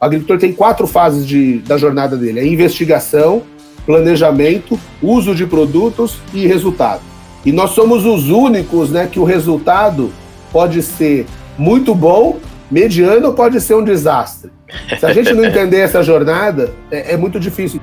O 0.00 0.04
agricultor 0.04 0.38
tem 0.38 0.52
quatro 0.52 0.86
fases 0.86 1.26
de, 1.26 1.58
da 1.58 1.76
jornada 1.76 2.16
dele: 2.16 2.40
é 2.40 2.46
investigação, 2.46 3.42
planejamento, 3.84 4.78
uso 5.02 5.34
de 5.34 5.46
produtos 5.46 6.18
e 6.32 6.46
resultado. 6.46 7.02
E 7.44 7.50
nós 7.50 7.70
somos 7.70 8.04
os 8.04 8.30
únicos 8.30 8.90
né, 8.90 9.08
que 9.10 9.18
o 9.18 9.24
resultado 9.24 10.12
pode 10.52 10.82
ser 10.82 11.26
muito 11.56 11.94
bom, 11.94 12.38
mediano 12.70 13.28
ou 13.28 13.34
pode 13.34 13.60
ser 13.60 13.74
um 13.74 13.82
desastre. 13.82 14.50
Se 14.98 15.04
a 15.04 15.12
gente 15.12 15.32
não 15.32 15.42
entender 15.44 15.78
essa 15.78 16.02
jornada, 16.02 16.72
é, 16.90 17.14
é 17.14 17.16
muito 17.16 17.40
difícil. 17.40 17.80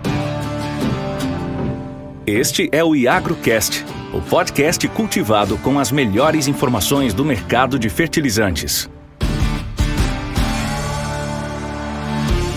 Este 2.25 2.69
é 2.71 2.83
o 2.83 2.95
IagroCast, 2.95 3.85
o 4.13 4.21
podcast 4.21 4.87
cultivado 4.87 5.57
com 5.57 5.77
as 5.77 5.91
melhores 5.91 6.47
informações 6.47 7.13
do 7.13 7.25
mercado 7.25 7.77
de 7.77 7.89
fertilizantes. 7.89 8.89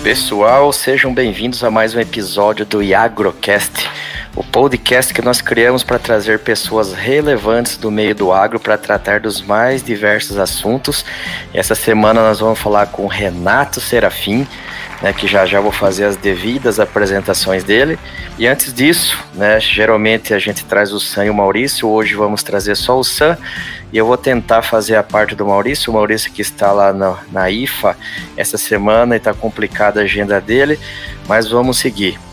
Pessoal, 0.09 0.73
sejam 0.73 1.13
bem-vindos 1.13 1.63
a 1.63 1.71
mais 1.71 1.95
um 1.95 2.01
episódio 2.01 2.65
do 2.65 2.83
IagroCast, 2.83 3.91
o 4.39 4.45
podcast 4.45 5.13
que 5.13 5.21
nós 5.21 5.41
criamos 5.41 5.83
para 5.83 5.99
trazer 5.99 6.39
pessoas 6.39 6.93
relevantes 6.95 7.77
do 7.77 7.91
meio 7.91 8.15
do 8.15 8.33
agro 8.33 8.61
para 8.61 8.79
tratar 8.79 9.19
dos 9.19 9.43
mais 9.43 9.83
diversos 9.83 10.39
assuntos. 10.39 11.05
E 11.53 11.59
essa 11.59 11.75
semana 11.75 12.23
nós 12.23 12.39
vamos 12.39 12.57
falar 12.57 12.87
com 12.87 13.09
Renato 13.09 13.81
Serafim, 13.81 14.47
né, 15.03 15.13
que 15.13 15.27
já 15.27 15.45
já 15.45 15.61
vou 15.61 15.73
fazer 15.73 16.05
as 16.05 16.15
devidas 16.15 16.79
apresentações 16.79 17.65
dele. 17.65 17.99
E 18.39 18.47
antes 18.47 18.73
disso, 18.73 19.19
né, 19.35 19.59
geralmente 19.59 20.33
a 20.33 20.39
gente 20.39 20.65
traz 20.65 20.93
o 20.93 21.01
Sam 21.01 21.25
e 21.25 21.31
o 21.31 21.35
Maurício, 21.35 21.89
hoje 21.89 22.15
vamos 22.15 22.45
trazer 22.45 22.77
só 22.77 22.97
o 22.97 23.03
Sam. 23.03 23.37
E 23.93 23.99
eu 23.99 24.07
vou 24.07 24.17
tentar 24.17 24.63
fazer 24.63 24.95
a 24.95 25.03
parte 25.03 25.35
do 25.35 25.47
Maurício, 25.47 25.91
o 25.91 25.95
Maurício 25.95 26.31
que 26.31 26.43
está 26.43 26.71
lá 26.71 26.93
na, 26.93 27.17
na 27.33 27.51
IFA 27.51 27.97
essa 28.37 28.57
semana 28.57 29.17
e 29.17 29.19
está 29.19 29.35
complicada 29.35 29.99
a 29.99 30.05
agenda 30.05 30.41
dele, 30.41 30.79
mas 31.27 31.49
vamos 31.49 31.79
seguir. 31.79 32.28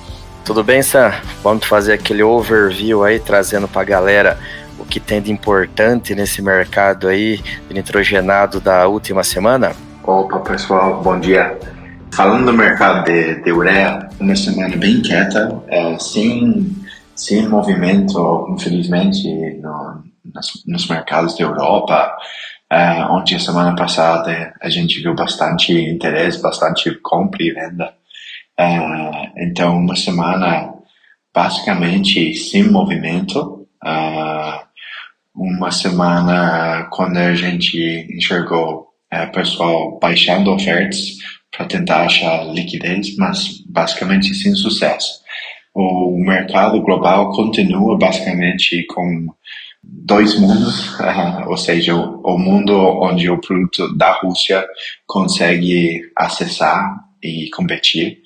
Tudo 0.46 0.64
bem, 0.64 0.84
Sam? 0.84 1.12
Vamos 1.42 1.66
fazer 1.66 1.94
aquele 1.94 2.22
overview 2.22 3.04
aí, 3.04 3.20
trazendo 3.20 3.68
para 3.68 3.82
a 3.82 3.86
galera 3.86 4.40
o 4.78 4.86
que 4.86 5.00
tem 5.00 5.20
de 5.20 5.32
importante 5.32 6.14
nesse 6.14 6.40
mercado 6.40 7.08
aí 7.08 7.42
de 7.68 7.74
nitrogenado 7.74 8.62
da 8.62 8.88
última 8.88 9.24
semana? 9.24 9.72
Opa, 10.04 10.40
pessoal, 10.42 11.02
bom 11.02 11.20
dia. 11.20 11.58
Falando 12.14 12.46
do 12.46 12.54
mercado 12.54 13.06
de, 13.06 13.42
de 13.42 13.52
ureia, 13.52 14.08
uma 14.20 14.36
semana 14.36 14.78
bem 14.78 15.02
quieta, 15.02 15.64
é, 15.68 15.98
sem, 15.98 16.72
sem 17.16 17.50
movimento, 17.50 18.46
infelizmente, 18.52 19.28
no, 19.60 20.04
nos, 20.32 20.64
nos 20.68 20.88
mercados 20.88 21.36
da 21.36 21.44
Europa, 21.44 22.16
é, 22.72 23.04
onde 23.10 23.34
a 23.34 23.40
semana 23.40 23.76
passada 23.76 24.54
a 24.62 24.70
gente 24.70 25.02
viu 25.02 25.16
bastante 25.16 25.74
interesse, 25.74 26.40
bastante 26.40 26.92
compra 27.02 27.42
e 27.42 27.50
venda. 27.50 27.92
Uh, 28.60 29.32
então, 29.38 29.78
uma 29.78 29.96
semana 29.96 30.74
basicamente 31.34 32.34
sem 32.36 32.64
movimento. 32.64 33.68
Uh, 33.84 34.66
uma 35.36 35.70
semana 35.70 36.88
quando 36.92 37.18
a 37.18 37.36
gente 37.36 38.08
enxergou 38.10 38.88
uh, 39.14 39.32
pessoal 39.34 40.00
baixando 40.00 40.52
ofertas 40.52 41.18
para 41.52 41.66
tentar 41.66 42.06
achar 42.06 42.46
liquidez, 42.46 43.16
mas 43.18 43.62
basicamente 43.68 44.34
sem 44.34 44.54
sucesso. 44.56 45.20
O 45.74 46.18
mercado 46.18 46.82
global 46.82 47.32
continua 47.32 47.98
basicamente 47.98 48.86
com 48.88 49.28
dois 49.84 50.40
mundos, 50.40 50.98
ou 51.48 51.58
seja, 51.58 51.94
o, 51.94 52.22
o 52.22 52.38
mundo 52.38 52.74
onde 52.74 53.30
o 53.30 53.40
produto 53.40 53.96
da 53.98 54.14
Rússia 54.14 54.66
consegue 55.06 56.02
acessar 56.16 57.06
e 57.22 57.50
competir, 57.50 58.20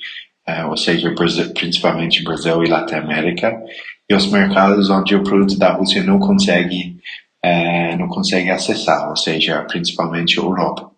é, 0.49 0.65
ou 0.65 0.75
seja, 0.75 1.13
principalmente 1.53 2.23
Brasil 2.23 2.63
e 2.63 2.69
Latinoamérica, 2.69 3.61
e 4.09 4.15
os 4.15 4.25
mercados 4.31 4.89
onde 4.89 5.15
o 5.15 5.23
produto 5.23 5.57
da 5.57 5.73
Rússia 5.73 6.01
não 6.03 6.19
consegue 6.19 6.97
é, 7.41 7.95
não 7.95 8.07
consegue 8.07 8.49
acessar, 8.49 9.09
ou 9.09 9.15
seja, 9.15 9.61
principalmente 9.63 10.37
Europa. 10.37 10.91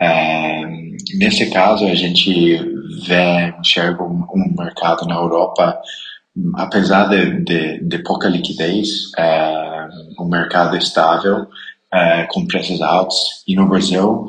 É, 0.00 0.62
nesse 1.16 1.50
caso, 1.50 1.86
a 1.86 1.94
gente 1.94 2.56
vê, 3.06 3.54
enxerga 3.58 4.02
um, 4.02 4.24
um 4.32 4.54
mercado 4.56 5.06
na 5.06 5.16
Europa, 5.16 5.80
apesar 6.54 7.08
de, 7.08 7.44
de, 7.44 7.84
de 7.84 7.98
pouca 7.98 8.28
liquidez, 8.28 9.10
é, 9.18 9.88
um 10.20 10.26
mercado 10.26 10.76
estável, 10.76 11.46
é, 11.92 12.26
com 12.30 12.46
preços 12.46 12.80
altos, 12.80 13.42
e 13.46 13.56
no 13.56 13.68
Brasil, 13.68 14.28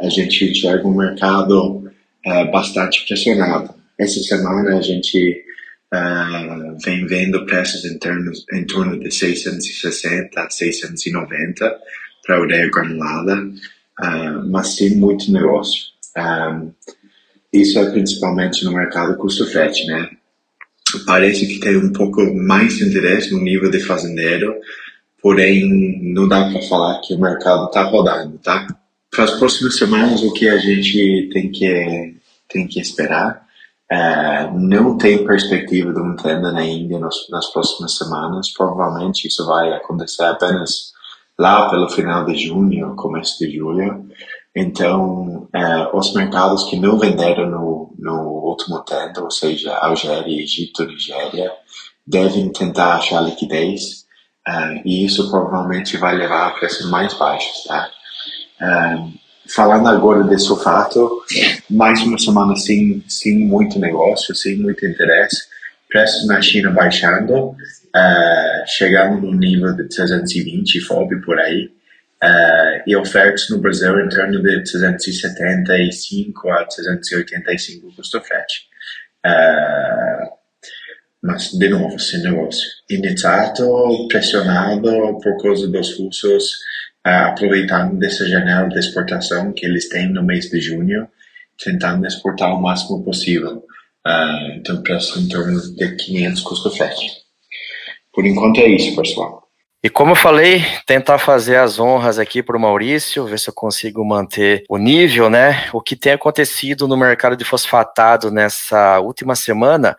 a 0.00 0.08
gente 0.08 0.50
enxerga 0.50 0.86
um 0.86 0.94
mercado 0.94 1.81
é, 2.24 2.44
bastante 2.50 3.04
pressionado. 3.06 3.74
Essa 3.98 4.20
semana 4.20 4.78
a 4.78 4.82
gente 4.82 5.44
uh, 5.92 6.76
vem 6.84 7.06
vendo 7.06 7.44
preços 7.46 7.84
em, 7.84 7.98
termos, 7.98 8.44
em 8.52 8.64
torno 8.64 8.98
de 8.98 9.10
660 9.10 10.40
a 10.40 10.50
690 10.50 11.78
para 12.26 12.36
a 12.36 12.40
ureia 12.40 12.70
granulada, 12.70 13.36
uh, 13.36 14.50
mas 14.50 14.76
sem 14.76 14.96
muito 14.96 15.30
negócio. 15.30 15.92
Um, 16.16 16.72
isso 17.52 17.78
é 17.78 17.90
principalmente 17.90 18.64
no 18.64 18.72
mercado 18.72 19.16
custo-frete, 19.16 19.86
né? 19.86 20.10
Parece 21.06 21.46
que 21.46 21.60
tem 21.60 21.76
um 21.76 21.92
pouco 21.92 22.22
mais 22.34 22.80
interesse 22.80 23.30
no 23.32 23.42
nível 23.42 23.70
de 23.70 23.80
fazendeiro, 23.80 24.54
porém 25.20 26.12
não 26.14 26.26
dá 26.28 26.50
para 26.50 26.62
falar 26.62 27.00
que 27.00 27.14
o 27.14 27.20
mercado 27.20 27.66
está 27.66 27.82
rodando, 27.82 28.38
tá? 28.38 28.66
Para 29.12 29.24
as 29.24 29.32
próximas 29.32 29.76
semanas, 29.76 30.22
o 30.22 30.32
que 30.32 30.48
a 30.48 30.56
gente 30.56 31.28
tem 31.30 31.52
que, 31.52 32.16
tem 32.48 32.66
que 32.66 32.80
esperar. 32.80 33.46
É, 33.90 34.50
não 34.54 34.96
tem 34.96 35.26
perspectiva 35.26 35.92
de 35.92 36.00
um 36.00 36.16
tenda 36.16 36.50
na 36.50 36.64
Índia 36.64 36.98
nas, 36.98 37.28
nas 37.28 37.46
próximas 37.52 37.94
semanas. 37.94 38.50
Provavelmente 38.54 39.28
isso 39.28 39.46
vai 39.46 39.70
acontecer 39.74 40.24
apenas 40.24 40.92
lá 41.38 41.68
pelo 41.68 41.90
final 41.90 42.24
de 42.24 42.36
junho, 42.36 42.96
começo 42.96 43.38
de 43.38 43.54
julho. 43.54 44.08
Então, 44.56 45.46
é, 45.52 45.90
os 45.92 46.14
mercados 46.14 46.64
que 46.64 46.78
não 46.78 46.98
venderam 46.98 47.50
no, 47.50 47.94
no 47.98 48.18
último 48.48 48.80
tenda, 48.80 49.22
ou 49.22 49.30
seja, 49.30 49.76
Algéria, 49.76 50.42
Egito, 50.42 50.86
Nigéria, 50.86 51.52
devem 52.06 52.50
tentar 52.50 52.94
achar 52.94 53.20
liquidez. 53.20 54.06
É, 54.48 54.82
e 54.86 55.04
isso 55.04 55.30
provavelmente 55.30 55.98
vai 55.98 56.16
levar 56.16 56.48
a 56.48 56.50
preços 56.52 56.88
mais 56.88 57.12
baixos, 57.12 57.64
tá? 57.64 57.90
Falando 59.54 59.88
agora 59.88 60.24
de 60.24 60.38
sulfato, 60.38 61.22
mais 61.68 62.00
uma 62.02 62.18
semana 62.18 62.56
sem, 62.56 63.02
sem 63.08 63.38
muito 63.40 63.78
negócio, 63.78 64.34
sem 64.34 64.56
muito 64.56 64.86
interesse, 64.86 65.44
preços 65.88 66.26
na 66.26 66.40
China 66.40 66.70
baixando, 66.70 67.48
uh, 67.50 67.56
chegando 68.66 69.20
no 69.20 69.34
nível 69.34 69.74
de 69.74 69.88
320 69.88 70.80
FOB 70.80 71.20
por 71.22 71.38
aí, 71.38 71.70
uh, 72.22 72.82
e 72.86 72.96
ofertas 72.96 73.50
no 73.50 73.58
Brasil 73.58 74.00
em 74.00 74.08
torno 74.08 74.42
de 74.42 74.62
375 74.64 76.50
a 76.50 76.64
385 76.64 77.94
custo 77.94 78.20
frete. 78.22 78.68
Uh, 79.26 80.42
mas, 81.22 81.52
de 81.52 81.68
novo, 81.68 81.98
sem 82.00 82.22
negócio. 82.22 82.68
Iniciado, 82.90 84.08
pressionado 84.08 85.20
por 85.22 85.40
causa 85.40 85.68
dos 85.68 85.96
russos 85.96 86.56
aproveitando 87.04 87.98
dessa 87.98 88.28
janela 88.28 88.68
de 88.68 88.78
exportação 88.78 89.52
que 89.52 89.66
eles 89.66 89.88
têm 89.88 90.08
no 90.08 90.22
mês 90.22 90.48
de 90.48 90.60
junho, 90.60 91.08
tentando 91.62 92.06
exportar 92.06 92.54
o 92.54 92.60
máximo 92.60 93.02
possível. 93.04 93.64
Uh, 94.06 94.56
então, 94.56 94.82
preço 94.82 95.18
em 95.20 95.28
torno 95.28 95.60
de 95.76 95.96
500 95.96 96.42
custo 96.42 96.70
frete. 96.70 97.06
Por 98.12 98.26
enquanto 98.26 98.58
é 98.58 98.68
isso, 98.68 98.94
pessoal. 98.96 99.42
E 99.84 99.90
como 99.90 100.12
eu 100.12 100.16
falei, 100.16 100.62
tentar 100.86 101.18
fazer 101.18 101.56
as 101.56 101.80
honras 101.80 102.16
aqui 102.16 102.40
para 102.40 102.56
o 102.56 102.60
Maurício, 102.60 103.26
ver 103.26 103.38
se 103.38 103.50
eu 103.50 103.54
consigo 103.54 104.04
manter 104.04 104.64
o 104.68 104.78
nível, 104.78 105.28
né? 105.28 105.68
O 105.72 105.80
que 105.80 105.96
tem 105.96 106.12
acontecido 106.12 106.86
no 106.86 106.96
mercado 106.96 107.36
de 107.36 107.44
fosfatado 107.44 108.30
nessa 108.30 109.00
última 109.00 109.34
semana 109.34 109.96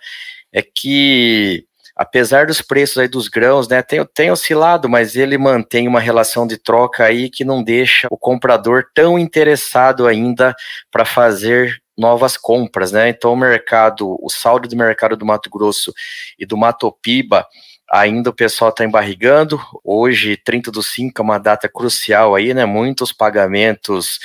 é 0.53 0.61
que 0.61 1.65
apesar 1.95 2.47
dos 2.47 2.61
preços 2.61 2.97
aí 2.97 3.07
dos 3.07 3.27
grãos, 3.27 3.67
né, 3.67 3.81
tem, 3.81 4.03
tem 4.13 4.31
oscilado, 4.31 4.89
mas 4.89 5.15
ele 5.15 5.37
mantém 5.37 5.87
uma 5.87 5.99
relação 5.99 6.47
de 6.47 6.57
troca 6.57 7.03
aí 7.03 7.29
que 7.29 7.43
não 7.43 7.63
deixa 7.63 8.07
o 8.09 8.17
comprador 8.17 8.85
tão 8.93 9.17
interessado 9.17 10.07
ainda 10.07 10.55
para 10.91 11.05
fazer 11.05 11.81
novas 11.97 12.35
compras, 12.35 12.91
né? 12.91 13.09
Então 13.09 13.33
o 13.33 13.37
mercado, 13.37 14.17
o 14.19 14.29
saldo 14.29 14.67
de 14.67 14.75
mercado 14.75 15.15
do 15.15 15.25
Mato 15.25 15.49
Grosso 15.49 15.93
e 16.39 16.45
do 16.45 16.57
Mato 16.57 16.91
Piba 17.01 17.45
ainda 17.93 18.31
o 18.31 18.33
pessoal 18.33 18.71
está 18.71 18.83
embarrigando. 18.83 19.59
Hoje, 19.83 20.35
30 20.35 20.71
do 20.71 20.81
5 20.81 21.21
é 21.21 21.23
uma 21.23 21.37
data 21.37 21.69
crucial 21.69 22.33
aí, 22.33 22.53
né? 22.53 22.65
Muitos 22.65 23.13
pagamentos 23.13 24.17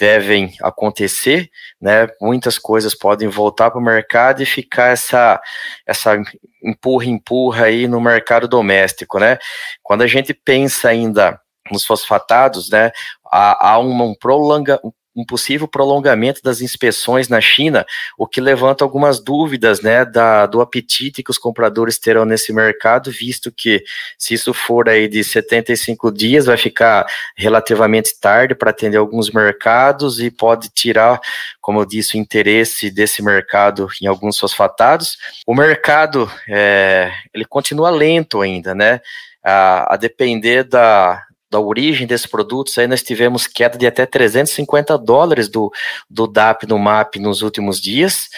devem 0.00 0.54
acontecer, 0.62 1.50
né? 1.78 2.08
Muitas 2.22 2.58
coisas 2.58 2.94
podem 2.94 3.28
voltar 3.28 3.70
para 3.70 3.78
o 3.78 3.84
mercado 3.84 4.42
e 4.42 4.46
ficar 4.46 4.86
essa 4.86 5.38
essa 5.86 6.16
empurra 6.64 7.04
empurra 7.04 7.64
aí 7.66 7.86
no 7.86 8.00
mercado 8.00 8.48
doméstico, 8.48 9.18
né? 9.18 9.36
Quando 9.82 10.00
a 10.00 10.06
gente 10.06 10.32
pensa 10.32 10.88
ainda 10.88 11.38
nos 11.70 11.84
fosfatados, 11.84 12.70
né? 12.70 12.90
Há, 13.30 13.72
há 13.72 13.78
um, 13.78 14.14
prolonga, 14.14 14.80
um 14.82 14.90
possível 15.24 15.66
prolongamento 15.66 16.40
das 16.42 16.60
inspeções 16.60 17.28
na 17.28 17.40
China, 17.40 17.86
o 18.16 18.26
que 18.26 18.40
levanta 18.40 18.84
algumas 18.84 19.20
dúvidas 19.20 19.80
né, 19.80 20.04
da, 20.04 20.46
do 20.46 20.60
apetite 20.60 21.22
que 21.22 21.30
os 21.30 21.38
compradores 21.38 21.98
terão 21.98 22.24
nesse 22.24 22.52
mercado, 22.52 23.10
visto 23.10 23.52
que 23.52 23.82
se 24.18 24.34
isso 24.34 24.52
for 24.52 24.88
aí 24.88 25.08
de 25.08 25.22
75 25.22 26.10
dias, 26.12 26.46
vai 26.46 26.56
ficar 26.56 27.06
relativamente 27.36 28.18
tarde 28.18 28.54
para 28.54 28.70
atender 28.70 28.96
alguns 28.96 29.30
mercados 29.30 30.20
e 30.20 30.30
pode 30.30 30.68
tirar, 30.68 31.20
como 31.60 31.80
eu 31.80 31.84
disse, 31.84 32.16
o 32.16 32.20
interesse 32.20 32.90
desse 32.90 33.22
mercado 33.22 33.88
em 34.00 34.06
alguns 34.06 34.38
fosfatados. 34.38 35.18
O 35.46 35.54
mercado 35.54 36.30
é, 36.48 37.12
ele 37.34 37.44
continua 37.44 37.90
lento 37.90 38.40
ainda, 38.40 38.74
né? 38.74 39.00
A, 39.42 39.94
a 39.94 39.96
depender 39.96 40.64
da, 40.64 41.22
da 41.50 41.58
origem 41.58 42.06
desses 42.06 42.26
produtos, 42.26 42.78
aí 42.78 42.86
nós 42.86 43.02
tivemos 43.02 43.46
queda 43.46 43.76
de 43.76 43.86
até 43.86 44.06
350 44.06 44.96
dólares 44.98 45.48
do, 45.48 45.72
do 46.08 46.26
DAP 46.26 46.66
no 46.66 46.78
MAP 46.78 47.16
nos 47.16 47.42
últimos 47.42 47.80
dias, 47.80 48.28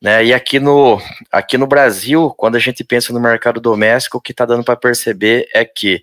né? 0.00 0.24
E 0.24 0.32
aqui 0.32 0.60
no, 0.60 1.00
aqui 1.32 1.58
no 1.58 1.66
Brasil, 1.66 2.32
quando 2.36 2.56
a 2.56 2.60
gente 2.60 2.84
pensa 2.84 3.12
no 3.12 3.20
mercado 3.20 3.60
doméstico, 3.60 4.18
o 4.18 4.20
que 4.20 4.32
está 4.32 4.44
dando 4.44 4.62
para 4.62 4.76
perceber 4.76 5.48
é 5.52 5.64
que 5.64 6.00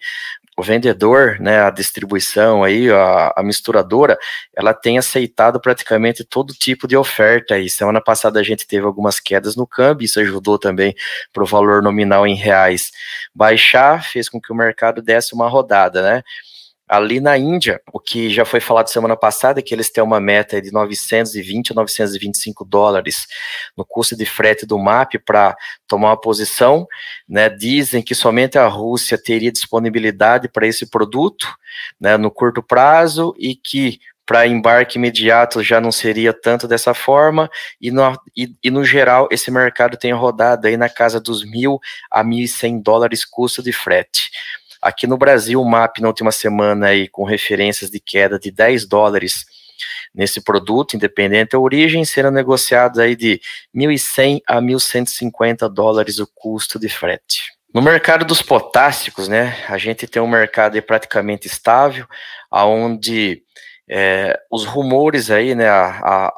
o 0.58 0.64
vendedor, 0.64 1.40
né, 1.40 1.62
a 1.62 1.69
distribuição 1.69 2.64
aí, 2.64 2.90
a, 2.90 3.31
a, 3.38 3.44
misturadora, 3.44 4.18
ela 4.56 4.74
tem 4.74 4.98
aceitado 4.98 5.62
praticamente 5.62 6.24
todo 6.24 6.52
tipo 6.52 6.88
de 6.88 6.98
oferta. 6.98 7.60
E 7.60 7.70
semana 7.70 8.02
passada 8.02 8.40
a 8.40 8.44
gente 8.44 8.66
teve 8.66 8.84
algumas 8.84 9.20
quedas 9.20 9.56
no 9.56 9.68
câmbio, 9.68 10.06
isso 10.06 10.20
ajudou 10.20 10.58
também 10.58 10.96
para 11.31 11.44
o 11.44 11.46
valor 11.46 11.84
nominal 11.84 12.25
em 12.25 12.34
reais 12.34 12.92
baixar, 13.36 14.04
fez 14.04 14.28
com 14.28 14.42
que 14.42 14.52
o 14.52 14.56
mercado 14.56 15.00
desse 15.00 15.36
uma 15.36 15.48
rodada, 15.48 16.02
né? 16.02 16.24
Ali 16.88 17.19
na 17.19 17.38
Índia, 17.38 17.81
o 17.92 18.00
que 18.00 18.30
já 18.30 18.45
foi 18.45 18.62
falado 18.62 18.88
semana 18.88 19.18
passada 19.18 19.60
é 19.60 19.63
que 19.63 19.74
eles 19.74 19.89
têm 19.89 20.01
uma 20.01 20.22
meta 20.22 20.62
de 20.62 20.72
920 20.72 21.74
a 21.74 21.75
925 21.75 22.63
dólares 22.63 23.28
no 23.75 23.84
custo 23.84 24.16
de 24.16 24.25
frete 24.25 24.66
do 24.66 24.80
MAP 24.80 25.16
para 25.25 25.56
tomar 25.86 26.10
uma 26.10 26.22
posição. 26.22 26.88
Né? 27.28 27.50
Dizem 27.50 28.01
que 28.01 28.16
somente 28.16 28.57
a 28.57 28.68
Rússia 28.68 29.18
teria 29.22 29.51
disponibilidade 29.51 30.48
para 30.48 30.66
esse 30.66 30.89
produto 30.89 31.48
né, 32.00 32.16
no 32.16 32.31
curto 32.31 32.63
prazo 32.63 33.36
e 33.38 33.54
que 33.54 34.00
para 34.25 34.45
embarque 34.45 34.98
imediato 34.98 35.63
já 35.63 35.80
não 35.80 35.92
seria 35.92 36.34
tanto 36.34 36.68
dessa 36.68 36.94
forma, 36.94 37.50
e 37.80 37.89
no, 37.89 38.13
e, 38.36 38.54
e 38.62 38.69
no 38.69 38.84
geral 38.84 39.30
esse 39.31 39.50
mercado 39.50 39.95
tem 39.95 40.12
rodado 40.12 40.68
aí 40.68 40.75
na 40.75 40.89
casa 40.89 41.18
dos 41.18 41.45
mil 41.45 41.80
a 42.12 42.25
mil 42.25 42.44
e 42.44 42.48
cem 42.48 42.78
dólares 42.81 43.24
custo 43.24 43.63
de 43.63 43.72
frete. 43.72 44.30
Aqui 44.81 45.07
no 45.07 45.18
Brasil, 45.18 45.62
o 45.62 45.65
MAP 45.65 46.00
na 46.00 46.07
última 46.07 46.31
semana 46.31 46.88
aí 46.88 47.07
com 47.07 47.24
referências 47.24 47.89
de 47.89 48.00
queda 48.00 48.38
de 48.38 48.51
10 48.51 48.85
dólares 48.85 49.45
nesse 50.13 50.41
produto, 50.41 50.95
independente 50.95 51.51
da 51.51 51.59
origem, 51.59 52.03
sendo 52.06 52.31
negociados 52.31 53.00
aí 53.00 53.15
de 53.15 53.39
1.100 53.75 54.41
a 54.47 54.62
1.150 54.62 55.69
dólares 55.69 56.19
o 56.19 56.27
custo 56.27 56.79
de 56.79 56.89
frete. 56.89 57.51
No 57.74 57.81
mercado 57.81 58.25
dos 58.25 58.41
potássicos, 58.41 59.27
né, 59.27 59.63
a 59.68 59.77
gente 59.77 60.07
tem 60.07 60.21
um 60.21 60.27
mercado 60.27 60.81
praticamente 60.81 61.47
estável, 61.47 62.07
aonde 62.50 63.44
é, 63.89 64.39
os 64.51 64.65
rumores 64.65 65.29
aí, 65.29 65.53
né, 65.53 65.69
a, 65.69 66.33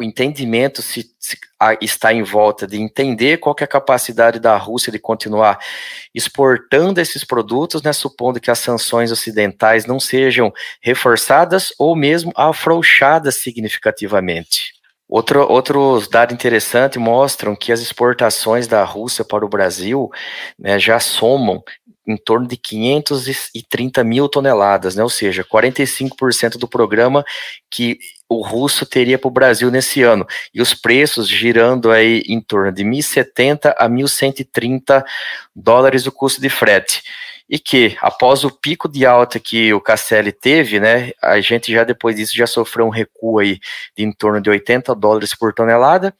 o 0.00 0.02
entendimento 0.02 0.80
se, 0.80 1.14
se 1.18 1.36
a, 1.58 1.74
está 1.74 2.10
em 2.10 2.22
volta 2.22 2.66
de 2.66 2.80
entender 2.80 3.36
qual 3.36 3.54
é 3.60 3.64
a 3.64 3.66
capacidade 3.66 4.40
da 4.40 4.56
Rússia 4.56 4.90
de 4.90 4.98
continuar 4.98 5.58
exportando 6.14 7.02
esses 7.02 7.22
produtos, 7.22 7.82
né, 7.82 7.92
supondo 7.92 8.40
que 8.40 8.50
as 8.50 8.58
sanções 8.58 9.12
ocidentais 9.12 9.84
não 9.84 10.00
sejam 10.00 10.50
reforçadas 10.80 11.70
ou 11.78 11.94
mesmo 11.94 12.32
afrouxadas 12.34 13.42
significativamente. 13.42 14.72
Outro, 15.06 15.46
outros 15.52 16.08
dados 16.08 16.32
interessantes 16.32 17.02
mostram 17.02 17.54
que 17.54 17.70
as 17.70 17.80
exportações 17.80 18.66
da 18.66 18.82
Rússia 18.84 19.24
para 19.24 19.44
o 19.44 19.48
Brasil 19.48 20.08
né, 20.58 20.78
já 20.78 20.98
somam 20.98 21.62
em 22.06 22.16
torno 22.16 22.46
de 22.46 22.56
530 22.56 24.02
mil 24.02 24.28
toneladas, 24.28 24.96
né? 24.96 25.02
ou 25.02 25.10
seja, 25.10 25.44
45% 25.44 26.56
do 26.56 26.66
programa 26.66 27.22
que 27.70 27.98
o 28.30 28.42
russo 28.42 28.86
teria 28.86 29.18
para 29.18 29.26
o 29.26 29.32
Brasil 29.32 29.70
nesse 29.72 30.02
ano. 30.02 30.24
E 30.54 30.62
os 30.62 30.72
preços 30.72 31.28
girando 31.28 31.90
aí 31.90 32.22
em 32.28 32.40
torno 32.40 32.70
de 32.70 32.84
1.070 32.84 33.74
a 33.76 33.88
1.130 33.88 35.04
dólares 35.54 36.06
o 36.06 36.12
custo 36.12 36.40
de 36.40 36.48
frete 36.48 37.02
e 37.50 37.58
que 37.58 37.96
após 38.00 38.44
o 38.44 38.50
pico 38.50 38.88
de 38.88 39.04
alta 39.04 39.40
que 39.40 39.74
o 39.74 39.80
Casselli 39.80 40.30
teve, 40.30 40.78
né, 40.78 41.10
a 41.20 41.40
gente 41.40 41.72
já 41.72 41.82
depois 41.82 42.14
disso 42.14 42.36
já 42.36 42.46
sofreu 42.46 42.86
um 42.86 42.90
recuo 42.90 43.40
aí 43.40 43.58
de 43.96 44.04
em 44.04 44.12
torno 44.12 44.40
de 44.40 44.48
80 44.48 44.94
dólares 44.94 45.34
por 45.34 45.52
tonelada, 45.52 46.14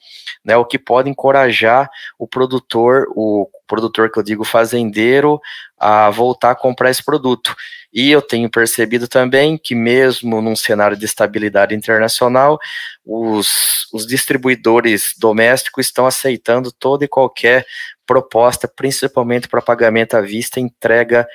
né, 0.45 0.57
o 0.57 0.65
que 0.65 0.77
pode 0.77 1.09
encorajar 1.09 1.89
o 2.19 2.27
produtor, 2.27 3.07
o 3.15 3.49
produtor 3.71 4.11
que 4.11 4.19
eu 4.19 4.23
digo 4.23 4.45
fazendeiro, 4.45 5.41
a 5.79 6.11
voltar 6.11 6.51
a 6.51 6.57
comprar 6.57 6.91
esse 6.91 7.05
produto. 7.05 7.55
E 7.93 8.11
eu 8.11 8.21
tenho 8.21 8.51
percebido 8.51 9.07
também 9.07 9.57
que 9.57 9.75
mesmo 9.75 10.43
num 10.43 10.57
cenário 10.57 10.97
de 10.97 11.05
estabilidade 11.05 11.75
internacional, 11.75 12.59
os, 13.07 13.87
os 13.93 14.07
distribuidores 14.07 15.15
domésticos 15.17 15.87
estão 15.87 16.07
aceitando 16.07 16.73
toda 16.73 17.05
e 17.05 17.09
qualquer 17.09 17.65
proposta, 18.05 18.67
principalmente 18.69 19.49
para 19.49 19.63
pagamento 19.63 20.17
à 20.17 20.21
vista 20.21 20.59
e 20.59 20.63
entrega 20.63 21.27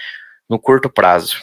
no 0.50 0.60
curto 0.60 0.90
prazo. 0.90 1.38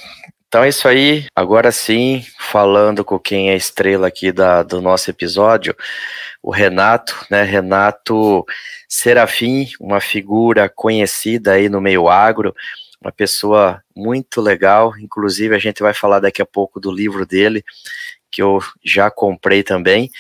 Então 0.52 0.64
é 0.64 0.69
isso 0.69 0.87
aí. 0.87 1.25
Agora 1.34 1.72
sim, 1.72 2.26
falando 2.38 3.02
com 3.02 3.19
quem 3.19 3.49
é 3.49 3.56
estrela 3.56 4.08
aqui 4.08 4.31
da, 4.31 4.62
do 4.62 4.82
nosso 4.82 5.08
episódio, 5.08 5.75
o 6.43 6.50
Renato, 6.50 7.25
né? 7.31 7.43
Renato 7.43 8.44
Serafim, 8.87 9.66
uma 9.81 9.99
figura 9.99 10.69
conhecida 10.69 11.52
aí 11.52 11.70
no 11.70 11.81
meio 11.81 12.06
agro, 12.06 12.54
uma 13.00 13.10
pessoa 13.10 13.82
muito 13.96 14.43
legal. 14.43 14.93
Inclusive, 14.99 15.56
a 15.56 15.58
gente 15.58 15.82
vai 15.82 15.94
falar 15.94 16.20
daqui 16.20 16.43
a 16.43 16.46
pouco 16.46 16.78
do 16.78 16.93
livro 16.93 17.25
dele, 17.25 17.64
que 18.31 18.43
eu 18.43 18.58
já 18.84 19.10
comprei 19.10 19.62
também. 19.62 20.10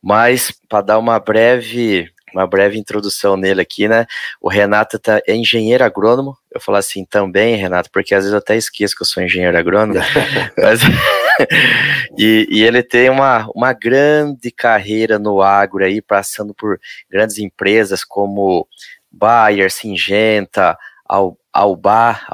Mas, 0.00 0.52
para 0.68 0.82
dar 0.82 0.98
uma 1.00 1.18
breve 1.18 2.08
uma 2.32 2.46
breve 2.46 2.78
introdução 2.78 3.36
nele 3.36 3.60
aqui, 3.60 3.88
né? 3.88 4.06
O 4.40 4.48
Renato 4.48 4.98
tá, 4.98 5.20
é 5.26 5.34
engenheiro 5.34 5.84
agrônomo. 5.84 6.36
Eu 6.50 6.60
falo 6.60 6.78
assim 6.78 7.04
também, 7.04 7.56
Renato, 7.56 7.90
porque 7.90 8.14
às 8.14 8.24
vezes 8.24 8.32
eu 8.32 8.38
até 8.38 8.56
esqueço 8.56 8.94
que 8.96 9.02
eu 9.02 9.06
sou 9.06 9.22
engenheiro 9.22 9.56
agrônomo. 9.56 10.00
mas, 10.56 10.80
e, 12.18 12.46
e, 12.50 12.62
ele 12.62 12.82
tem 12.82 13.10
uma, 13.10 13.48
uma 13.54 13.72
grande 13.72 14.50
carreira 14.50 15.18
no 15.18 15.40
agro 15.40 15.84
aí, 15.84 16.00
passando 16.00 16.54
por 16.54 16.78
grandes 17.10 17.38
empresas 17.38 18.04
como 18.04 18.66
Bayer, 19.10 19.70
Singenta, 19.70 20.76
Al, 21.04 21.36
Albar, 21.52 22.26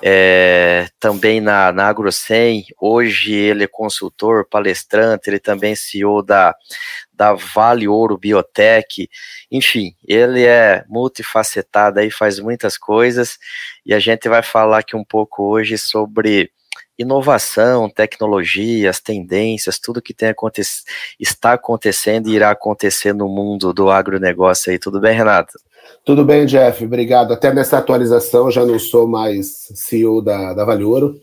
é, 0.00 0.88
também 0.98 1.42
na, 1.42 1.70
na 1.72 1.88
AgroSem, 1.88 2.64
hoje 2.80 3.34
ele 3.34 3.64
é 3.64 3.66
consultor, 3.66 4.48
palestrante, 4.48 5.28
ele 5.28 5.38
também 5.38 5.72
é 5.72 5.76
CEO 5.76 6.22
da, 6.22 6.54
da 7.12 7.34
Vale 7.34 7.86
Ouro 7.86 8.16
Biotech, 8.16 9.10
enfim, 9.50 9.94
ele 10.08 10.46
é 10.46 10.84
multifacetado 10.88 12.00
aí, 12.00 12.10
faz 12.10 12.38
muitas 12.38 12.78
coisas, 12.78 13.38
e 13.84 13.92
a 13.92 13.98
gente 13.98 14.26
vai 14.26 14.42
falar 14.42 14.78
aqui 14.78 14.96
um 14.96 15.04
pouco 15.04 15.42
hoje 15.42 15.76
sobre 15.76 16.50
inovação, 16.98 17.90
tecnologias, 17.90 19.00
tendências, 19.00 19.78
tudo 19.78 20.00
que 20.00 20.14
tem 20.14 20.30
aconte 20.30 20.62
está 21.20 21.52
acontecendo 21.52 22.28
e 22.28 22.34
irá 22.34 22.50
acontecer 22.50 23.12
no 23.12 23.28
mundo 23.28 23.72
do 23.72 23.90
agronegócio 23.90 24.72
aí. 24.72 24.78
Tudo 24.78 24.98
bem, 24.98 25.14
Renato? 25.14 25.58
Tudo 26.04 26.24
bem, 26.24 26.46
Jeff, 26.46 26.84
obrigado. 26.84 27.32
Até 27.32 27.52
nessa 27.52 27.78
atualização 27.78 28.50
já 28.50 28.64
não 28.64 28.78
sou 28.78 29.06
mais 29.06 29.68
CEO 29.74 30.22
da, 30.22 30.54
da 30.54 30.64
Vale 30.64 30.84
Ouro, 30.84 31.14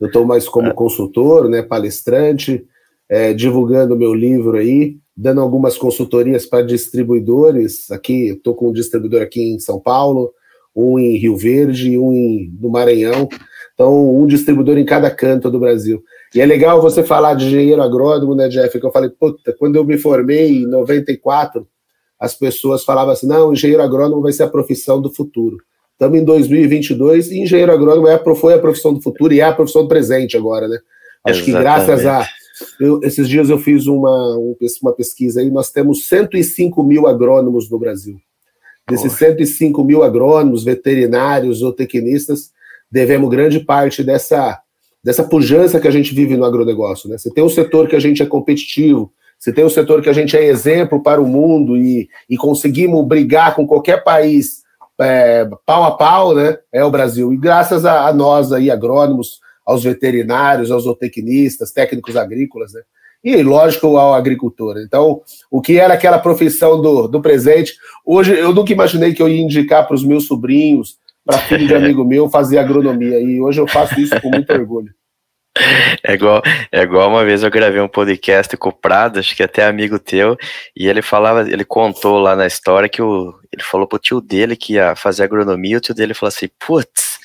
eu 0.00 0.06
estou 0.06 0.24
mais 0.24 0.48
como 0.48 0.68
é. 0.68 0.72
consultor, 0.72 1.48
né, 1.48 1.62
palestrante, 1.62 2.64
é, 3.08 3.34
divulgando 3.34 3.96
meu 3.96 4.14
livro 4.14 4.56
aí, 4.56 4.96
dando 5.14 5.40
algumas 5.40 5.76
consultorias 5.76 6.46
para 6.46 6.64
distribuidores. 6.64 7.90
Aqui, 7.90 8.28
estou 8.28 8.54
com 8.54 8.70
um 8.70 8.72
distribuidor 8.72 9.20
aqui 9.20 9.42
em 9.42 9.58
São 9.58 9.78
Paulo, 9.78 10.32
um 10.74 10.98
em 10.98 11.16
Rio 11.16 11.36
Verde 11.36 11.92
e 11.92 11.98
um 11.98 12.12
em, 12.12 12.50
no 12.58 12.70
Maranhão. 12.70 13.28
Então, 13.74 14.16
um 14.16 14.26
distribuidor 14.26 14.78
em 14.78 14.84
cada 14.84 15.10
canto 15.10 15.50
do 15.50 15.58
Brasil. 15.58 16.02
E 16.34 16.40
é 16.40 16.46
legal 16.46 16.80
você 16.80 17.02
falar 17.02 17.34
de 17.34 17.46
engenheiro 17.46 17.82
agrônomo, 17.82 18.34
né, 18.34 18.48
Jeff? 18.48 18.78
Que 18.78 18.86
eu 18.86 18.92
falei, 18.92 19.10
puta, 19.10 19.54
quando 19.58 19.76
eu 19.76 19.84
me 19.84 19.98
formei 19.98 20.62
em 20.62 20.66
94, 20.66 21.66
as 22.20 22.34
pessoas 22.34 22.84
falavam 22.84 23.12
assim: 23.12 23.26
não, 23.26 23.52
engenheiro 23.52 23.82
agrônomo 23.82 24.22
vai 24.22 24.32
ser 24.32 24.42
a 24.42 24.48
profissão 24.48 25.00
do 25.00 25.12
futuro. 25.12 25.56
Estamos 25.92 26.18
em 26.18 26.24
2022 26.24 27.30
e 27.30 27.40
engenheiro 27.40 27.72
agrônomo 27.72 28.08
é, 28.08 28.18
foi 28.34 28.54
a 28.54 28.58
profissão 28.58 28.94
do 28.94 29.02
futuro 29.02 29.32
e 29.32 29.40
é 29.40 29.44
a 29.44 29.52
profissão 29.52 29.82
do 29.82 29.88
presente 29.88 30.36
agora, 30.36 30.68
né? 30.68 30.78
Acho 31.24 31.40
Exatamente. 31.40 31.44
que 31.44 31.52
graças 31.52 32.06
a 32.06 32.26
eu, 32.78 33.00
esses 33.02 33.28
dias 33.28 33.48
eu 33.48 33.58
fiz 33.58 33.86
uma, 33.86 34.36
uma 34.82 34.92
pesquisa 34.92 35.40
aí, 35.40 35.50
nós 35.50 35.70
temos 35.70 36.06
105 36.08 36.82
mil 36.82 37.06
agrônomos 37.06 37.70
no 37.70 37.78
Brasil. 37.78 38.18
Desses 38.88 39.12
105 39.12 39.82
mil 39.84 40.02
agrônomos, 40.02 40.64
veterinários 40.64 41.62
ou 41.62 41.72
tecnistas, 41.72 42.50
devemos 42.90 43.30
grande 43.30 43.60
parte 43.60 44.02
dessa, 44.02 44.60
dessa 45.02 45.22
pujança 45.22 45.78
que 45.78 45.86
a 45.86 45.92
gente 45.92 46.14
vive 46.14 46.36
no 46.36 46.44
agronegócio. 46.44 47.08
Né? 47.08 47.16
Você 47.16 47.30
tem 47.30 47.44
um 47.44 47.48
setor 47.48 47.88
que 47.88 47.96
a 47.96 48.00
gente 48.00 48.22
é 48.22 48.26
competitivo, 48.26 49.12
você 49.40 49.54
tem 49.54 49.64
um 49.64 49.70
setor 49.70 50.02
que 50.02 50.10
a 50.10 50.12
gente 50.12 50.36
é 50.36 50.44
exemplo 50.44 51.02
para 51.02 51.20
o 51.20 51.26
mundo 51.26 51.74
e, 51.74 52.10
e 52.28 52.36
conseguimos 52.36 53.06
brigar 53.06 53.54
com 53.54 53.66
qualquer 53.66 54.04
país 54.04 54.60
é, 55.00 55.48
pau 55.64 55.84
a 55.84 55.92
pau, 55.92 56.34
né? 56.34 56.58
É 56.70 56.84
o 56.84 56.90
Brasil. 56.90 57.32
E 57.32 57.38
graças 57.38 57.86
a, 57.86 58.06
a 58.06 58.12
nós 58.12 58.52
aí, 58.52 58.70
agrônomos, 58.70 59.40
aos 59.64 59.82
veterinários, 59.82 60.70
aos 60.70 60.84
zootecnistas, 60.84 61.72
técnicos 61.72 62.16
agrícolas, 62.16 62.74
né? 62.74 62.82
E, 63.24 63.42
lógico, 63.42 63.96
ao 63.96 64.12
agricultor. 64.12 64.76
Então, 64.78 65.22
o 65.50 65.62
que 65.62 65.78
era 65.78 65.94
aquela 65.94 66.18
profissão 66.18 66.80
do, 66.80 67.08
do 67.08 67.22
presente, 67.22 67.74
hoje 68.04 68.38
eu 68.38 68.54
nunca 68.54 68.74
imaginei 68.74 69.14
que 69.14 69.22
eu 69.22 69.28
ia 69.28 69.40
indicar 69.40 69.86
para 69.86 69.94
os 69.94 70.04
meus 70.04 70.26
sobrinhos, 70.26 70.98
para 71.24 71.38
filho 71.38 71.66
de 71.66 71.72
amigo 71.76 72.04
meu, 72.04 72.28
fazer 72.28 72.58
agronomia. 72.58 73.18
E 73.20 73.40
hoje 73.40 73.58
eu 73.58 73.66
faço 73.66 73.98
isso 73.98 74.20
com 74.20 74.28
muito 74.28 74.52
orgulho. 74.52 74.92
É 76.02 76.14
igual, 76.14 76.42
é 76.72 76.82
igual 76.82 77.08
uma 77.08 77.24
vez 77.24 77.42
eu 77.42 77.50
gravei 77.50 77.80
um 77.80 77.88
podcast 77.88 78.56
com 78.56 78.70
o 78.70 78.72
Prado, 78.72 79.18
acho 79.18 79.34
que 79.36 79.42
até 79.42 79.64
amigo 79.64 79.98
teu, 79.98 80.36
e 80.76 80.88
ele 80.88 81.02
falava, 81.02 81.42
ele 81.48 81.64
contou 81.64 82.18
lá 82.18 82.34
na 82.34 82.46
história 82.46 82.88
que 82.88 83.02
o, 83.02 83.34
ele 83.52 83.62
falou 83.62 83.86
pro 83.86 83.98
tio 83.98 84.20
dele 84.20 84.56
que 84.56 84.74
ia 84.74 84.94
fazer 84.94 85.24
agronomia, 85.24 85.78
o 85.78 85.80
tio 85.80 85.94
dele 85.94 86.14
falou 86.14 86.28
assim, 86.28 86.48
putz, 86.58 87.18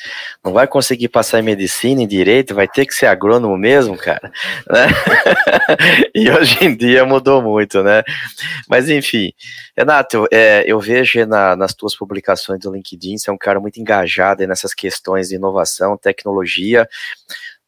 não 0.44 0.54
vai 0.54 0.68
conseguir 0.68 1.08
passar 1.08 1.39
em 1.39 1.44
medicina, 1.44 2.01
em 2.01 2.08
direito, 2.08 2.54
vai 2.54 2.68
ter 2.68 2.86
que 2.86 2.94
ser 2.94 3.08
agrônomo 3.08 3.58
mesmo, 3.58 3.98
cara, 3.98 4.32
né? 4.70 4.88
e 6.13 6.30
hoje 6.30 6.63
em 6.63 6.75
dia 6.75 7.06
mudou 7.06 7.42
muito, 7.42 7.82
né? 7.84 8.04
Mas 8.68 8.89
enfim, 8.89 9.32
Renato, 9.77 10.27
é, 10.32 10.63
eu 10.68 10.80
vejo 10.80 11.25
na, 11.25 11.56
nas 11.56 11.74
tuas 11.74 11.96
publicações 11.96 12.60
do 12.60 12.74
LinkedIn, 12.74 13.18
você 13.18 13.30
é 13.30 13.34
um 13.34 13.38
cara 13.38 13.60
muito 13.60 13.80
engajado 13.80 14.46
nessas 14.48 14.74
questões 14.74 15.30
de 15.30 15.36
inovação, 15.36 15.98
tecnologia, 15.98 16.88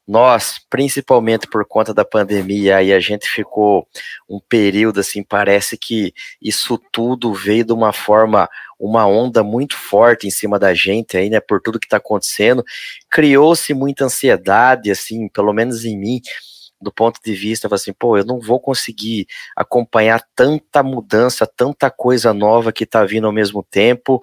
nós, 0.08 0.60
principalmente 0.70 1.48
por 1.48 1.66
conta 1.66 1.94
da 1.94 2.06
pandemia, 2.06 2.78
aí 2.78 2.94
a 2.94 3.00
gente 3.00 3.28
ficou 3.28 3.86
um 4.30 4.40
período 4.40 5.02
assim, 5.02 5.22
parece 5.22 5.78
que 5.78 6.14
isso 6.42 6.80
tudo 6.94 7.34
veio 7.34 7.66
de 7.66 7.74
uma 7.74 7.92
forma, 7.92 8.50
uma 8.80 9.06
onda 9.06 9.44
muito 9.44 9.76
forte 9.76 10.26
em 10.26 10.32
cima 10.32 10.58
da 10.58 10.74
gente 10.74 11.18
aí, 11.18 11.30
né, 11.30 11.42
por 11.42 11.62
tudo 11.62 11.80
que 11.80 11.88
está 11.88 11.98
acontecendo, 11.98 12.64
criou-se 13.10 13.74
muita 13.74 14.06
ansiedade, 14.06 14.90
assim, 14.90 15.28
pelo 15.28 15.52
menos 15.52 15.84
em 15.84 15.98
mim, 15.98 16.22
do 16.82 16.92
ponto 16.92 17.20
de 17.24 17.34
vista, 17.34 17.68
assim, 17.74 17.92
pô, 17.92 18.18
eu 18.18 18.26
não 18.26 18.40
vou 18.40 18.60
conseguir 18.60 19.28
acompanhar 19.56 20.22
tanta 20.36 20.84
mudança, 20.84 21.48
tanta 21.48 21.90
coisa 21.90 22.34
nova 22.34 22.72
que 22.72 22.84
está 22.84 23.04
vindo 23.04 23.26
ao 23.26 23.34
mesmo 23.34 23.64
tempo, 23.64 24.22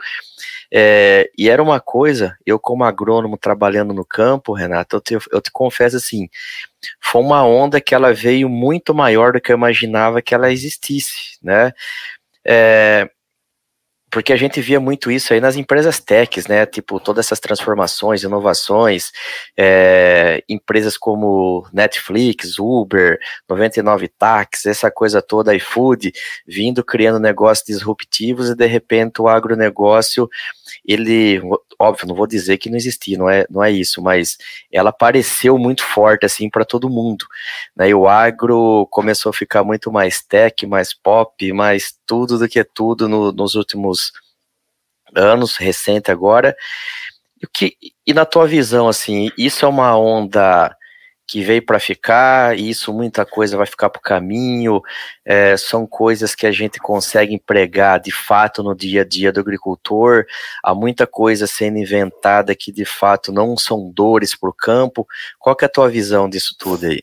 é, 0.73 1.30
e 1.37 1.49
era 1.49 1.62
uma 1.62 1.80
coisa, 1.80 2.37
eu 2.46 2.58
como 2.58 2.84
agrônomo 2.84 3.37
trabalhando 3.37 3.92
no 3.92 4.04
campo, 4.04 4.52
Renato, 4.52 4.96
eu 4.96 5.00
te, 5.00 5.14
eu 5.32 5.40
te 5.40 5.50
confesso 5.50 5.96
assim, 5.96 6.28
foi 7.00 7.23
uma 7.23 7.44
onda 7.44 7.80
que 7.80 7.94
ela 7.94 8.12
veio 8.12 8.49
muito 8.49 8.94
maior 8.94 9.32
do 9.32 9.40
que 9.40 9.52
eu 9.52 9.56
imaginava 9.56 10.23
que 10.23 10.34
ela 10.34 10.52
existisse, 10.52 11.38
né? 11.42 11.73
É, 12.46 13.08
porque 14.14 14.33
a 14.33 14.37
gente 14.37 14.61
via 14.61 14.78
muito 14.78 15.11
isso 15.11 15.33
aí 15.35 15.40
nas 15.40 15.56
empresas 15.56 15.99
techs, 15.99 16.47
né? 16.47 16.64
Tipo, 16.64 17.00
todas 17.00 17.26
essas 17.26 17.40
transformações, 17.40 18.23
inovações, 18.23 19.11
é, 19.56 20.40
empresas 20.49 20.97
como 20.97 21.66
Netflix, 21.73 22.61
Uber, 22.61 23.18
99 23.49 24.06
Tax, 24.06 24.66
essa 24.66 24.88
coisa 24.88 25.21
toda, 25.21 25.52
iFood, 25.56 26.12
vindo 26.47 26.85
criando 26.85 27.18
negócios 27.18 27.66
disruptivos 27.66 28.50
e 28.50 28.54
de 28.54 28.66
repente 28.66 29.21
o 29.21 29.26
agronegócio, 29.26 30.30
ele, 30.87 31.42
óbvio, 31.76 32.06
não 32.06 32.14
vou 32.14 32.28
dizer 32.28 32.59
que 32.59 32.71
não 32.71 32.76
existia, 32.76 33.18
não 33.18 33.28
é, 33.28 33.44
não 33.50 33.64
é 33.64 33.73
isso, 33.73 34.00
mas 34.00 34.38
ela 34.71 34.90
apareceu 34.90 35.59
muito 35.59 35.83
forte 35.83 36.25
assim 36.25 36.49
para 36.49 36.64
todo 36.64 36.88
mundo, 36.88 37.26
né? 37.76 37.88
E 37.88 37.94
o 37.94 38.06
agro 38.06 38.87
começou 38.92 39.30
a 39.30 39.33
ficar 39.33 39.64
muito 39.64 39.90
mais 39.90 40.23
tech, 40.23 40.64
mais 40.68 40.94
pop, 40.94 41.52
mais 41.52 41.92
tudo 42.06 42.38
do 42.38 42.49
que 42.49 42.62
tudo 42.62 43.09
no, 43.09 43.33
nos 43.33 43.56
últimos 43.56 44.03
anos, 45.14 45.56
recente 45.56 46.11
agora. 46.11 46.56
E, 47.42 47.47
que, 47.47 47.76
e 48.06 48.14
na 48.14 48.25
tua 48.25 48.47
visão, 48.47 48.88
assim, 48.88 49.30
isso 49.37 49.64
é 49.64 49.68
uma 49.68 49.97
onda 49.97 50.75
que 51.26 51.42
veio 51.42 51.64
para 51.64 51.80
ficar, 51.80 52.59
e 52.59 52.68
isso 52.68 52.92
muita 52.92 53.25
coisa 53.25 53.56
vai 53.56 53.66
ficar 53.66 53.88
para 53.88 53.99
o 53.99 54.02
caminho, 54.02 54.80
é, 55.25 55.56
são 55.56 55.87
coisas 55.87 56.35
que 56.35 56.47
a 56.47 56.52
gente 56.52 56.78
consegue 56.78 57.35
empregar 57.35 57.99
de 57.99 58.12
fato 58.12 58.62
no 58.62 58.75
dia 58.75 59.00
a 59.00 59.04
dia 59.04 59.33
do 59.33 59.40
agricultor, 59.40 60.26
há 60.62 60.75
muita 60.75 61.06
coisa 61.06 61.47
sendo 61.47 61.78
inventada 61.78 62.54
que 62.54 62.71
de 62.71 62.85
fato 62.85 63.33
não 63.33 63.56
são 63.56 63.90
dores 63.90 64.38
para 64.38 64.50
o 64.50 64.54
campo. 64.54 65.06
Qual 65.38 65.56
que 65.56 65.64
é 65.64 65.66
a 65.66 65.71
tua 65.71 65.88
visão 65.88 66.28
disso 66.28 66.54
tudo 66.59 66.87
aí? 66.87 67.02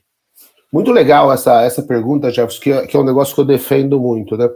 Muito 0.72 0.92
legal 0.92 1.34
essa, 1.34 1.64
essa 1.64 1.82
pergunta, 1.82 2.32
Jefferson, 2.32 2.62
que, 2.62 2.72
é, 2.72 2.88
que 2.88 2.96
é 2.96 3.00
um 3.00 3.04
negócio 3.04 3.34
que 3.34 3.42
eu 3.42 3.46
defendo 3.46 4.00
muito, 4.00 4.38
né? 4.38 4.48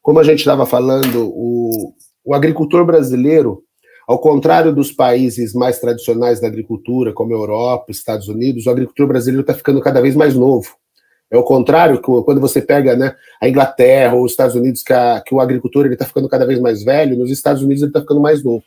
Como 0.00 0.20
a 0.20 0.22
gente 0.22 0.38
estava 0.38 0.64
falando, 0.64 1.32
o, 1.34 1.92
o 2.26 2.34
agricultor 2.34 2.84
brasileiro, 2.84 3.62
ao 4.06 4.18
contrário 4.18 4.74
dos 4.74 4.90
países 4.90 5.54
mais 5.54 5.78
tradicionais 5.78 6.40
da 6.40 6.48
agricultura, 6.48 7.12
como 7.12 7.32
a 7.32 7.38
Europa, 7.38 7.92
Estados 7.92 8.26
Unidos, 8.26 8.66
o 8.66 8.70
agricultor 8.70 9.06
brasileiro 9.06 9.42
está 9.42 9.54
ficando 9.54 9.80
cada 9.80 10.00
vez 10.00 10.16
mais 10.16 10.34
novo. 10.34 10.74
É 11.30 11.36
o 11.36 11.42
contrário, 11.42 12.00
quando 12.00 12.40
você 12.40 12.60
pega 12.60 12.96
né, 12.96 13.14
a 13.40 13.48
Inglaterra 13.48 14.14
ou 14.14 14.24
os 14.24 14.32
Estados 14.32 14.56
Unidos, 14.56 14.82
que, 14.82 14.92
a, 14.92 15.20
que 15.24 15.34
o 15.34 15.40
agricultor 15.40 15.86
está 15.86 16.04
ficando 16.04 16.28
cada 16.28 16.44
vez 16.44 16.60
mais 16.60 16.84
velho, 16.84 17.16
nos 17.16 17.30
Estados 17.30 17.62
Unidos 17.62 17.82
ele 17.82 17.90
está 17.90 18.00
ficando 18.00 18.20
mais 18.20 18.42
novo. 18.42 18.62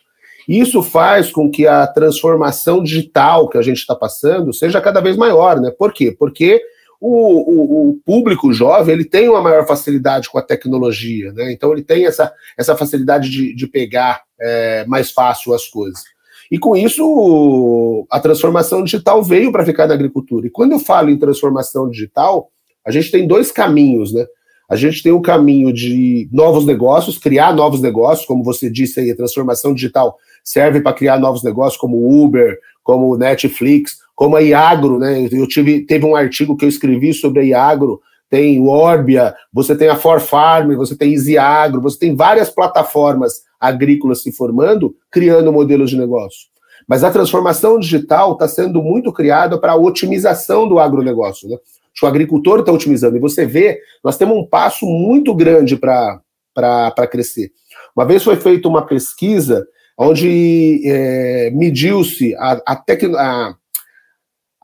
Isso 0.47 0.81
faz 0.81 1.31
com 1.31 1.49
que 1.49 1.67
a 1.67 1.85
transformação 1.85 2.81
digital 2.81 3.47
que 3.49 3.57
a 3.57 3.61
gente 3.61 3.77
está 3.77 3.95
passando 3.95 4.53
seja 4.53 4.81
cada 4.81 4.99
vez 4.99 5.15
maior. 5.15 5.59
Né? 5.59 5.69
Por 5.69 5.93
quê? 5.93 6.15
Porque 6.17 6.61
o, 6.99 7.09
o, 7.09 7.89
o, 7.89 7.93
público 8.05 8.51
jovem 8.51 8.93
ele 8.93 9.05
tem 9.05 9.29
uma 9.29 9.41
maior 9.41 9.65
facilidade 9.65 10.29
com 10.29 10.37
a 10.37 10.41
tecnologia, 10.41 11.31
né? 11.31 11.51
Então 11.51 11.71
ele 11.71 11.83
tem 11.83 12.05
essa, 12.05 12.31
essa 12.57 12.75
facilidade 12.75 13.29
de, 13.29 13.55
de 13.55 13.67
pegar 13.67 14.23
é, 14.39 14.85
mais 14.85 15.11
fácil 15.11 15.53
as 15.53 15.67
coisas. 15.67 16.03
E 16.51 16.57
com 16.57 16.75
isso 16.75 18.05
a 18.11 18.19
transformação 18.19 18.83
digital 18.83 19.23
veio 19.23 19.51
para 19.51 19.65
ficar 19.65 19.87
na 19.87 19.93
agricultura. 19.93 20.47
E 20.47 20.49
quando 20.49 20.73
eu 20.73 20.79
falo 20.79 21.09
em 21.09 21.17
transformação 21.17 21.89
digital, 21.89 22.51
a 22.85 22.91
gente 22.91 23.11
tem 23.11 23.27
dois 23.27 23.51
caminhos, 23.51 24.13
né? 24.13 24.25
A 24.69 24.75
gente 24.75 25.01
tem 25.01 25.11
o 25.11 25.17
um 25.17 25.21
caminho 25.21 25.73
de 25.73 26.29
novos 26.31 26.65
negócios, 26.65 27.17
criar 27.17 27.53
novos 27.53 27.81
negócios, 27.81 28.27
como 28.27 28.43
você 28.43 28.69
disse 28.69 28.99
aí, 28.99 29.09
a 29.09 29.15
transformação 29.15 29.73
digital 29.73 30.15
serve 30.43 30.79
para 30.81 30.93
criar 30.93 31.17
novos 31.17 31.43
negócios, 31.43 31.79
como 31.79 32.23
Uber, 32.23 32.59
como 32.83 33.17
Netflix, 33.17 33.97
como 34.19 34.35
a 34.35 34.41
Iagro, 34.41 34.99
né? 34.99 35.29
Eu 35.31 35.47
tive, 35.47 35.85
teve 35.85 36.05
um 36.05 36.13
artigo 36.13 36.57
que 36.57 36.65
eu 36.65 36.69
escrevi 36.69 37.13
sobre 37.13 37.39
a 37.39 37.43
Iagro, 37.43 38.01
tem 38.29 38.59
o 38.59 38.67
Orbia, 38.67 39.33
você 39.51 39.73
tem 39.73 39.87
a 39.87 39.95
For 39.95 40.19
Farm, 40.19 40.75
você 40.75 40.93
tem 40.93 41.13
Easy 41.13 41.37
Agro, 41.37 41.79
você 41.79 41.97
tem 41.97 42.13
várias 42.13 42.49
plataformas 42.49 43.43
agrícolas 43.57 44.21
se 44.21 44.33
formando, 44.33 44.93
criando 45.09 45.53
modelos 45.53 45.89
de 45.89 45.97
negócio. 45.97 46.49
Mas 46.85 47.01
a 47.01 47.11
transformação 47.11 47.79
digital 47.79 48.33
está 48.33 48.45
sendo 48.45 48.83
muito 48.83 49.13
criada 49.13 49.57
para 49.57 49.71
a 49.71 49.77
otimização 49.77 50.67
do 50.67 50.79
agronegócio. 50.79 51.47
Né? 51.47 51.55
O 52.03 52.05
agricultor 52.05 52.59
está 52.59 52.73
otimizando. 52.73 53.15
E 53.15 53.21
você 53.21 53.45
vê, 53.45 53.79
nós 54.03 54.17
temos 54.17 54.35
um 54.35 54.45
passo 54.45 54.85
muito 54.85 55.33
grande 55.33 55.77
para 55.77 57.07
crescer. 57.09 57.53
Uma 57.95 58.05
vez 58.05 58.21
foi 58.21 58.35
feita 58.35 58.67
uma 58.67 58.85
pesquisa 58.85 59.65
onde 59.97 60.81
é, 60.85 61.51
mediu-se 61.51 62.35
a, 62.35 62.61
a, 62.67 62.73
a, 62.73 63.55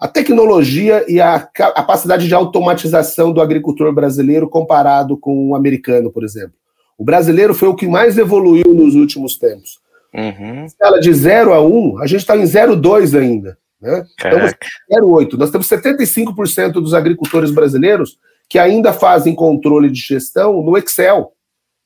a 0.06 0.08
tecnologia 0.08 1.04
e 1.08 1.20
a 1.20 1.40
capacidade 1.40 2.28
de 2.28 2.36
automatização 2.36 3.34
do 3.34 3.42
agricultor 3.42 3.92
brasileiro 3.92 4.48
comparado 4.48 5.18
com 5.18 5.50
o 5.50 5.56
americano, 5.56 6.12
por 6.12 6.24
exemplo. 6.24 6.54
O 6.96 7.04
brasileiro 7.04 7.56
foi 7.56 7.70
o 7.70 7.76
que 7.76 7.88
mais 7.88 8.16
evoluiu 8.16 8.72
nos 8.72 8.94
últimos 8.94 9.36
tempos. 9.36 9.80
Uhum. 10.14 10.64
Escala 10.66 11.00
de 11.00 11.12
0 11.12 11.54
a 11.54 11.62
1, 11.62 11.68
um, 11.68 12.00
a 12.00 12.06
gente 12.06 12.20
está 12.20 12.38
em 12.38 12.44
0,2 12.44 13.20
ainda. 13.20 13.58
Né? 13.82 14.06
Estamos 14.16 14.54
em 14.92 14.96
0,8. 14.96 15.34
Nós 15.40 15.50
temos 15.50 15.68
75% 15.68 16.74
dos 16.74 16.94
agricultores 16.94 17.50
brasileiros 17.50 18.20
que 18.48 18.60
ainda 18.60 18.94
fazem 18.94 19.34
controle 19.34 19.90
de 19.90 20.00
gestão 20.00 20.62
no 20.62 20.78
Excel. 20.78 21.34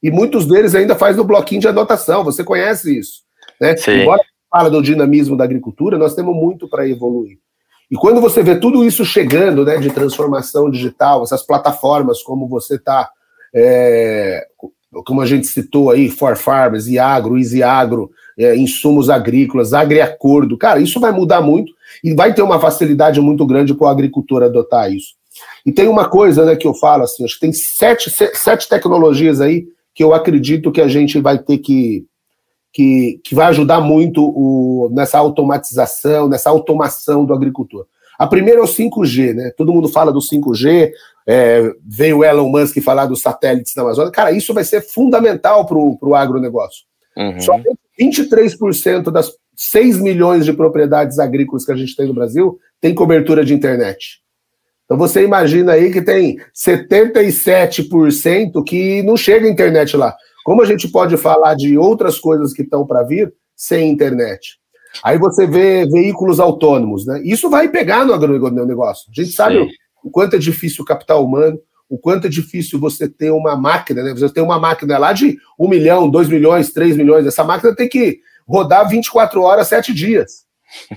E 0.03 0.11
muitos 0.11 0.45
deles 0.45 0.75
ainda 0.75 0.93
fazem 0.93 1.15
no 1.15 1.23
bloquinho 1.23 1.61
de 1.61 1.69
anotação. 1.69 2.25
Você 2.25 2.43
conhece 2.43 2.99
isso. 2.99 3.21
Né? 3.61 3.75
Embora 3.87 4.21
fala 4.51 4.69
do 4.69 4.81
dinamismo 4.81 5.37
da 5.37 5.45
agricultura, 5.45 5.97
nós 5.97 6.13
temos 6.13 6.35
muito 6.35 6.67
para 6.67 6.85
evoluir. 6.85 7.37
E 7.89 7.95
quando 7.95 8.21
você 8.21 8.43
vê 8.43 8.55
tudo 8.55 8.85
isso 8.85 9.03
chegando, 9.03 9.65
né, 9.65 9.77
de 9.77 9.89
transformação 9.89 10.69
digital, 10.69 11.23
essas 11.23 11.41
plataformas 11.41 12.21
como 12.21 12.47
você 12.47 12.75
está, 12.75 13.09
é, 13.53 14.45
como 15.05 15.21
a 15.21 15.25
gente 15.25 15.47
citou 15.47 15.89
aí, 15.89 16.09
For 16.09 16.35
Farmers, 16.35 16.87
Iagro, 16.87 17.37
Easy 17.37 17.63
Agro, 17.63 18.11
é, 18.37 18.55
insumos 18.55 19.09
agrícolas, 19.09 19.73
agriacordo, 19.73 20.57
cara, 20.57 20.79
isso 20.79 20.99
vai 20.99 21.11
mudar 21.11 21.41
muito 21.41 21.73
e 22.03 22.13
vai 22.13 22.33
ter 22.33 22.41
uma 22.41 22.59
facilidade 22.59 23.19
muito 23.19 23.45
grande 23.45 23.73
para 23.73 23.85
o 23.85 23.89
agricultor 23.89 24.43
adotar 24.43 24.91
isso. 24.91 25.15
E 25.65 25.71
tem 25.71 25.87
uma 25.87 26.07
coisa 26.07 26.45
né, 26.45 26.55
que 26.55 26.67
eu 26.67 26.73
falo 26.73 27.03
assim, 27.03 27.23
acho 27.23 27.35
que 27.35 27.41
tem 27.41 27.53
sete, 27.53 28.09
sete 28.09 28.69
tecnologias 28.69 29.41
aí 29.41 29.65
que 29.93 30.03
eu 30.03 30.13
acredito 30.13 30.71
que 30.71 30.81
a 30.81 30.87
gente 30.87 31.19
vai 31.19 31.37
ter 31.37 31.57
que 31.57 32.05
que, 32.79 33.19
que 33.25 33.35
vai 33.35 33.47
ajudar 33.47 33.81
muito 33.81 34.23
o, 34.23 34.89
nessa 34.93 35.17
automatização, 35.17 36.29
nessa 36.29 36.49
automação 36.49 37.25
do 37.25 37.33
agricultor. 37.33 37.85
A 38.17 38.25
primeira 38.25 38.61
é 38.61 38.63
o 38.63 38.67
5G, 38.67 39.33
né? 39.33 39.51
Todo 39.57 39.73
mundo 39.73 39.89
fala 39.89 40.13
do 40.13 40.19
5G, 40.19 40.89
é, 41.27 41.73
veio 41.85 42.19
o 42.19 42.23
Elon 42.23 42.47
Musk 42.47 42.79
falar 42.79 43.05
dos 43.05 43.21
satélites 43.21 43.73
da 43.73 43.81
Amazônia. 43.81 44.13
Cara, 44.13 44.31
isso 44.31 44.53
vai 44.53 44.63
ser 44.63 44.79
fundamental 44.79 45.65
para 45.65 45.77
o 45.77 46.15
agronegócio. 46.15 46.85
Uhum. 47.17 47.37
Só 47.41 47.59
23% 47.99 49.11
das 49.11 49.33
6 49.57 49.99
milhões 49.99 50.45
de 50.45 50.53
propriedades 50.53 51.19
agrícolas 51.19 51.65
que 51.65 51.73
a 51.73 51.75
gente 51.75 51.97
tem 51.97 52.07
no 52.07 52.13
Brasil 52.13 52.57
tem 52.79 52.95
cobertura 52.95 53.43
de 53.43 53.53
internet. 53.53 54.21
Então 54.85 54.97
você 54.97 55.21
imagina 55.21 55.73
aí 55.73 55.91
que 55.91 56.01
tem 56.01 56.39
77% 56.55 58.63
que 58.63 59.03
não 59.03 59.17
chega 59.17 59.49
internet 59.49 59.97
lá. 59.97 60.15
Como 60.49 60.63
a 60.63 60.65
gente 60.65 60.87
pode 60.87 61.15
falar 61.15 61.53
de 61.53 61.77
outras 61.77 62.17
coisas 62.17 62.53
que 62.53 62.63
estão 62.63 62.83
para 62.83 63.03
vir 63.03 63.31
sem 63.55 63.87
internet? 63.87 64.57
Aí 65.03 65.15
você 65.15 65.45
vê 65.45 65.85
veículos 65.85 66.39
autônomos, 66.39 67.05
né? 67.05 67.21
Isso 67.23 67.51
vai 67.51 67.69
pegar 67.69 68.03
no 68.03 68.15
agronegócio. 68.15 69.11
A 69.15 69.21
gente 69.21 69.31
sabe 69.31 69.59
Sim. 69.59 69.69
o 70.03 70.09
quanto 70.09 70.37
é 70.37 70.39
difícil 70.39 70.81
o 70.83 70.87
capital 70.87 71.23
humano, 71.23 71.59
o 71.87 71.99
quanto 71.99 72.25
é 72.25 72.29
difícil 72.31 72.79
você 72.79 73.07
ter 73.07 73.29
uma 73.29 73.55
máquina, 73.55 74.01
né? 74.01 74.11
Você 74.11 74.33
tem 74.33 74.41
uma 74.41 74.57
máquina 74.57 74.97
lá 74.97 75.13
de 75.13 75.37
um 75.59 75.69
milhão, 75.69 76.09
dois 76.09 76.27
milhões, 76.27 76.73
três 76.73 76.97
milhões. 76.97 77.27
Essa 77.27 77.43
máquina 77.43 77.75
tem 77.75 77.87
que 77.87 78.17
rodar 78.47 78.89
24 78.89 79.43
horas, 79.43 79.67
7 79.67 79.93
dias. 79.93 80.45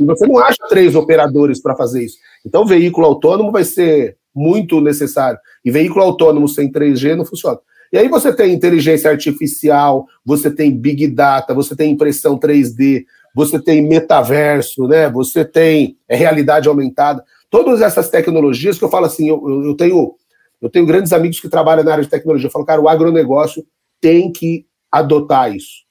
E 0.01 0.03
você 0.03 0.27
não 0.27 0.39
acha 0.39 0.67
três 0.71 0.95
operadores 0.95 1.61
para 1.61 1.77
fazer 1.77 2.07
isso. 2.07 2.17
Então, 2.47 2.65
veículo 2.65 3.07
autônomo 3.07 3.53
vai 3.53 3.65
ser 3.65 4.17
muito 4.35 4.81
necessário. 4.81 5.39
E 5.63 5.71
veículo 5.71 6.03
autônomo 6.03 6.49
sem 6.49 6.73
3G 6.73 7.17
não 7.17 7.27
funciona. 7.27 7.59
E 7.93 7.99
aí 7.99 8.09
você 8.09 8.35
tem 8.35 8.55
inteligência 8.55 9.11
artificial, 9.11 10.07
você 10.25 10.51
tem 10.51 10.75
big 10.75 11.07
data, 11.09 11.53
você 11.53 11.77
tem 11.77 11.93
impressão 11.93 12.39
3D, 12.39 13.05
você 13.35 13.61
tem 13.61 13.87
metaverso, 13.87 14.89
né? 14.89 15.11
Você 15.11 15.45
tem 15.45 15.99
é, 16.09 16.17
realidade 16.17 16.69
aumentada. 16.69 17.23
Todas 17.51 17.83
essas 17.83 18.09
tecnologias 18.09 18.79
que 18.79 18.85
eu 18.85 18.89
falo 18.89 19.07
assim, 19.07 19.29
eu, 19.29 19.65
eu, 19.65 19.77
tenho 19.77 20.15
eu 20.61 20.71
tenho 20.71 20.87
grandes 20.87 21.13
amigos 21.13 21.39
que 21.39 21.49
trabalham 21.49 21.85
na 21.85 21.93
área 21.93 22.05
de 22.05 22.11
tecnologia. 22.11 22.47
Eu 22.47 22.53
falo, 22.53 22.65
cara, 22.65 22.81
o 22.81 22.89
agronegócio 22.89 23.65
tem 24.01 24.33
que 24.33 24.65
adotar 24.91 25.55
isso 25.55 25.83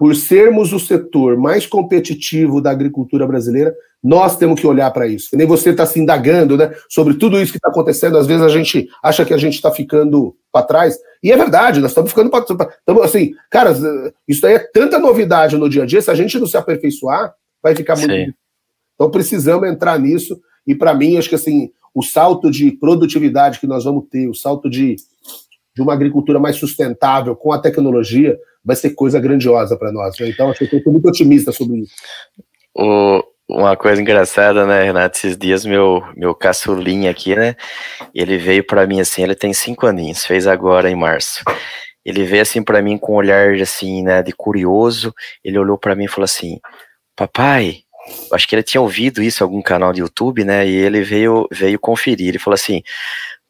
por 0.00 0.16
sermos 0.16 0.72
o 0.72 0.80
setor 0.80 1.36
mais 1.36 1.66
competitivo 1.66 2.58
da 2.58 2.70
agricultura 2.70 3.26
brasileira, 3.26 3.76
nós 4.02 4.34
temos 4.34 4.58
que 4.58 4.66
olhar 4.66 4.90
para 4.92 5.06
isso. 5.06 5.36
Nem 5.36 5.46
você 5.46 5.72
está 5.72 5.84
se 5.84 6.00
indagando 6.00 6.56
né, 6.56 6.74
sobre 6.88 7.12
tudo 7.12 7.38
isso 7.38 7.52
que 7.52 7.58
está 7.58 7.68
acontecendo. 7.68 8.16
Às 8.16 8.26
vezes 8.26 8.42
a 8.42 8.48
gente 8.48 8.88
acha 9.02 9.26
que 9.26 9.34
a 9.34 9.36
gente 9.36 9.56
está 9.56 9.70
ficando 9.70 10.34
para 10.50 10.64
trás. 10.64 10.96
E 11.22 11.30
é 11.30 11.36
verdade, 11.36 11.80
nós 11.80 11.90
estamos 11.90 12.12
ficando 12.12 12.30
para 12.30 12.42
trás. 12.42 12.70
Assim, 13.02 13.34
cara, 13.50 13.76
isso 14.26 14.46
aí 14.46 14.54
é 14.54 14.58
tanta 14.58 14.98
novidade 14.98 15.58
no 15.58 15.68
dia 15.68 15.82
a 15.82 15.86
dia, 15.86 16.00
se 16.00 16.10
a 16.10 16.14
gente 16.14 16.38
não 16.38 16.46
se 16.46 16.56
aperfeiçoar, 16.56 17.34
vai 17.62 17.76
ficar 17.76 17.94
muito. 17.94 18.10
Sim. 18.10 18.32
Então 18.94 19.10
precisamos 19.10 19.68
entrar 19.68 19.98
nisso. 20.00 20.40
E 20.66 20.74
para 20.74 20.94
mim, 20.94 21.18
acho 21.18 21.28
que 21.28 21.34
assim, 21.34 21.70
o 21.94 22.02
salto 22.02 22.50
de 22.50 22.72
produtividade 22.72 23.60
que 23.60 23.66
nós 23.66 23.84
vamos 23.84 24.06
ter, 24.10 24.30
o 24.30 24.34
salto 24.34 24.70
de, 24.70 24.96
de 25.74 25.82
uma 25.82 25.92
agricultura 25.92 26.38
mais 26.38 26.56
sustentável 26.56 27.36
com 27.36 27.52
a 27.52 27.58
tecnologia, 27.58 28.38
vai 28.64 28.76
ser 28.76 28.90
coisa 28.90 29.20
grandiosa 29.20 29.76
para 29.76 29.92
nós. 29.92 30.18
Né? 30.18 30.28
Então, 30.28 30.50
acho 30.50 30.66
que 30.66 30.74
eu 30.74 30.78
estou 30.78 30.92
muito 30.92 31.08
otimista 31.08 31.52
sobre 31.52 31.80
isso. 31.80 31.94
O, 32.74 33.22
uma 33.48 33.76
coisa 33.76 34.00
engraçada, 34.00 34.66
né, 34.66 34.84
Renato? 34.84 35.16
Esses 35.16 35.36
dias 35.36 35.64
meu, 35.64 36.02
meu 36.16 36.34
caçulinha 36.34 37.10
aqui, 37.10 37.34
né? 37.34 37.56
Ele 38.14 38.38
veio 38.38 38.64
para 38.64 38.86
mim 38.86 39.00
assim, 39.00 39.22
ele 39.22 39.34
tem 39.34 39.52
cinco 39.52 39.86
aninhos, 39.86 40.24
fez 40.24 40.46
agora 40.46 40.90
em 40.90 40.94
março. 40.94 41.42
Ele 42.04 42.24
veio 42.24 42.42
assim 42.42 42.62
para 42.62 42.80
mim 42.80 42.96
com 42.96 43.12
um 43.12 43.16
olhar 43.16 43.54
assim, 43.60 44.02
né, 44.02 44.22
de 44.22 44.32
curioso. 44.32 45.12
Ele 45.44 45.58
olhou 45.58 45.76
para 45.76 45.94
mim 45.94 46.04
e 46.04 46.08
falou 46.08 46.24
assim: 46.24 46.58
Papai, 47.16 47.80
acho 48.32 48.48
que 48.48 48.54
ele 48.54 48.62
tinha 48.62 48.80
ouvido 48.80 49.22
isso 49.22 49.42
em 49.42 49.44
algum 49.44 49.62
canal 49.62 49.92
de 49.92 50.00
YouTube, 50.00 50.44
né? 50.44 50.66
E 50.66 50.74
ele 50.74 51.02
veio, 51.02 51.46
veio 51.52 51.78
conferir. 51.78 52.28
Ele 52.28 52.38
falou 52.38 52.54
assim: 52.54 52.82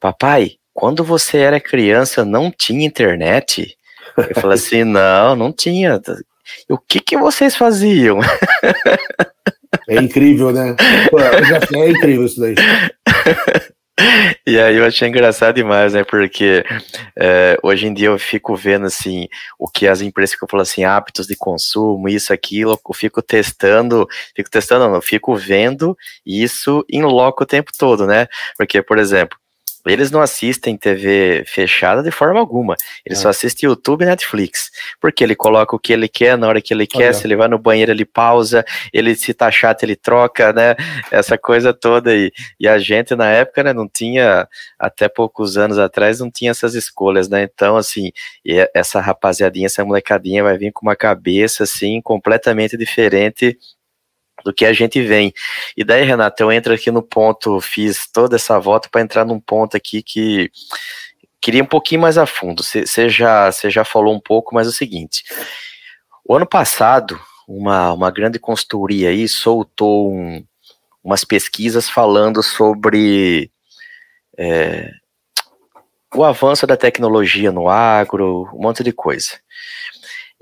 Papai, 0.00 0.53
quando 0.73 1.05
você 1.05 1.39
era 1.39 1.61
criança 1.61 2.25
não 2.25 2.50
tinha 2.50 2.87
internet? 2.87 3.77
Eu 4.17 4.41
falei 4.41 4.57
assim, 4.57 4.85
não, 4.85 5.37
não 5.37 5.53
tinha. 5.53 6.00
O 6.69 6.79
que 6.79 7.00
que 7.00 7.17
vocês 7.17 7.56
faziam? 7.56 8.21
É 9.89 9.97
incrível, 9.97 10.52
né? 10.52 10.76
é 11.75 11.91
incrível 11.91 12.26
isso 12.26 12.41
daí. 12.41 12.54
E 14.47 14.59
aí 14.59 14.76
eu 14.76 14.85
achei 14.85 15.09
engraçado 15.09 15.56
demais, 15.56 15.93
né? 15.93 16.04
Porque 16.04 16.65
é, 17.17 17.59
hoje 17.63 17.87
em 17.87 17.95
dia 17.95 18.09
eu 18.09 18.19
fico 18.19 18.56
vendo 18.56 18.87
assim 18.87 19.28
o 19.59 19.69
que 19.69 19.87
as 19.87 20.00
empresas 20.00 20.35
que 20.35 20.43
eu 20.43 20.49
falo 20.49 20.63
assim, 20.63 20.85
hábitos 20.85 21.26
de 21.26 21.37
consumo, 21.37 22.09
isso, 22.09 22.33
aquilo, 22.33 22.73
eu 22.73 22.95
fico 22.95 23.21
testando, 23.21 24.09
fico 24.35 24.50
testando, 24.50 24.87
não, 24.87 24.95
eu 24.95 25.02
fico 25.02 25.37
vendo 25.37 25.97
isso 26.25 26.85
em 26.91 27.02
loco 27.02 27.45
o 27.45 27.47
tempo 27.47 27.71
todo, 27.78 28.06
né? 28.06 28.26
Porque, 28.56 28.83
por 28.83 28.99
exemplo, 28.99 29.39
eles 29.86 30.10
não 30.10 30.21
assistem 30.21 30.76
TV 30.76 31.45
fechada 31.47 32.02
de 32.02 32.10
forma 32.10 32.38
alguma. 32.38 32.76
Eles 33.04 33.19
é. 33.19 33.23
só 33.23 33.28
assistem 33.30 33.69
YouTube 33.69 34.02
e 34.02 34.06
Netflix. 34.06 34.71
Porque 35.00 35.25
ele 35.25 35.34
coloca 35.34 35.75
o 35.75 35.78
que 35.78 35.93
ele 35.93 36.08
quer 36.08 36.36
na 36.36 36.47
hora 36.49 36.60
que 36.60 36.75
ele 36.75 36.86
quer. 36.86 37.14
Se 37.14 37.26
ele 37.26 37.36
vai 37.36 37.49
no 37.49 37.58
banheiro, 37.58 37.90
ele 37.90 38.04
pausa. 38.04 38.64
Ele 38.93 39.14
se 39.14 39.32
tá 39.32 39.50
chato, 39.50 39.82
ele 39.82 39.97
troca, 39.97 40.52
né? 40.52 40.75
Essa 41.10 41.38
coisa 41.38 41.73
toda. 41.73 42.14
E, 42.14 42.30
e 42.58 42.69
a 42.69 42.78
gente, 42.78 43.14
na 43.14 43.30
época, 43.30 43.62
né, 43.62 43.73
não 43.73 43.88
tinha, 43.88 44.47
até 44.78 45.08
poucos 45.08 45.56
anos 45.56 45.78
atrás, 45.78 46.21
não 46.21 46.30
tinha 46.30 46.50
essas 46.50 46.75
escolhas, 46.75 47.28
né? 47.28 47.43
Então, 47.43 47.76
assim, 47.76 48.10
essa 48.75 49.00
rapaziadinha, 49.00 49.66
essa 49.66 49.84
molecadinha 49.84 50.43
vai 50.43 50.58
vir 50.58 50.73
com 50.73 50.86
uma 50.86 50.97
cabeça, 50.97 51.64
assim, 51.64 52.00
completamente 52.02 52.76
diferente 52.76 53.58
do 54.45 54.53
que 54.53 54.65
a 54.65 54.73
gente 54.73 55.03
vem. 55.03 55.33
E 55.76 55.85
daí, 55.85 56.05
Renato, 56.05 56.43
eu 56.43 56.53
entro 56.53 56.73
aqui 56.73 56.91
no 56.91 57.03
ponto, 57.03 57.61
fiz 57.61 58.07
toda 58.11 58.37
essa 58.37 58.59
volta 58.59 58.89
para 58.91 59.00
entrar 59.00 59.25
num 59.25 59.41
ponto 59.41 59.76
aqui 59.76 60.03
que 60.03 60.50
queria 61.41 61.63
um 61.63 61.67
pouquinho 61.67 62.03
mais 62.03 62.19
a 62.19 62.26
fundo. 62.26 62.63
Você 62.63 63.09
já, 63.09 63.50
já 63.50 63.85
falou 63.85 64.15
um 64.15 64.21
pouco, 64.21 64.55
mas 64.55 64.67
é 64.67 64.71
o 64.71 64.75
seguinte: 64.75 65.25
o 66.25 66.37
ano 66.37 66.47
passado, 66.47 67.19
uma, 67.49 67.93
uma 67.93 68.11
grande 68.11 68.39
consultoria 68.39 69.09
aí 69.09 69.26
soltou 69.29 70.13
um, 70.13 70.45
umas 71.03 71.25
pesquisas 71.25 71.89
falando 71.89 72.43
sobre 72.43 73.50
é, 74.39 74.91
o 76.15 76.25
avanço 76.25 76.67
da 76.67 76.76
tecnologia 76.76 77.53
no 77.53 77.69
agro, 77.69 78.49
um 78.55 78.63
monte 78.63 78.83
de 78.83 78.93
coisa. 78.93 79.39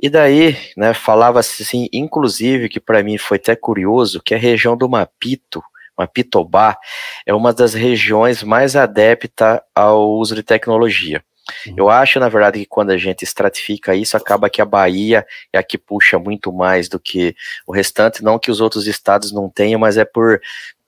E 0.00 0.08
daí, 0.08 0.56
né, 0.76 0.94
falava-se 0.94 1.62
assim, 1.62 1.88
inclusive, 1.92 2.68
que 2.68 2.78
para 2.78 3.02
mim 3.02 3.18
foi 3.18 3.36
até 3.36 3.56
curioso, 3.56 4.22
que 4.22 4.34
a 4.34 4.38
região 4.38 4.76
do 4.76 4.88
Mapito, 4.88 5.62
Mapitobá, 5.96 6.78
é 7.26 7.34
uma 7.34 7.52
das 7.52 7.74
regiões 7.74 8.42
mais 8.42 8.76
adepta 8.76 9.62
ao 9.74 10.10
uso 10.12 10.36
de 10.36 10.42
tecnologia. 10.44 11.22
Uhum. 11.66 11.74
Eu 11.78 11.90
acho, 11.90 12.20
na 12.20 12.28
verdade, 12.28 12.60
que 12.60 12.66
quando 12.66 12.90
a 12.90 12.96
gente 12.96 13.24
estratifica 13.24 13.94
isso, 13.94 14.16
acaba 14.16 14.50
que 14.50 14.62
a 14.62 14.64
Bahia 14.64 15.26
é 15.52 15.58
a 15.58 15.62
que 15.62 15.76
puxa 15.76 16.18
muito 16.18 16.52
mais 16.52 16.88
do 16.88 17.00
que 17.00 17.34
o 17.66 17.72
restante, 17.72 18.22
não 18.22 18.38
que 18.38 18.50
os 18.50 18.60
outros 18.60 18.86
estados 18.86 19.32
não 19.32 19.48
tenham, 19.48 19.80
mas 19.80 19.96
é 19.96 20.04
por 20.04 20.40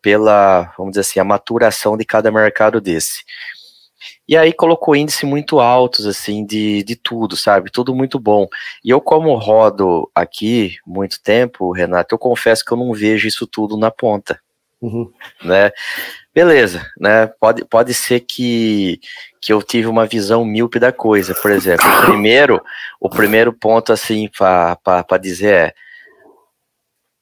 pela, 0.03 0.73
vamos 0.79 0.93
dizer 0.93 1.01
assim, 1.01 1.21
a 1.21 1.25
maturação 1.25 1.97
de 1.97 2.05
cada 2.05 2.31
mercado 2.31 2.81
desse. 2.81 3.23
E 4.31 4.37
aí 4.37 4.53
colocou 4.53 4.95
índice 4.95 5.27
muito 5.27 5.59
altos, 5.59 6.07
assim, 6.07 6.47
de, 6.47 6.85
de 6.85 6.95
tudo, 6.95 7.37
sabe? 7.37 7.69
Tudo 7.69 7.93
muito 7.93 8.17
bom. 8.17 8.47
E 8.85 8.89
eu, 8.89 9.01
como 9.01 9.35
rodo 9.35 10.09
aqui 10.15 10.77
muito 10.87 11.21
tempo, 11.21 11.73
Renato, 11.73 12.15
eu 12.15 12.19
confesso 12.19 12.65
que 12.65 12.71
eu 12.71 12.77
não 12.77 12.93
vejo 12.93 13.27
isso 13.27 13.45
tudo 13.45 13.77
na 13.77 13.91
ponta. 13.91 14.41
Uhum. 14.81 15.11
Né? 15.43 15.73
Beleza, 16.33 16.87
né? 16.97 17.27
Pode, 17.41 17.65
pode 17.65 17.93
ser 17.93 18.21
que, 18.21 19.01
que 19.41 19.53
eu 19.53 19.61
tive 19.65 19.89
uma 19.89 20.07
visão 20.07 20.45
míope 20.45 20.79
da 20.79 20.93
coisa. 20.93 21.35
Por 21.35 21.51
exemplo, 21.51 21.85
o 21.85 22.07
primeiro, 22.07 22.63
o 23.01 23.11
primeiro 23.11 23.53
ponto, 23.53 23.93
assim, 23.93 24.31
para 24.39 25.19
dizer 25.21 25.53
é 25.53 25.75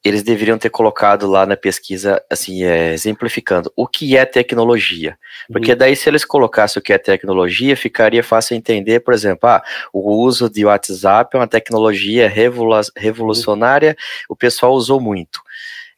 eles 0.03 0.23
deveriam 0.23 0.57
ter 0.57 0.69
colocado 0.69 1.27
lá 1.27 1.45
na 1.45 1.57
pesquisa, 1.57 2.23
assim, 2.29 2.63
é, 2.63 2.93
exemplificando 2.93 3.71
o 3.75 3.85
que 3.85 4.15
é 4.15 4.25
tecnologia. 4.25 5.17
Porque 5.51 5.71
uhum. 5.71 5.77
daí, 5.77 5.95
se 5.95 6.09
eles 6.09 6.23
colocassem 6.23 6.79
o 6.79 6.83
que 6.83 6.93
é 6.93 6.97
tecnologia, 6.97 7.75
ficaria 7.75 8.23
fácil 8.23 8.55
entender, 8.55 9.01
por 9.01 9.13
exemplo, 9.13 9.49
ah, 9.49 9.61
o 9.91 10.15
uso 10.23 10.49
de 10.49 10.65
WhatsApp 10.65 11.35
é 11.35 11.39
uma 11.39 11.47
tecnologia 11.47 12.31
revolucionária, 12.95 13.95
o 14.29 14.35
pessoal 14.35 14.73
usou 14.73 15.01
muito. 15.01 15.41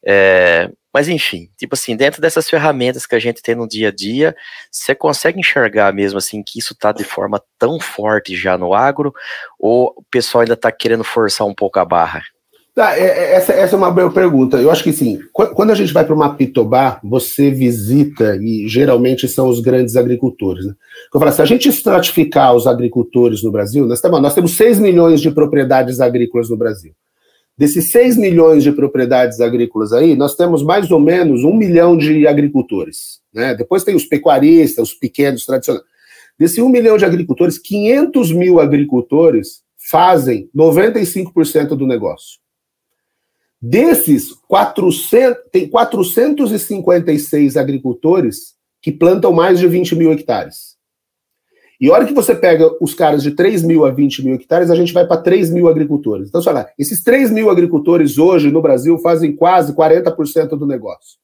É, 0.04 0.68
mas 0.92 1.08
enfim, 1.08 1.50
tipo 1.56 1.76
assim, 1.76 1.96
dentro 1.96 2.20
dessas 2.20 2.50
ferramentas 2.50 3.06
que 3.06 3.16
a 3.16 3.20
gente 3.20 3.42
tem 3.42 3.54
no 3.54 3.68
dia 3.68 3.90
a 3.90 3.92
dia, 3.92 4.36
você 4.72 4.96
consegue 4.96 5.40
enxergar 5.40 5.94
mesmo 5.94 6.18
assim 6.18 6.42
que 6.44 6.58
isso 6.58 6.74
está 6.74 6.92
de 6.92 7.04
forma 7.04 7.42
tão 7.58 7.80
forte 7.80 8.36
já 8.36 8.58
no 8.58 8.74
agro, 8.74 9.14
ou 9.60 9.94
o 9.96 10.04
pessoal 10.10 10.42
ainda 10.42 10.56
está 10.56 10.72
querendo 10.72 11.04
forçar 11.04 11.46
um 11.46 11.54
pouco 11.54 11.80
a 11.80 11.86
barra? 11.86 12.24
Tá, 12.74 12.98
é, 12.98 13.02
é, 13.02 13.34
essa, 13.34 13.52
essa 13.52 13.76
é 13.76 13.78
uma 13.78 13.92
boa 13.92 14.12
pergunta. 14.12 14.58
Eu 14.58 14.72
acho 14.72 14.84
que 14.84 14.94
sim. 14.94 15.20
Quando 15.34 15.72
a 15.72 15.76
gente 15.76 15.92
vai 15.92 16.06
para 16.06 16.16
uma 16.16 16.36
pitobá, 16.36 17.02
você 17.04 17.52
visita, 17.52 18.38
e 18.42 18.66
geralmente 18.68 19.28
são 19.28 19.50
os 19.50 19.60
grandes 19.60 19.98
agricultores. 19.98 20.66
Né? 20.66 20.74
Eu 21.14 21.20
falo, 21.20 21.32
se 21.34 21.42
a 21.42 21.46
gente 21.46 21.68
estratificar 21.68 22.56
os 22.56 22.68
agricultores 22.68 23.44
no 23.44 23.52
Brasil, 23.52 23.86
nós 23.86 24.00
temos, 24.00 24.22
nós 24.22 24.34
temos 24.34 24.56
6 24.56 24.80
milhões 24.80 25.20
de 25.20 25.30
propriedades 25.32 26.00
agrícolas 26.00 26.50
no 26.50 26.56
Brasil. 26.56 26.94
Desses 27.58 27.92
6 27.92 28.16
milhões 28.16 28.64
de 28.64 28.72
propriedades 28.72 29.42
agrícolas 29.42 29.92
aí, 29.92 30.16
nós 30.16 30.36
temos 30.36 30.64
mais 30.64 30.90
ou 30.90 31.00
menos 31.00 31.44
um 31.44 31.54
milhão 31.54 31.98
de 31.98 32.26
agricultores. 32.26 33.20
Né? 33.34 33.54
Depois 33.54 33.84
tem 33.84 33.96
os 33.96 34.06
pecuaristas, 34.06 34.90
os 34.90 34.94
pequenos 34.94 35.46
tradicionais. 35.46 35.84
Desse 36.40 36.62
1 36.62 36.70
milhão 36.70 36.98
de 36.98 37.04
agricultores, 37.04 37.60
500 37.60 38.32
mil 38.32 38.62
agricultores 38.62 39.62
fazem 39.78 40.50
95% 40.56 41.76
do 41.76 41.86
negócio. 41.86 42.40
Desses, 43.62 44.32
400, 44.48 45.44
tem 45.52 45.70
456 45.70 47.58
agricultores 47.58 48.56
que 48.82 48.92
plantam 48.92 49.32
mais 49.32 49.60
de 49.60 49.68
20 49.68 49.96
mil 49.96 50.12
hectares. 50.12 50.76
E 51.80 51.90
a 51.90 51.94
hora 51.94 52.06
que 52.06 52.14
você 52.14 52.36
pega 52.36 52.72
os 52.80 52.94
caras 52.94 53.22
de 53.22 53.32
3 53.32 53.64
mil 53.64 53.86
a 53.86 53.92
20 53.92 54.24
mil 54.24 54.36
hectares, 54.36 54.70
a 54.70 54.76
gente 54.76 54.94
vai 54.94 55.06
para 55.06 55.22
3 55.22 55.52
mil 55.52 55.68
agricultores. 55.68 56.28
Então, 56.28 56.42
sei 56.42 56.54
lá, 56.54 56.68
esses 56.78 57.04
3 57.04 57.32
mil 57.32 57.50
agricultores 57.50 58.18
hoje 58.18 58.52
no 58.52 58.62
Brasil 58.62 58.98
fazem 59.00 59.36
quase 59.36 59.74
40% 59.74 60.50
do 60.50 60.66
negócio. 60.66 61.18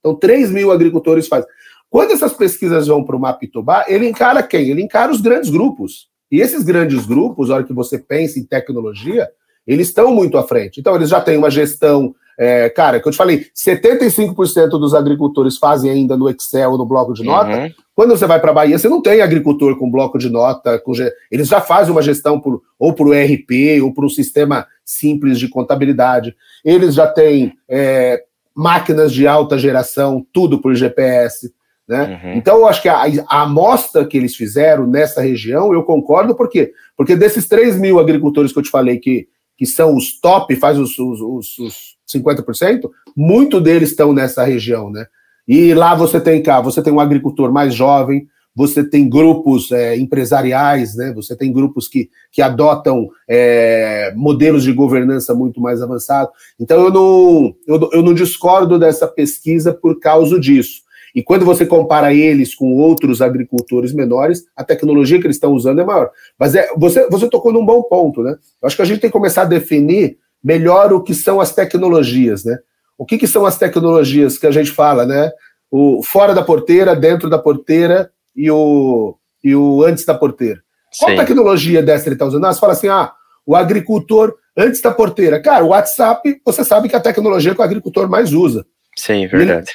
Então, 0.00 0.14
3 0.14 0.50
mil 0.50 0.72
agricultores 0.72 1.28
fazem. 1.28 1.48
Quando 1.88 2.12
essas 2.12 2.32
pesquisas 2.32 2.86
vão 2.86 3.04
para 3.04 3.16
o 3.16 3.20
Mapitobá, 3.20 3.84
ele 3.88 4.08
encara 4.08 4.42
quem? 4.42 4.70
Ele 4.70 4.82
encara 4.82 5.12
os 5.12 5.20
grandes 5.20 5.50
grupos. 5.50 6.08
E 6.30 6.40
esses 6.40 6.62
grandes 6.62 7.04
grupos, 7.04 7.50
a 7.50 7.56
hora 7.56 7.64
que 7.64 7.72
você 7.72 7.98
pensa 7.98 8.38
em 8.38 8.44
tecnologia, 8.44 9.28
eles 9.72 9.88
estão 9.88 10.12
muito 10.12 10.36
à 10.36 10.42
frente. 10.42 10.80
Então, 10.80 10.96
eles 10.96 11.08
já 11.08 11.20
têm 11.20 11.38
uma 11.38 11.50
gestão 11.50 12.14
é, 12.36 12.70
cara, 12.70 12.98
que 12.98 13.06
eu 13.06 13.12
te 13.12 13.18
falei, 13.18 13.46
75% 13.54 14.70
dos 14.70 14.94
agricultores 14.94 15.58
fazem 15.58 15.90
ainda 15.90 16.16
no 16.16 16.28
Excel, 16.28 16.78
no 16.78 16.86
bloco 16.86 17.12
de 17.12 17.22
nota. 17.22 17.54
Uhum. 17.54 17.70
Quando 17.94 18.16
você 18.16 18.26
vai 18.26 18.40
para 18.40 18.50
a 18.50 18.54
Bahia, 18.54 18.78
você 18.78 18.88
não 18.88 19.02
tem 19.02 19.20
agricultor 19.20 19.76
com 19.76 19.90
bloco 19.90 20.18
de 20.18 20.30
nota. 20.30 20.78
Com, 20.78 20.92
eles 21.30 21.48
já 21.48 21.60
fazem 21.60 21.92
uma 21.92 22.00
gestão 22.00 22.40
por, 22.40 22.62
ou 22.78 22.94
por 22.94 23.14
ERP 23.14 23.82
ou 23.82 23.92
por 23.92 24.06
um 24.06 24.08
sistema 24.08 24.66
simples 24.82 25.38
de 25.38 25.48
contabilidade. 25.48 26.34
Eles 26.64 26.94
já 26.94 27.06
têm 27.06 27.52
é, 27.68 28.24
máquinas 28.54 29.12
de 29.12 29.26
alta 29.26 29.58
geração, 29.58 30.26
tudo 30.32 30.62
por 30.62 30.74
GPS. 30.74 31.52
Né? 31.86 32.20
Uhum. 32.24 32.32
Então, 32.34 32.56
eu 32.56 32.66
acho 32.66 32.80
que 32.80 32.88
a, 32.88 33.02
a 33.28 33.42
amostra 33.42 34.06
que 34.06 34.16
eles 34.16 34.34
fizeram 34.34 34.86
nessa 34.86 35.20
região, 35.20 35.74
eu 35.74 35.82
concordo, 35.82 36.34
por 36.34 36.48
quê? 36.48 36.72
Porque 36.96 37.14
desses 37.14 37.46
3 37.46 37.78
mil 37.78 37.98
agricultores 37.98 38.50
que 38.50 38.58
eu 38.58 38.62
te 38.62 38.70
falei 38.70 38.98
que, 38.98 39.28
que 39.60 39.66
são 39.66 39.94
os 39.94 40.18
top, 40.18 40.56
faz 40.56 40.78
os, 40.78 40.98
os, 40.98 41.20
os, 41.20 41.58
os 41.58 41.96
50%, 42.10 42.88
muito 43.14 43.60
deles 43.60 43.90
estão 43.90 44.10
nessa 44.10 44.42
região, 44.42 44.88
né? 44.90 45.04
E 45.46 45.74
lá 45.74 45.94
você 45.94 46.18
tem 46.18 46.42
cá, 46.42 46.62
você 46.62 46.82
tem 46.82 46.90
um 46.90 46.98
agricultor 46.98 47.52
mais 47.52 47.74
jovem, 47.74 48.26
você 48.56 48.82
tem 48.82 49.06
grupos 49.06 49.70
é, 49.70 49.98
empresariais, 49.98 50.96
né? 50.96 51.12
Você 51.12 51.36
tem 51.36 51.52
grupos 51.52 51.88
que, 51.88 52.08
que 52.32 52.40
adotam 52.40 53.10
é, 53.28 54.14
modelos 54.16 54.62
de 54.62 54.72
governança 54.72 55.34
muito 55.34 55.60
mais 55.60 55.82
avançados. 55.82 56.32
Então 56.58 56.82
eu 56.82 56.90
não, 56.90 57.54
eu, 57.66 57.90
eu 57.92 58.02
não 58.02 58.14
discordo 58.14 58.78
dessa 58.78 59.06
pesquisa 59.06 59.74
por 59.74 60.00
causa 60.00 60.40
disso. 60.40 60.80
E 61.14 61.22
quando 61.22 61.44
você 61.44 61.66
compara 61.66 62.14
eles 62.14 62.54
com 62.54 62.74
outros 62.74 63.20
agricultores 63.20 63.92
menores, 63.92 64.44
a 64.56 64.64
tecnologia 64.64 65.18
que 65.20 65.26
eles 65.26 65.36
estão 65.36 65.52
usando 65.52 65.80
é 65.80 65.84
maior. 65.84 66.10
Mas 66.38 66.54
é, 66.54 66.68
você, 66.76 67.08
você 67.08 67.28
tocou 67.28 67.52
num 67.52 67.64
bom 67.64 67.82
ponto, 67.82 68.22
né? 68.22 68.36
Eu 68.62 68.66
acho 68.66 68.76
que 68.76 68.82
a 68.82 68.84
gente 68.84 69.00
tem 69.00 69.10
que 69.10 69.16
começar 69.16 69.42
a 69.42 69.46
definir 69.46 70.18
melhor 70.42 70.92
o 70.92 71.02
que 71.02 71.14
são 71.14 71.40
as 71.40 71.54
tecnologias, 71.54 72.44
né? 72.44 72.58
O 72.96 73.04
que, 73.04 73.18
que 73.18 73.26
são 73.26 73.44
as 73.46 73.58
tecnologias 73.58 74.38
que 74.38 74.46
a 74.46 74.50
gente 74.50 74.70
fala, 74.70 75.06
né? 75.06 75.30
O 75.70 76.02
fora 76.02 76.34
da 76.34 76.42
porteira, 76.42 76.94
dentro 76.94 77.28
da 77.28 77.38
porteira 77.38 78.10
e 78.36 78.50
o, 78.50 79.16
e 79.42 79.54
o 79.54 79.82
antes 79.84 80.04
da 80.04 80.14
porteira. 80.14 80.60
Qual 80.98 81.10
Sim. 81.10 81.16
tecnologia 81.16 81.82
dessa 81.82 82.08
ele 82.08 82.14
está 82.14 82.26
usando? 82.26 82.44
Ah, 82.44 82.52
você 82.52 82.60
fala 82.60 82.72
assim, 82.72 82.88
ah, 82.88 83.12
o 83.46 83.54
agricultor 83.54 84.34
antes 84.56 84.80
da 84.80 84.90
porteira. 84.90 85.40
Cara, 85.40 85.64
o 85.64 85.68
WhatsApp, 85.68 86.40
você 86.44 86.64
sabe 86.64 86.88
que 86.88 86.94
é 86.94 86.98
a 86.98 87.02
tecnologia 87.02 87.54
que 87.54 87.60
o 87.60 87.64
agricultor 87.64 88.08
mais 88.08 88.32
usa. 88.32 88.66
Sim, 88.96 89.26
verdade. 89.26 89.70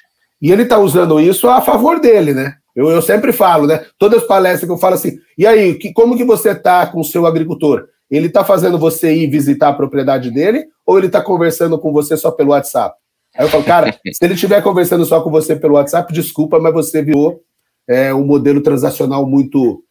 E 0.45 0.51
ele 0.51 0.61
está 0.61 0.77
usando 0.77 1.19
isso 1.19 1.49
a 1.49 1.59
favor 1.59 1.99
dele, 1.99 2.31
né? 2.31 2.53
Eu, 2.75 2.91
eu 2.91 3.01
sempre 3.01 3.33
falo, 3.33 3.65
né? 3.65 3.83
Todas 3.97 4.21
as 4.21 4.27
palestras 4.27 4.67
que 4.67 4.71
eu 4.71 4.77
falo 4.77 4.93
assim, 4.93 5.17
e 5.35 5.47
aí, 5.47 5.73
que, 5.73 5.91
como 5.91 6.15
que 6.15 6.23
você 6.23 6.51
está 6.51 6.85
com 6.85 6.99
o 6.99 7.03
seu 7.03 7.25
agricultor? 7.25 7.87
Ele 8.11 8.27
está 8.27 8.45
fazendo 8.45 8.77
você 8.77 9.11
ir 9.11 9.27
visitar 9.27 9.69
a 9.69 9.73
propriedade 9.73 10.29
dele 10.29 10.67
ou 10.85 10.99
ele 10.99 11.07
está 11.07 11.19
conversando 11.19 11.79
com 11.79 11.91
você 11.91 12.15
só 12.15 12.29
pelo 12.29 12.51
WhatsApp? 12.51 12.95
Aí 13.35 13.43
eu 13.43 13.49
falo, 13.49 13.63
cara, 13.63 13.91
se 14.13 14.23
ele 14.23 14.35
estiver 14.35 14.61
conversando 14.61 15.03
só 15.03 15.19
com 15.19 15.31
você 15.31 15.55
pelo 15.55 15.73
WhatsApp, 15.73 16.13
desculpa, 16.13 16.59
mas 16.59 16.71
você 16.71 17.01
virou 17.01 17.41
é, 17.89 18.13
um 18.13 18.23
modelo 18.23 18.61
transacional 18.61 19.25
muito 19.25 19.83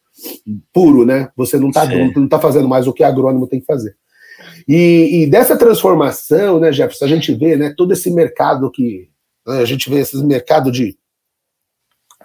puro, 0.71 1.05
né? 1.05 1.27
Você 1.35 1.59
não 1.59 1.67
está 1.67 1.85
não 1.85 2.29
tá 2.29 2.39
fazendo 2.39 2.69
mais 2.69 2.87
o 2.87 2.93
que 2.93 3.03
agrônomo 3.03 3.45
tem 3.45 3.59
que 3.59 3.65
fazer. 3.65 3.93
E, 4.65 5.23
e, 5.23 5.27
dessa 5.27 5.57
transformação, 5.57 6.61
né, 6.61 6.71
Jefferson, 6.71 7.03
a 7.03 7.09
gente 7.09 7.33
vê 7.33 7.57
né, 7.57 7.73
todo 7.75 7.91
esse 7.91 8.09
mercado 8.09 8.71
que. 8.71 9.09
Né, 9.45 9.59
a 9.59 9.65
gente 9.65 9.89
vê 9.89 9.99
esse 9.99 10.17
mercado 10.23 10.71
de 10.71 10.97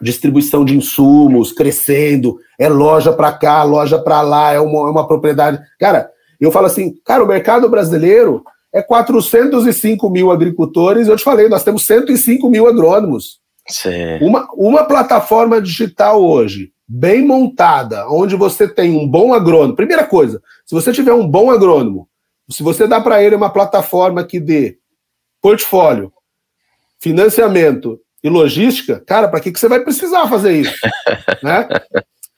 distribuição 0.01 0.65
de 0.65 0.77
insumos 0.77 1.53
crescendo, 1.53 2.39
é 2.59 2.69
loja 2.69 3.13
para 3.13 3.33
cá, 3.33 3.63
loja 3.63 3.99
para 3.99 4.23
lá, 4.23 4.53
é 4.53 4.61
uma, 4.61 4.89
é 4.89 4.91
uma 4.91 5.07
propriedade. 5.07 5.61
Cara, 5.79 6.11
eu 6.41 6.51
falo 6.51 6.67
assim, 6.67 6.95
cara, 7.05 7.23
o 7.23 7.29
mercado 7.29 7.69
brasileiro 7.69 8.43
é 8.73 8.81
405 8.81 10.09
mil 10.09 10.31
agricultores, 10.31 11.09
eu 11.09 11.17
te 11.17 11.25
falei, 11.25 11.49
nós 11.49 11.65
temos 11.65 11.85
105 11.85 12.49
mil 12.49 12.67
agrônomos. 12.67 13.41
Uma, 14.23 14.49
uma 14.55 14.85
plataforma 14.85 15.61
digital 15.61 16.23
hoje, 16.25 16.73
bem 16.89 17.25
montada, 17.25 18.09
onde 18.09 18.37
você 18.37 18.67
tem 18.67 18.97
um 18.97 19.07
bom 19.07 19.35
agrônomo. 19.35 19.77
Primeira 19.77 20.05
coisa, 20.05 20.41
se 20.65 20.75
você 20.75 20.93
tiver 20.93 21.13
um 21.13 21.29
bom 21.29 21.51
agrônomo, 21.51 22.09
se 22.49 22.63
você 22.63 22.87
dá 22.87 23.01
para 23.01 23.23
ele 23.23 23.37
uma 23.37 23.51
plataforma 23.51 24.25
que 24.25 24.41
dê 24.41 24.79
portfólio, 25.41 26.13
financiamento 27.01 28.01
e 28.23 28.29
logística, 28.29 29.03
cara, 29.07 29.29
para 29.29 29.41
que, 29.41 29.51
que 29.51 29.59
você 29.59 29.69
vai 29.69 29.81
precisar 29.81 30.29
fazer 30.29 30.53
isso? 30.53 30.75
né? 31.43 31.67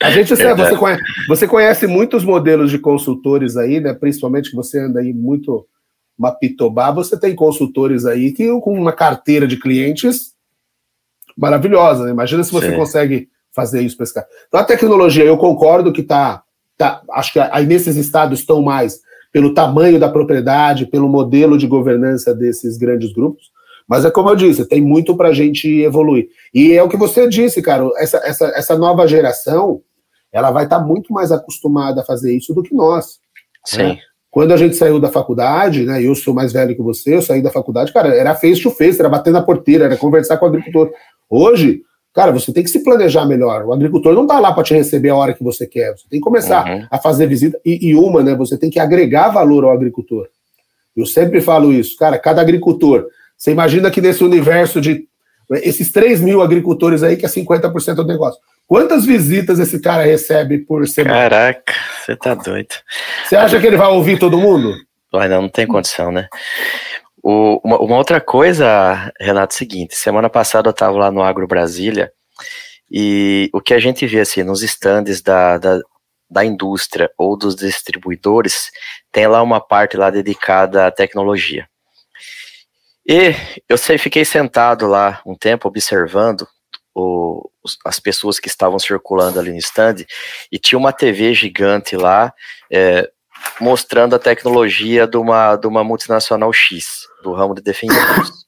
A 0.03 0.11
gente, 0.11 0.35
você, 0.35 0.77
conhece, 0.77 1.03
você 1.29 1.47
conhece 1.47 1.87
muitos 1.87 2.25
modelos 2.25 2.71
de 2.71 2.79
consultores 2.79 3.57
aí, 3.57 3.81
né? 3.81 3.95
Principalmente 3.95 4.51
que 4.51 4.57
você 4.57 4.81
anda 4.81 5.01
aí 5.01 5.13
muito 5.13 5.67
mapitobá, 6.19 6.91
você 6.91 7.19
tem 7.19 7.35
consultores 7.35 8.05
aí 8.05 8.33
que 8.33 8.49
com 8.61 8.75
uma 8.75 8.93
carteira 8.93 9.47
de 9.47 9.57
clientes 9.57 10.35
maravilhosa, 11.37 12.05
né? 12.05 12.11
Imagina 12.11 12.43
se 12.43 12.53
você 12.53 12.71
Sim. 12.71 12.77
consegue 12.77 13.29
fazer 13.55 13.83
isso 13.83 13.97
para 13.97 14.05
esse 14.05 14.15
cara. 14.15 14.27
Então 14.49 14.61
a 14.61 14.65
tecnologia, 14.65 15.25
eu 15.25 15.37
concordo 15.37 15.93
que 15.93 16.03
tá, 16.03 16.43
tá 16.77 17.03
acho 17.13 17.33
que 17.33 17.39
aí 17.39 17.67
nesses 17.67 17.97
estados 17.97 18.41
estão 18.41 18.61
mais 18.61 19.01
pelo 19.31 19.55
tamanho 19.55 20.01
da 20.01 20.09
propriedade, 20.09 20.87
pelo 20.87 21.09
modelo 21.09 21.57
de 21.57 21.67
governança 21.67 22.35
desses 22.35 22.77
grandes 22.77 23.13
grupos, 23.13 23.52
mas 23.93 24.07
é 24.07 24.11
como 24.11 24.31
eu 24.31 24.37
disse, 24.37 24.65
tem 24.65 24.81
muito 24.81 25.15
para 25.15 25.29
a 25.29 25.33
gente 25.35 25.69
evoluir. 25.83 26.29
E 26.55 26.73
é 26.73 26.83
o 26.83 26.89
que 26.89 26.97
você 26.97 27.29
disse, 27.29 27.61
cara, 27.61 27.87
essa, 27.99 28.17
essa, 28.25 28.47
essa 28.57 28.75
nova 28.75 29.07
geração, 29.07 29.83
ela 30.33 30.51
vai 30.51 30.65
estar 30.65 30.79
tá 30.79 30.83
muito 30.83 31.13
mais 31.13 31.31
acostumada 31.31 32.01
a 32.01 32.05
fazer 32.05 32.35
isso 32.35 32.55
do 32.55 32.63
que 32.63 32.75
nós. 32.75 33.19
Sim. 33.67 33.77
Né? 33.77 33.99
Quando 34.31 34.53
a 34.53 34.57
gente 34.57 34.77
saiu 34.77 34.99
da 34.99 35.11
faculdade, 35.11 35.85
né, 35.85 36.03
eu 36.03 36.15
sou 36.15 36.33
mais 36.33 36.55
velho 36.55 36.75
que 36.75 36.81
você, 36.81 37.17
eu 37.17 37.21
saí 37.21 37.43
da 37.43 37.51
faculdade, 37.51 37.93
cara, 37.93 38.17
era 38.17 38.35
face 38.35 38.63
to 38.63 38.71
face, 38.71 38.99
era 38.99 39.11
bater 39.11 39.31
na 39.31 39.43
porteira, 39.43 39.85
era 39.85 39.97
conversar 39.99 40.39
com 40.39 40.47
o 40.47 40.49
agricultor. 40.49 40.91
Hoje, 41.29 41.83
cara, 42.15 42.33
você 42.33 42.51
tem 42.51 42.65
que 42.65 42.71
se 42.71 42.83
planejar 42.83 43.27
melhor. 43.27 43.67
O 43.67 43.75
agricultor 43.75 44.15
não 44.15 44.23
está 44.23 44.41
lá 44.41 44.55
para 44.55 44.65
te 44.65 44.73
receber 44.73 45.11
a 45.11 45.17
hora 45.17 45.35
que 45.35 45.45
você 45.45 45.67
quer. 45.67 45.93
Você 45.99 46.09
tem 46.09 46.19
que 46.19 46.25
começar 46.25 46.67
uhum. 46.67 46.87
a 46.91 46.97
fazer 46.97 47.27
visita. 47.27 47.61
E, 47.63 47.91
e, 47.91 47.95
uma, 47.95 48.23
né? 48.23 48.35
Você 48.37 48.57
tem 48.57 48.71
que 48.71 48.81
agregar 48.81 49.29
valor 49.29 49.65
ao 49.65 49.71
agricultor. 49.71 50.29
Eu 50.97 51.05
sempre 51.05 51.43
falo 51.43 51.75
isso, 51.75 51.95
cara. 51.99 52.19
Cada 52.19 52.41
agricultor 52.41 53.07
você 53.43 53.51
imagina 53.51 53.91
que 53.91 54.01
nesse 54.01 54.23
universo 54.23 54.81
de 54.81 55.09
esses 55.51 55.91
3 55.91 56.21
mil 56.21 56.41
agricultores 56.41 57.03
aí, 57.03 57.17
que 57.17 57.27
é 57.27 57.29
50% 57.29 57.97
do 57.97 58.07
negócio. 58.07 58.41
Quantas 58.69 59.05
visitas 59.05 59.59
esse 59.59 59.81
cara 59.81 60.05
recebe 60.05 60.59
por 60.59 60.87
semana? 60.87 61.29
Caraca, 61.29 61.75
você 62.01 62.15
tá 62.15 62.37
doido. 62.37 62.73
Você 63.25 63.35
acha 63.35 63.61
que 63.61 63.67
ele 63.67 63.77
vai 63.77 63.89
ouvir 63.89 64.17
todo 64.17 64.39
mundo? 64.39 64.77
Vai, 65.13 65.29
não, 65.29 65.43
não 65.43 65.49
tem 65.49 65.67
condição, 65.67 66.13
né? 66.13 66.29
O, 67.21 67.61
uma, 67.65 67.79
uma, 67.81 67.97
outra 67.97 68.21
coisa, 68.21 69.13
Renato, 69.19 69.53
é 69.53 69.57
o 69.57 69.59
seguinte: 69.59 69.97
semana 69.97 70.31
passada 70.31 70.69
eu 70.69 70.73
estava 70.73 70.97
lá 70.97 71.11
no 71.11 71.21
Agro 71.21 71.49
Brasília 71.49 72.13
e 72.89 73.51
o 73.53 73.61
que 73.61 73.75
a 73.75 73.81
gente 73.81 74.07
vê 74.07 74.21
assim 74.21 74.45
nos 74.45 74.63
estandes 74.63 75.21
da, 75.21 75.59
da, 75.59 75.81
da 76.31 76.45
indústria 76.45 77.11
ou 77.19 77.37
dos 77.37 77.57
distribuidores 77.57 78.71
tem 79.11 79.27
lá 79.27 79.43
uma 79.43 79.61
parte 79.61 79.97
lá 79.97 80.11
dedicada 80.11 80.87
à 80.87 80.93
tecnologia. 80.93 81.67
E 83.07 83.35
eu 83.69 83.77
sei, 83.77 83.99
fiquei 83.99 84.25
sentado 84.25 84.87
lá 84.87 85.21
um 85.27 85.35
tempo 85.35 85.67
observando 85.67 86.47
o, 86.95 87.51
as 87.85 87.99
pessoas 87.99 88.39
que 88.39 88.49
estavam 88.49 88.79
circulando 88.79 89.41
ali 89.41 89.51
no 89.51 89.59
stand 89.59 90.05
e 90.51 90.59
tinha 90.59 90.79
uma 90.79 90.93
TV 90.93 91.35
gigante 91.35 91.97
lá 91.97 92.33
é, 92.71 93.11
mostrando 93.61 94.15
a 94.15 94.21
tecnologia 94.21 95.07
de 95.07 95.17
uma, 95.17 95.57
de 95.57 95.67
uma 95.67 95.83
multinacional 95.83 96.53
X, 96.53 97.09
do 97.23 97.33
ramo 97.33 97.55
de 97.55 97.63
defensivos. 97.63 98.47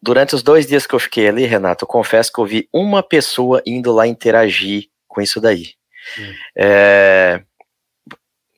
Durante 0.00 0.34
os 0.34 0.42
dois 0.42 0.66
dias 0.66 0.86
que 0.86 0.94
eu 0.94 1.00
fiquei 1.00 1.26
ali, 1.26 1.44
Renato, 1.44 1.84
eu 1.84 1.88
confesso 1.88 2.32
que 2.32 2.40
eu 2.40 2.46
vi 2.46 2.68
uma 2.72 3.02
pessoa 3.02 3.62
indo 3.66 3.92
lá 3.92 4.06
interagir 4.06 4.88
com 5.06 5.20
isso 5.20 5.40
daí. 5.40 5.72
Hum. 6.18 6.34
É, 6.56 7.42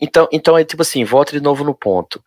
então, 0.01 0.29
então 0.33 0.59
é 0.59 0.65
tipo 0.65 0.83
assim, 0.83 1.05
volta 1.05 1.33
de 1.33 1.41
novo 1.41 1.65
no 1.65 1.75
ponto 1.75 2.23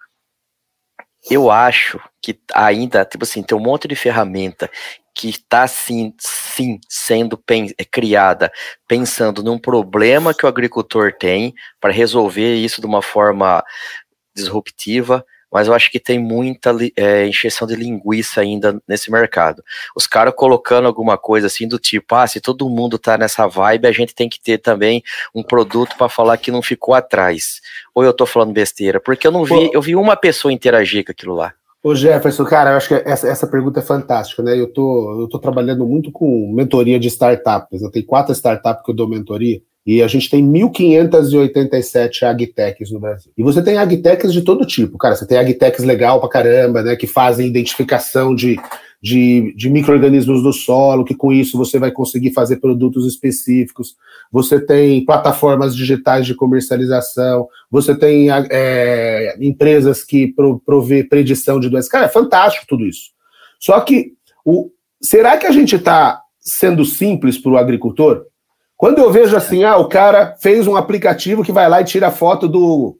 eu 1.29 1.49
acho 1.49 1.99
que 2.21 2.39
ainda, 2.53 3.05
tipo 3.05 3.23
assim, 3.23 3.41
tem 3.41 3.57
um 3.57 3.61
monte 3.61 3.87
de 3.87 3.95
ferramenta 3.95 4.69
que 5.15 5.29
está 5.29 5.67
sim, 5.67 6.13
sim 6.19 6.79
sendo 6.89 7.37
pen 7.37 7.71
é, 7.77 7.85
criada 7.85 8.51
pensando 8.87 9.43
num 9.43 9.59
problema 9.59 10.33
que 10.33 10.45
o 10.45 10.49
agricultor 10.49 11.13
tem 11.13 11.53
para 11.79 11.93
resolver 11.93 12.55
isso 12.55 12.81
de 12.81 12.87
uma 12.87 13.01
forma 13.01 13.63
disruptiva, 14.35 15.23
mas 15.53 15.67
eu 15.67 15.73
acho 15.75 15.91
que 15.91 15.99
tem 15.99 16.17
muita 16.17 16.75
é, 16.97 17.27
encheção 17.27 17.67
de 17.67 17.75
linguiça 17.75 18.41
ainda 18.41 18.81
nesse 18.87 19.11
mercado. 19.11 19.63
Os 19.95 20.07
caras 20.07 20.33
colocando 20.35 20.87
alguma 20.87 21.15
coisa 21.15 21.45
assim 21.45 21.67
do 21.67 21.77
tipo, 21.77 22.15
ah, 22.15 22.25
se 22.25 22.41
todo 22.41 22.67
mundo 22.67 22.97
tá 22.97 23.17
nessa 23.19 23.45
vibe, 23.45 23.87
a 23.87 23.91
gente 23.91 24.15
tem 24.15 24.27
que 24.27 24.41
ter 24.41 24.57
também 24.57 25.03
um 25.33 25.43
produto 25.43 25.95
para 25.95 26.09
falar 26.09 26.37
que 26.37 26.51
não 26.51 26.63
ficou 26.63 26.95
atrás. 26.95 27.61
Ou 27.93 28.03
eu 28.03 28.11
tô 28.11 28.25
falando 28.25 28.51
besteira, 28.51 28.99
porque 28.99 29.27
eu 29.27 29.31
não 29.31 29.45
vi, 29.45 29.69
eu 29.71 29.81
vi 29.81 29.95
uma 29.95 30.15
pessoa 30.15 30.51
interagir 30.51 31.05
com 31.05 31.11
aquilo 31.11 31.35
lá. 31.35 31.53
Ô 31.83 31.93
Jefferson, 31.93 32.45
cara, 32.45 32.71
eu 32.71 32.77
acho 32.77 32.87
que 32.87 32.93
essa, 32.93 33.27
essa 33.27 33.45
pergunta 33.45 33.81
é 33.81 33.83
fantástica, 33.83 34.41
né? 34.41 34.57
Eu 34.57 34.71
tô, 34.71 35.21
eu 35.21 35.27
tô 35.27 35.37
trabalhando 35.37 35.85
muito 35.85 36.13
com 36.13 36.49
mentoria 36.53 36.97
de 36.97 37.09
startups. 37.09 37.81
Eu 37.81 37.91
tenho 37.91 38.05
quatro 38.05 38.31
startups 38.31 38.83
que 38.83 38.89
eu 38.89 38.95
dou 38.95 39.07
mentoria. 39.07 39.61
E 39.85 40.01
a 40.01 40.07
gente 40.07 40.29
tem 40.29 40.45
1.587 40.49 42.23
agtechs 42.23 42.89
no 42.89 43.01
Brasil. 43.01 43.33
E 43.37 43.43
você 43.43 43.61
tem 43.61 43.77
agtechs 43.77 44.31
de 44.31 44.41
todo 44.41 44.65
tipo, 44.65 44.97
cara. 44.97 45.13
Você 45.13 45.27
tem 45.27 45.37
agtechs 45.37 45.83
legal 45.83 46.21
pra 46.21 46.29
caramba, 46.29 46.81
né? 46.81 46.95
Que 46.95 47.05
fazem 47.05 47.47
identificação 47.47 48.33
de, 48.33 48.57
de, 49.01 49.53
de 49.57 49.69
micro-organismos 49.69 50.41
do 50.41 50.53
solo, 50.53 51.03
que 51.03 51.13
com 51.13 51.33
isso 51.33 51.57
você 51.57 51.77
vai 51.77 51.91
conseguir 51.91 52.31
fazer 52.31 52.61
produtos 52.61 53.05
específicos. 53.05 53.97
Você 54.31 54.57
tem 54.57 55.03
plataformas 55.03 55.75
digitais 55.75 56.25
de 56.25 56.33
comercialização, 56.33 57.49
você 57.69 57.93
tem 57.93 58.29
é, 58.31 59.35
empresas 59.41 60.01
que 60.01 60.27
pro, 60.27 60.61
provê 60.65 61.03
predição 61.03 61.59
de 61.59 61.69
doenças. 61.69 61.91
Cara, 61.91 62.05
é 62.05 62.09
fantástico 62.09 62.65
tudo 62.69 62.85
isso. 62.85 63.11
Só 63.59 63.77
que, 63.81 64.13
o, 64.45 64.71
será 65.01 65.37
que 65.37 65.45
a 65.45 65.51
gente 65.51 65.75
está 65.75 66.21
sendo 66.39 66.85
simples 66.85 67.37
para 67.37 67.51
o 67.51 67.57
agricultor? 67.57 68.25
Quando 68.83 68.99
eu 68.99 69.09
vejo 69.09 69.33
assim, 69.37 69.63
ah, 69.63 69.77
o 69.77 69.87
cara 69.87 70.35
fez 70.41 70.67
um 70.67 70.75
aplicativo 70.75 71.41
que 71.41 71.53
vai 71.53 71.69
lá 71.69 71.79
e 71.79 71.85
tira 71.85 72.11
foto 72.11 72.49
do, 72.49 72.99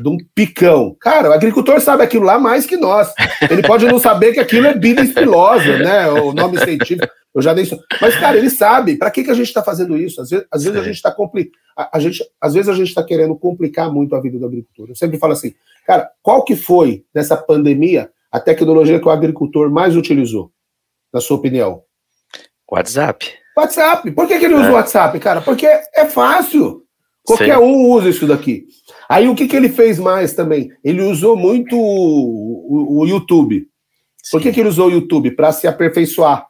de 0.00 0.08
um 0.08 0.16
picão. 0.32 0.96
Cara, 1.00 1.30
o 1.30 1.32
agricultor 1.32 1.80
sabe 1.80 2.04
aquilo 2.04 2.24
lá 2.24 2.38
mais 2.38 2.66
que 2.66 2.76
nós. 2.76 3.12
Ele 3.50 3.60
pode 3.60 3.84
não 3.84 3.98
saber 3.98 4.32
que 4.32 4.38
aquilo 4.38 4.68
é 4.68 4.74
bida 4.78 5.02
estilosa, 5.02 5.76
né? 5.76 6.08
O 6.08 6.32
nome 6.32 6.56
científico. 6.60 7.12
Eu 7.34 7.42
já 7.42 7.52
dei 7.52 7.64
isso. 7.64 7.76
Mas, 8.00 8.14
cara, 8.14 8.36
ele 8.36 8.48
sabe. 8.48 8.96
Para 8.96 9.10
que, 9.10 9.24
que 9.24 9.30
a 9.32 9.34
gente 9.34 9.48
está 9.48 9.60
fazendo 9.60 9.96
isso? 9.96 10.22
Às 10.22 10.30
vezes, 10.30 10.46
às 10.48 10.62
vezes 10.62 10.78
a 10.78 10.84
gente 10.84 10.94
está 10.94 11.10
compli... 11.10 11.50
a, 11.76 11.96
a, 11.96 11.98
gente, 11.98 12.24
às 12.40 12.54
vezes 12.54 12.68
a 12.68 12.74
gente 12.74 12.90
está 12.90 13.02
querendo 13.02 13.34
complicar 13.34 13.92
muito 13.92 14.14
a 14.14 14.20
vida 14.20 14.38
do 14.38 14.46
agricultor. 14.46 14.90
Eu 14.90 14.94
sempre 14.94 15.18
falo 15.18 15.32
assim, 15.32 15.52
cara, 15.84 16.12
qual 16.22 16.44
que 16.44 16.54
foi 16.54 17.04
nessa 17.12 17.36
pandemia 17.36 18.08
a 18.30 18.38
tecnologia 18.38 19.00
que 19.00 19.08
o 19.08 19.10
agricultor 19.10 19.68
mais 19.68 19.96
utilizou, 19.96 20.52
na 21.12 21.20
sua 21.20 21.38
opinião? 21.38 21.82
WhatsApp. 22.70 23.43
WhatsApp. 23.56 24.10
Por 24.12 24.26
que, 24.26 24.38
que 24.38 24.44
ele 24.44 24.54
usa 24.54 24.66
o 24.66 24.70
é. 24.70 24.72
WhatsApp, 24.72 25.18
cara? 25.20 25.40
Porque 25.40 25.66
é 25.66 26.06
fácil. 26.06 26.82
Qualquer 27.24 27.56
Sim. 27.56 27.64
um 27.64 27.90
usa 27.90 28.08
isso 28.08 28.26
daqui. 28.26 28.66
Aí 29.08 29.28
o 29.28 29.34
que, 29.34 29.48
que 29.48 29.56
ele 29.56 29.68
fez 29.68 29.98
mais 29.98 30.34
também? 30.34 30.70
Ele 30.82 31.02
usou 31.02 31.36
muito 31.36 31.76
o, 31.76 32.98
o, 32.98 33.00
o 33.00 33.06
YouTube. 33.06 33.66
Por 34.30 34.40
que, 34.40 34.52
que 34.52 34.60
ele 34.60 34.68
usou 34.68 34.88
o 34.88 34.92
YouTube? 34.92 35.30
Para 35.30 35.52
se 35.52 35.66
aperfeiçoar. 35.66 36.46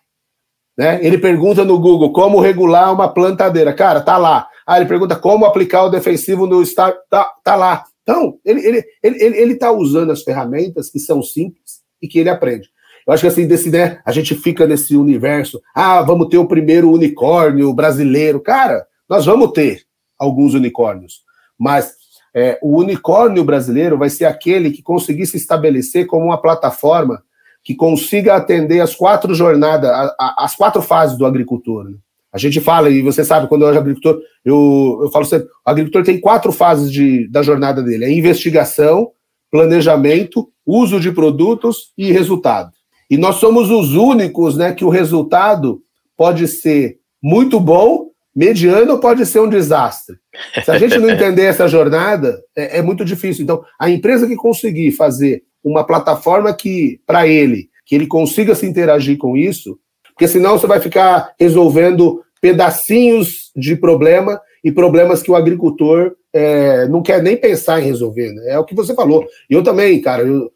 Né? 0.77 0.99
Ele 1.05 1.19
pergunta 1.19 1.65
no 1.65 1.79
Google 1.79 2.13
como 2.13 2.41
regular 2.41 2.93
uma 2.93 3.09
plantadeira. 3.09 3.73
Cara, 3.73 4.01
tá 4.01 4.17
lá. 4.17 4.49
Ah, 4.67 4.79
ele 4.79 4.89
pergunta 4.89 5.15
como 5.15 5.45
aplicar 5.45 5.85
o 5.85 5.91
defensivo 5.91 6.47
no 6.47 6.63
estado. 6.63 6.97
Tá, 7.09 7.31
tá 7.45 7.55
lá. 7.55 7.85
Então, 8.03 8.39
ele 8.45 8.61
está 8.61 8.69
ele, 8.69 8.85
ele, 9.03 9.25
ele, 9.25 9.37
ele 9.39 9.55
tá 9.57 9.71
usando 9.71 10.11
as 10.11 10.23
ferramentas 10.23 10.91
que 10.91 10.99
são 10.99 11.23
simples 11.23 11.83
e 12.03 12.09
que 12.09 12.19
ele 12.19 12.29
aprende. 12.29 12.69
Eu 13.07 13.13
acho 13.13 13.23
que 13.23 13.29
assim, 13.29 13.47
desse, 13.47 13.71
né, 13.71 14.01
a 14.05 14.13
gente 14.13 14.35
fica 14.35 14.67
nesse 14.67 14.97
universo. 14.97 15.61
Ah, 15.75 16.03
vamos 16.03 16.29
ter 16.29 16.39
o 16.39 16.49
primeiro 16.49 16.91
unicórnio 16.91 17.73
brasileiro. 17.75 18.41
Cara, 18.41 18.87
nós 19.09 19.27
vamos 19.27 19.53
ter 19.53 19.83
alguns 20.19 20.55
unicórnios. 20.55 21.23
Mas 21.59 21.95
é, 22.35 22.59
o 22.63 22.79
unicórnio 22.79 23.45
brasileiro 23.45 23.99
vai 23.99 24.11
ser 24.11 24.25
aquele 24.25 24.71
que 24.71 24.83
conseguir 24.83 25.27
se 25.27 25.37
estabelecer 25.37 26.07
como 26.07 26.27
uma 26.27 26.41
plataforma 26.41 27.23
que 27.63 27.75
consiga 27.75 28.35
atender 28.35 28.81
as 28.81 28.95
quatro 28.95 29.35
jornadas, 29.35 29.89
a, 29.91 30.15
a, 30.19 30.45
as 30.45 30.55
quatro 30.55 30.83
fases 30.83 31.17
do 31.17 31.25
agricultor. 31.25 31.85
Né? 31.85 31.97
A 32.33 32.39
gente 32.39 32.61
fala, 32.61 32.91
e 32.91 33.01
você 33.01 33.25
sabe, 33.25 33.47
quando 33.47 33.63
eu 33.65 33.73
sou 33.73 33.81
agricultor, 33.81 34.21
eu, 34.45 34.99
eu 35.03 35.11
falo 35.11 35.25
sempre, 35.25 35.47
o 35.47 35.71
agricultor 35.71 36.03
tem 36.03 36.21
quatro 36.21 36.53
fases 36.53 36.91
de, 36.93 37.29
da 37.29 37.43
jornada 37.43 37.83
dele: 37.83 38.05
é 38.05 38.13
investigação, 38.13 39.13
planejamento, 39.51 40.51
uso 40.67 40.99
de 40.99 41.13
produtos 41.13 41.93
e 41.97 42.11
resultado. 42.11 42.73
E 43.11 43.17
nós 43.17 43.37
somos 43.37 43.71
os 43.71 43.95
únicos 43.95 44.57
né, 44.57 44.73
que 44.73 44.85
o 44.85 44.89
resultado 44.89 45.83
pode 46.17 46.49
ser 46.49 46.99
muito 47.23 47.59
bom 47.61 48.15
mediano 48.35 48.99
pode 48.99 49.25
ser 49.25 49.41
um 49.41 49.49
desastre. 49.49 50.17
Se 50.65 50.71
a 50.71 50.79
gente 50.79 50.99
não 50.99 51.09
entender 51.11 51.45
essa 51.45 51.69
jornada, 51.69 52.43
é, 52.57 52.79
é 52.79 52.83
muito 52.83 53.05
difícil. 53.05 53.45
Então, 53.45 53.63
a 53.79 53.89
empresa 53.89 54.27
que 54.27 54.35
conseguir 54.35 54.91
fazer 54.93 55.45
uma 55.63 55.85
plataforma 55.85 56.53
que, 56.53 57.01
para 57.07 57.27
ele, 57.27 57.69
que 57.87 57.95
ele 57.95 58.07
consiga 58.07 58.55
se 58.55 58.67
interagir 58.67 59.17
com 59.17 59.37
isso, 59.37 59.79
porque 60.09 60.27
senão 60.27 60.59
você 60.59 60.67
vai 60.67 60.81
ficar 60.81 61.33
resolvendo 61.39 62.23
pedacinhos 62.41 63.51
de 63.57 63.77
problema 63.77 64.41
e 64.63 64.71
problemas 64.73 65.23
que 65.23 65.31
o 65.31 65.37
agricultor 65.37 66.15
é, 66.33 66.87
não 66.89 67.03
quer 67.03 67.23
nem 67.23 67.37
pensar 67.37 67.81
em 67.81 67.85
resolver. 67.85 68.33
Né? 68.33 68.51
É 68.51 68.59
o 68.59 68.65
que 68.65 68.75
você 68.75 68.95
falou. 68.95 69.27
E 69.49 69.55
eu 69.55 69.63
também, 69.63 70.01
cara, 70.01 70.23
eu, 70.23 70.51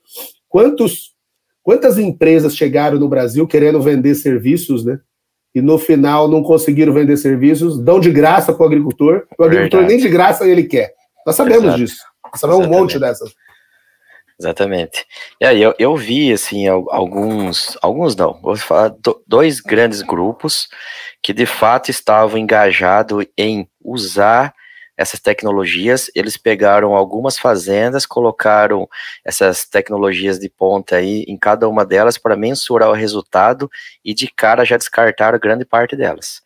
quantos, 0.49 1.15
quantas 1.69 1.99
empresas 1.99 2.57
chegaram 2.57 2.99
no 2.99 3.11
Brasil 3.11 3.47
querendo 3.47 3.79
vender 3.79 4.15
serviços, 4.15 4.87
né? 4.87 4.99
e 5.55 5.61
no 5.61 5.79
final 5.79 6.27
não 6.27 6.43
conseguiram 6.43 6.95
vender 6.95 7.19
serviços, 7.19 7.79
dão 7.79 8.01
de 8.01 8.11
graça 8.11 8.55
para 8.55 8.63
o 8.63 8.67
agricultor, 8.67 9.27
o 9.39 9.45
agricultor 9.45 9.83
nem 9.83 9.99
de 9.99 10.09
graça 10.09 10.49
ele 10.49 10.63
quer. 10.63 10.95
Nós 11.27 11.37
sabemos 11.37 11.65
Exato. 11.65 11.79
disso. 11.79 12.03
Nós 12.25 12.41
sabemos 12.41 12.61
Exatamente. 12.61 12.79
um 12.79 12.81
monte 12.81 12.99
dessas. 12.99 13.35
Exatamente. 14.41 15.05
E 15.39 15.45
aí 15.45 15.63
eu, 15.63 15.75
eu 15.79 15.95
vi 15.95 16.33
assim 16.33 16.67
alguns, 16.67 17.77
alguns 17.83 18.17
não, 18.17 18.41
vou 18.41 18.57
falar 18.57 18.95
dois 19.27 19.61
grandes 19.61 20.01
grupos 20.01 20.69
que 21.23 21.35
de 21.35 21.45
fato 21.45 21.91
estavam 21.91 22.39
engajados 22.39 23.27
em 23.37 23.69
usar 23.85 24.55
essas 24.99 25.21
tecnologias, 25.21 26.11
eles 26.13 26.37
pegaram 26.37 26.93
algumas 26.93 27.39
fazendas, 27.39 28.05
colocaram 28.05 28.89
essas 29.25 29.65
tecnologias 29.65 30.41
de 30.41 30.51
ponta 30.51 30.97
aí 30.97 31.25
em 31.29 31.39
cada 31.39 31.69
uma 31.69 31.87
delas 31.87 32.19
para 32.19 32.37
mensurar 32.37 32.91
o 32.91 32.95
resultado 32.95 33.71
e 34.05 34.13
de 34.13 34.27
cara 34.27 34.65
já 34.65 34.77
descartaram 34.77 35.39
grande 35.39 35.65
parte 35.65 35.95
delas, 35.95 36.43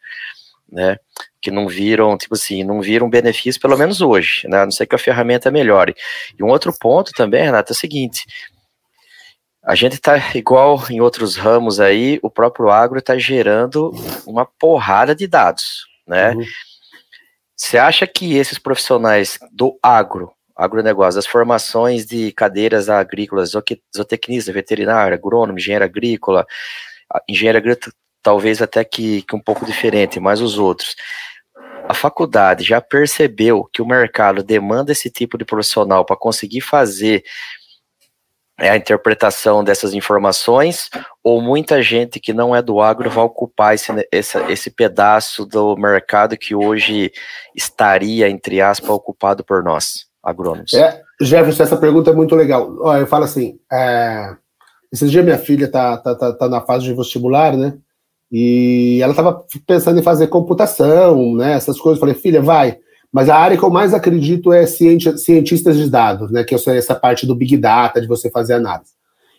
né? 0.71 0.99
Que 1.41 1.51
não 1.51 1.67
viram, 1.67 2.17
tipo 2.19 2.35
assim, 2.35 2.63
não 2.63 2.83
viram 2.83 3.09
benefício, 3.09 3.59
pelo 3.59 3.77
menos 3.79 4.03
hoje, 4.03 4.47
né? 4.47 4.61
A 4.61 4.65
não 4.67 4.71
ser 4.71 4.85
que 4.85 4.95
a 4.95 4.99
ferramenta 4.99 5.51
melhore. 5.51 5.95
E 6.39 6.45
um 6.45 6.49
outro 6.49 6.75
ponto 6.79 7.11
também, 7.13 7.43
Renato, 7.43 7.73
é 7.73 7.75
o 7.75 7.79
seguinte: 7.79 8.27
a 9.65 9.75
gente 9.75 9.95
está 9.95 10.19
igual 10.37 10.79
em 10.91 11.01
outros 11.01 11.37
ramos 11.37 11.81
aí, 11.81 12.21
o 12.23 12.29
próprio 12.29 12.69
agro 12.69 12.99
está 12.99 13.17
gerando 13.17 13.93
uma 14.27 14.45
porrada 14.45 15.15
de 15.15 15.27
dados, 15.27 15.87
né? 16.07 16.33
Uhum 16.33 16.45
você 17.57 17.79
acha 17.79 18.07
que 18.07 18.37
esses 18.37 18.59
profissionais 18.59 19.39
do 19.53 19.79
agro, 19.83 20.33
agronegócio, 20.57 21.17
das 21.17 21.27
formações 21.27 22.07
de 22.07 22.33
cadeiras 22.33 22.89
agrícolas, 22.89 23.53
zootecnista, 23.97 24.53
veterinário, 24.53 25.15
agrônomo, 25.15 25.59
engenheiro 25.59 25.85
agrícola, 25.85 26.47
engenheiro 27.29 27.59
agrícola 27.59 27.93
talvez 28.23 28.63
até 28.63 28.85
que, 28.85 29.23
que 29.23 29.35
um 29.35 29.41
pouco 29.41 29.67
diferente, 29.67 30.21
mas 30.21 30.41
os 30.41 30.59
outros, 30.59 30.95
a 31.89 31.95
faculdade 31.95 32.65
já 32.65 32.81
percebeu 32.81 33.69
que 33.73 33.83
o 33.83 33.87
mercado 33.87 34.43
demanda 34.43 34.93
esse 34.93 35.11
tipo 35.11 35.37
de 35.37 35.45
profissional 35.45 36.05
para 36.05 36.17
conseguir 36.17 36.61
fazer 36.61 37.25
é 38.59 38.71
a 38.71 38.77
interpretação 38.77 39.65
dessas 39.65 39.95
informações, 39.95 40.91
ou 41.23 41.41
muita 41.41 41.83
gente 41.83 42.21
que 42.21 42.33
não 42.33 42.55
é 42.55 42.63
do 42.63 42.81
agro 42.81 43.11
vai 43.11 43.25
ocupar 43.25 43.75
esse, 43.75 43.91
esse, 44.13 44.39
esse 44.51 44.71
pedaço 44.71 45.45
do 45.47 45.77
mercado 45.77 46.37
que 46.37 46.55
hoje 46.55 47.11
estaria, 47.57 48.29
entre 48.29 48.61
aspas, 48.61 48.91
ocupado 48.91 49.43
por 49.43 49.63
nós, 49.65 50.07
agrônomos? 50.23 50.73
É, 50.75 51.03
Jefferson, 51.21 51.63
essa 51.63 51.77
pergunta 51.77 52.11
é 52.11 52.15
muito 52.15 52.37
legal. 52.37 52.97
Eu 52.97 53.07
falo 53.07 53.25
assim, 53.25 53.59
é, 53.73 54.37
esses 54.93 55.11
dias 55.11 55.25
minha 55.25 55.39
filha 55.39 55.71
tá, 55.71 55.97
tá, 55.97 56.15
tá, 56.15 56.33
tá 56.33 56.49
na 56.49 56.61
fase 56.61 56.85
de 56.85 56.95
vestibular, 56.95 57.57
né? 57.57 57.75
E 58.31 58.99
ela 59.03 59.13
estava 59.13 59.45
pensando 59.67 60.01
em 60.01 60.03
fazer 60.03 60.29
computação, 60.29 61.35
né? 61.35 61.53
Essas 61.53 61.79
coisas. 61.79 61.99
Eu 61.99 62.01
falei, 62.01 62.15
filha, 62.15 62.41
vai. 62.41 62.79
Mas 63.13 63.29
a 63.29 63.37
área 63.37 63.59
que 63.59 63.63
eu 63.63 63.71
mais 63.71 63.93
acredito 63.93 64.53
é 64.53 64.65
cientistas 64.65 65.77
de 65.77 65.91
dados, 65.91 66.31
né, 66.31 66.43
que 66.43 66.55
é 66.55 66.59
essa 66.77 66.95
parte 66.95 67.27
do 67.27 67.35
Big 67.35 67.57
Data, 67.59 68.01
de 68.01 68.07
você 68.07 68.31
fazer 68.31 68.55
análise. 68.55 68.93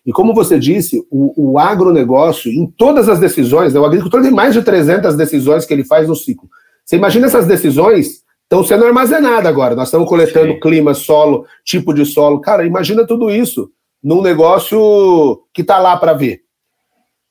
E 0.06 0.12
como 0.12 0.34
você 0.34 0.60
disse, 0.60 1.04
o, 1.10 1.52
o 1.54 1.58
agronegócio, 1.58 2.52
em 2.52 2.68
todas 2.68 3.10
as 3.10 3.20
decisões, 3.20 3.74
né, 3.74 3.80
o 3.80 3.86
agricultor 3.86 4.22
tem 4.22 4.32
mais 4.32 4.54
de 4.54 4.62
300 4.62 5.16
decisões 5.16 5.66
que 5.66 5.74
ele 5.74 5.84
faz 5.84 6.08
no 6.08 6.16
ciclo. 6.16 6.48
Você 6.86 6.98
imagina 6.98 7.26
essas 7.26 7.48
decisões 7.48 8.22
estão 8.44 8.64
sendo 8.64 8.86
armazenadas 8.86 9.48
agora. 9.48 9.76
Nós 9.76 9.88
estamos 9.88 10.08
coletando 10.08 10.54
Sim. 10.54 10.60
clima, 10.60 10.94
solo, 10.94 11.46
tipo 11.64 11.94
de 11.94 12.06
solo. 12.06 12.42
Cara, 12.42 12.66
imagina 12.66 13.08
tudo 13.08 13.32
isso 13.32 13.72
num 14.04 14.22
negócio 14.22 15.42
que 15.54 15.62
está 15.62 15.80
lá 15.80 15.98
para 15.98 16.14
ver. 16.14 16.42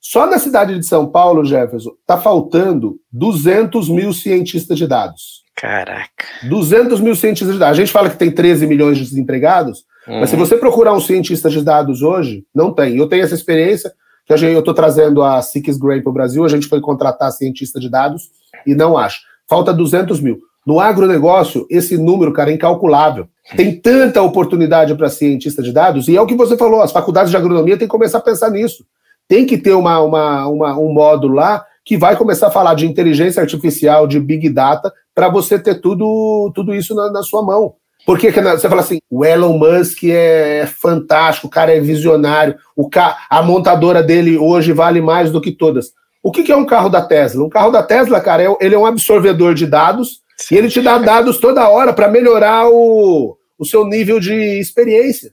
Só 0.01 0.27
na 0.27 0.39
cidade 0.39 0.77
de 0.77 0.85
São 0.85 1.07
Paulo, 1.07 1.45
Jefferson, 1.45 1.93
está 2.01 2.19
faltando 2.19 2.99
200 3.13 3.89
mil 3.89 4.13
cientistas 4.13 4.77
de 4.77 4.87
dados. 4.87 5.42
Caraca. 5.63 6.25
200 6.43 6.99
mil 6.99 7.15
cientistas 7.15 7.53
de 7.55 7.61
dados. 7.61 7.79
A 7.79 7.81
gente 7.81 7.93
fala 7.93 8.11
que 8.11 8.17
tem 8.17 8.33
13 8.33 8.67
milhões 8.67 8.99
de 8.99 9.05
desempregados, 9.05 9.85
uhum. 10.09 10.19
mas 10.19 10.29
se 10.29 10.35
uhum. 10.35 10.45
você 10.45 10.57
procurar 10.57 10.93
um 10.93 10.99
cientista 10.99 11.49
de 11.49 11.63
dados 11.63 12.03
hoje, 12.03 12.45
não 12.53 12.75
tem. 12.75 12.97
Eu 12.97 13.07
tenho 13.07 13.23
essa 13.23 13.37
experiência, 13.37 13.93
que 14.27 14.33
eu 14.33 14.59
estou 14.59 14.75
trazendo 14.75 15.23
a 15.23 15.41
Six 15.41 15.79
Gray 15.79 16.03
para 16.03 16.11
o 16.11 16.13
Brasil, 16.13 16.45
a 16.45 16.49
gente 16.49 16.67
foi 16.67 16.81
contratar 16.81 17.31
cientista 17.31 17.79
de 17.79 17.89
dados 17.89 18.25
e 18.67 18.75
não 18.75 18.99
acho. 18.99 19.21
Falta 19.49 19.73
200 19.73 20.21
mil. 20.21 20.41
No 20.67 20.81
agronegócio, 20.81 21.65
esse 21.71 21.97
número, 21.97 22.33
cara, 22.33 22.51
é 22.51 22.55
incalculável. 22.55 23.29
Tem 23.57 23.73
tanta 23.81 24.21
oportunidade 24.21 24.93
para 24.97 25.09
cientista 25.09 25.63
de 25.63 25.71
dados, 25.71 26.09
e 26.09 26.17
é 26.17 26.21
o 26.21 26.27
que 26.27 26.35
você 26.35 26.57
falou, 26.57 26.83
as 26.83 26.91
faculdades 26.91 27.31
de 27.31 27.37
agronomia 27.37 27.79
têm 27.79 27.87
que 27.87 27.93
começar 27.93 28.19
a 28.19 28.23
pensar 28.23 28.51
nisso. 28.51 28.85
Tem 29.29 29.47
que 29.47 29.57
ter 29.57 29.75
uma, 29.75 30.01
uma, 30.01 30.49
uma 30.49 30.77
um 30.77 30.93
módulo 30.93 31.35
lá 31.35 31.65
que 31.85 31.97
vai 31.97 32.17
começar 32.17 32.49
a 32.49 32.51
falar 32.51 32.75
de 32.75 32.87
inteligência 32.87 33.41
artificial, 33.41 34.09
de 34.09 34.19
big 34.19 34.49
data, 34.49 34.93
para 35.15 35.29
você 35.29 35.59
ter 35.59 35.81
tudo, 35.81 36.51
tudo 36.55 36.75
isso 36.75 36.95
na, 36.95 37.11
na 37.11 37.23
sua 37.23 37.43
mão. 37.43 37.75
Porque 38.05 38.33
você 38.33 38.69
fala 38.69 38.81
assim, 38.81 38.99
o 39.09 39.25
Elon 39.25 39.57
Musk 39.57 40.05
é 40.05 40.67
fantástico, 40.67 41.47
o 41.47 41.51
cara 41.51 41.73
é 41.73 41.81
visionário, 41.81 42.57
o 42.77 42.89
ca... 42.89 43.17
a 43.31 43.43
montadora 43.43 44.03
dele 44.03 44.37
hoje 44.37 44.73
vale 44.73 45.01
mais 45.01 45.31
do 45.31 45.41
que 45.41 45.53
todas. 45.53 45.93
O 46.23 46.33
que, 46.33 46.43
que 46.43 46.53
é 46.53 46.57
um 46.57 46.67
carro 46.67 46.89
da 46.89 47.03
Tesla? 47.03 47.45
Um 47.45 47.49
carro 47.49 47.71
da 47.71 47.83
Tesla, 47.83 48.21
cara, 48.21 48.43
é, 48.43 48.57
ele 48.61 48.75
é 48.75 48.79
um 48.79 48.87
absorvedor 48.87 49.55
de 49.55 49.67
dados 49.67 50.21
Sim. 50.37 50.55
e 50.55 50.59
ele 50.59 50.69
te 50.69 50.81
dá 50.81 50.99
dados 50.99 51.39
toda 51.39 51.69
hora 51.69 51.93
para 51.93 52.09
melhorar 52.09 52.69
o, 52.69 53.37
o 53.59 53.65
seu 53.65 53.85
nível 53.85 54.19
de 54.19 54.35
experiência. 54.59 55.33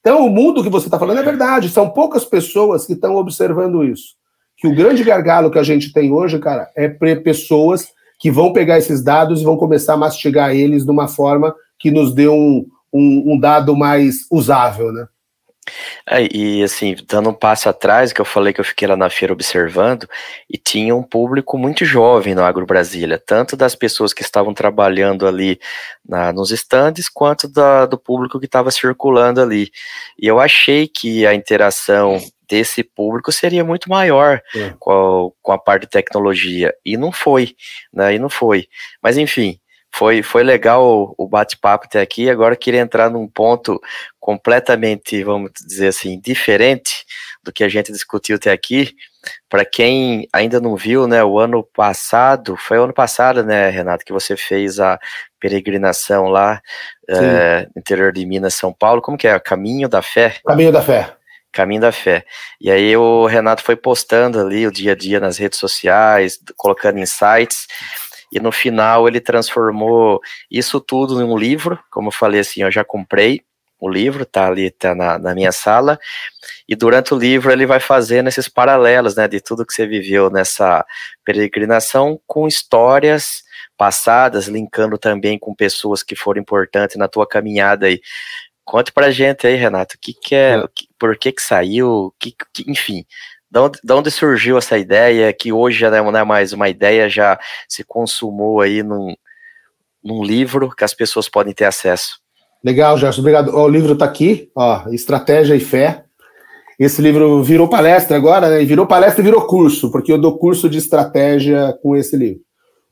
Então, 0.00 0.24
o 0.24 0.30
mundo 0.30 0.62
que 0.62 0.70
você 0.70 0.86
está 0.86 0.98
falando 0.98 1.20
é 1.20 1.22
verdade. 1.22 1.68
São 1.68 1.90
poucas 1.90 2.24
pessoas 2.24 2.86
que 2.86 2.94
estão 2.94 3.16
observando 3.16 3.84
isso. 3.84 4.14
Que 4.56 4.66
o 4.66 4.74
grande 4.74 5.04
gargalo 5.04 5.50
que 5.50 5.58
a 5.58 5.62
gente 5.62 5.92
tem 5.92 6.10
hoje, 6.10 6.38
cara, 6.38 6.70
é 6.74 6.88
pessoas 6.88 7.88
que 8.20 8.30
vão 8.30 8.52
pegar 8.52 8.78
esses 8.78 9.02
dados 9.02 9.40
e 9.40 9.44
vão 9.44 9.56
começar 9.56 9.94
a 9.94 9.96
mastigar 9.96 10.54
eles 10.54 10.84
de 10.84 10.90
uma 10.90 11.08
forma 11.08 11.54
que 11.78 11.90
nos 11.90 12.14
dê 12.14 12.28
um, 12.28 12.66
um, 12.92 13.32
um 13.32 13.40
dado 13.40 13.74
mais 13.74 14.26
usável, 14.30 14.92
né? 14.92 15.08
É, 16.08 16.26
e 16.34 16.62
assim, 16.62 16.96
dando 17.08 17.30
um 17.30 17.34
passo 17.34 17.68
atrás, 17.68 18.12
que 18.12 18.20
eu 18.20 18.24
falei 18.24 18.52
que 18.52 18.60
eu 18.60 18.64
fiquei 18.64 18.88
lá 18.88 18.96
na 18.96 19.08
feira 19.08 19.32
observando, 19.32 20.08
e 20.48 20.58
tinha 20.58 20.94
um 20.94 21.02
público 21.02 21.56
muito 21.56 21.84
jovem 21.84 22.34
no 22.34 22.42
Agro 22.42 22.66
Brasília, 22.66 23.22
tanto 23.24 23.56
das 23.56 23.74
pessoas 23.74 24.12
que 24.12 24.22
estavam 24.22 24.52
trabalhando 24.52 25.26
ali 25.26 25.60
na, 26.06 26.32
nos 26.32 26.50
estandes, 26.50 27.08
quanto 27.08 27.48
da, 27.48 27.86
do 27.86 27.96
público 27.98 28.38
que 28.40 28.46
estava 28.46 28.70
circulando 28.70 29.40
ali. 29.40 29.70
E 30.18 30.26
eu 30.26 30.40
achei 30.40 30.88
que 30.88 31.26
a 31.26 31.34
interação 31.34 32.20
desse 32.50 32.82
público 32.82 33.30
seria 33.30 33.64
muito 33.64 33.88
maior 33.88 34.42
é. 34.56 34.74
com, 34.80 34.90
a, 34.90 35.30
com 35.40 35.52
a 35.52 35.58
parte 35.58 35.82
de 35.82 35.90
tecnologia, 35.90 36.74
e 36.84 36.96
não 36.96 37.12
foi, 37.12 37.54
né, 37.94 38.14
e 38.14 38.18
não 38.18 38.28
foi. 38.28 38.66
Mas 39.00 39.16
enfim, 39.16 39.60
foi, 39.92 40.22
foi 40.22 40.42
legal 40.42 41.14
o, 41.16 41.28
bate-papo 41.28 41.86
até 41.86 42.00
aqui. 42.00 42.28
Agora 42.28 42.54
eu 42.54 42.58
queria 42.58 42.80
entrar 42.80 43.10
num 43.10 43.26
ponto 43.26 43.80
completamente, 44.18 45.22
vamos 45.22 45.50
dizer 45.66 45.88
assim, 45.88 46.20
diferente 46.20 47.04
do 47.42 47.52
que 47.52 47.64
a 47.64 47.68
gente 47.68 47.92
discutiu 47.92 48.36
até 48.36 48.52
aqui. 48.52 48.94
Para 49.48 49.64
quem 49.64 50.28
ainda 50.32 50.60
não 50.60 50.76
viu, 50.76 51.06
né, 51.06 51.22
o 51.22 51.38
ano 51.38 51.62
passado, 51.62 52.56
foi 52.56 52.78
o 52.78 52.84
ano 52.84 52.94
passado, 52.94 53.44
né, 53.44 53.68
Renato, 53.68 54.04
que 54.04 54.12
você 54.12 54.36
fez 54.36 54.78
a 54.78 54.98
peregrinação 55.38 56.28
lá 56.28 56.60
é, 57.08 57.66
no 57.74 57.80
interior 57.80 58.12
de 58.12 58.24
Minas, 58.24 58.54
São 58.54 58.72
Paulo. 58.72 59.02
Como 59.02 59.18
que 59.18 59.26
é? 59.26 59.38
Caminho 59.40 59.88
da 59.88 60.02
Fé? 60.02 60.36
Caminho 60.46 60.72
da 60.72 60.82
Fé. 60.82 61.19
Caminho 61.52 61.80
da 61.80 61.92
Fé. 61.92 62.24
E 62.60 62.70
aí 62.70 62.96
o 62.96 63.26
Renato 63.26 63.62
foi 63.62 63.76
postando 63.76 64.40
ali 64.40 64.66
o 64.66 64.72
dia 64.72 64.92
a 64.92 64.94
dia 64.94 65.20
nas 65.20 65.38
redes 65.38 65.58
sociais, 65.58 66.38
colocando 66.56 66.98
insights 66.98 67.66
e 68.32 68.38
no 68.38 68.52
final 68.52 69.08
ele 69.08 69.20
transformou 69.20 70.20
isso 70.50 70.80
tudo 70.80 71.20
em 71.20 71.24
um 71.24 71.36
livro, 71.36 71.78
como 71.90 72.08
eu 72.08 72.12
falei 72.12 72.40
assim, 72.40 72.62
eu 72.62 72.70
já 72.70 72.84
comprei 72.84 73.42
o 73.80 73.88
livro, 73.88 74.26
tá 74.26 74.46
ali, 74.46 74.70
tá 74.70 74.94
na, 74.94 75.18
na 75.18 75.34
minha 75.34 75.50
sala, 75.50 75.98
e 76.68 76.76
durante 76.76 77.14
o 77.14 77.18
livro 77.18 77.50
ele 77.50 77.66
vai 77.66 77.80
fazendo 77.80 78.28
esses 78.28 78.46
paralelos, 78.46 79.16
né, 79.16 79.26
de 79.26 79.40
tudo 79.40 79.64
que 79.64 79.72
você 79.72 79.86
viveu 79.86 80.30
nessa 80.30 80.84
peregrinação 81.24 82.20
com 82.26 82.46
histórias 82.46 83.42
passadas, 83.78 84.46
linkando 84.46 84.98
também 84.98 85.38
com 85.38 85.54
pessoas 85.54 86.02
que 86.02 86.14
foram 86.14 86.42
importantes 86.42 86.96
na 86.96 87.08
tua 87.08 87.26
caminhada 87.26 87.86
aí. 87.86 88.00
Conte 88.64 88.92
pra 88.92 89.10
gente 89.10 89.46
aí, 89.46 89.56
Renato, 89.56 89.96
o 89.96 89.98
que 90.00 90.12
que 90.12 90.34
é, 90.34 90.58
é. 90.58 90.64
por 90.98 91.16
que 91.16 91.32
que 91.32 91.42
saiu, 91.42 92.14
que, 92.18 92.34
que 92.52 92.70
enfim, 92.70 93.04
da 93.50 93.62
onde, 93.64 93.78
da 93.82 93.96
onde 93.96 94.10
surgiu 94.10 94.56
essa 94.56 94.78
ideia, 94.78 95.32
que 95.32 95.52
hoje 95.52 95.78
já 95.80 95.90
não 95.90 96.16
é 96.16 96.24
mais 96.24 96.52
uma 96.52 96.68
ideia, 96.68 97.08
já 97.08 97.38
se 97.68 97.82
consumou 97.82 98.60
aí 98.60 98.82
num, 98.82 99.14
num 100.04 100.22
livro 100.22 100.70
que 100.70 100.84
as 100.84 100.94
pessoas 100.94 101.28
podem 101.28 101.52
ter 101.52 101.64
acesso? 101.64 102.20
Legal, 102.62 102.96
Gerson, 102.96 103.20
obrigado. 103.20 103.56
O 103.56 103.68
livro 103.68 103.94
está 103.94 104.04
aqui, 104.04 104.50
ó, 104.54 104.88
Estratégia 104.90 105.56
e 105.56 105.60
Fé. 105.60 106.04
Esse 106.78 107.02
livro 107.02 107.42
virou 107.42 107.68
palestra 107.68 108.16
agora, 108.16 108.48
né? 108.48 108.64
Virou 108.64 108.86
palestra 108.86 109.20
e 109.20 109.24
virou 109.24 109.46
curso, 109.46 109.90
porque 109.90 110.12
eu 110.12 110.18
dou 110.18 110.38
curso 110.38 110.68
de 110.68 110.78
estratégia 110.78 111.76
com 111.82 111.96
esse 111.96 112.16
livro. 112.16 112.42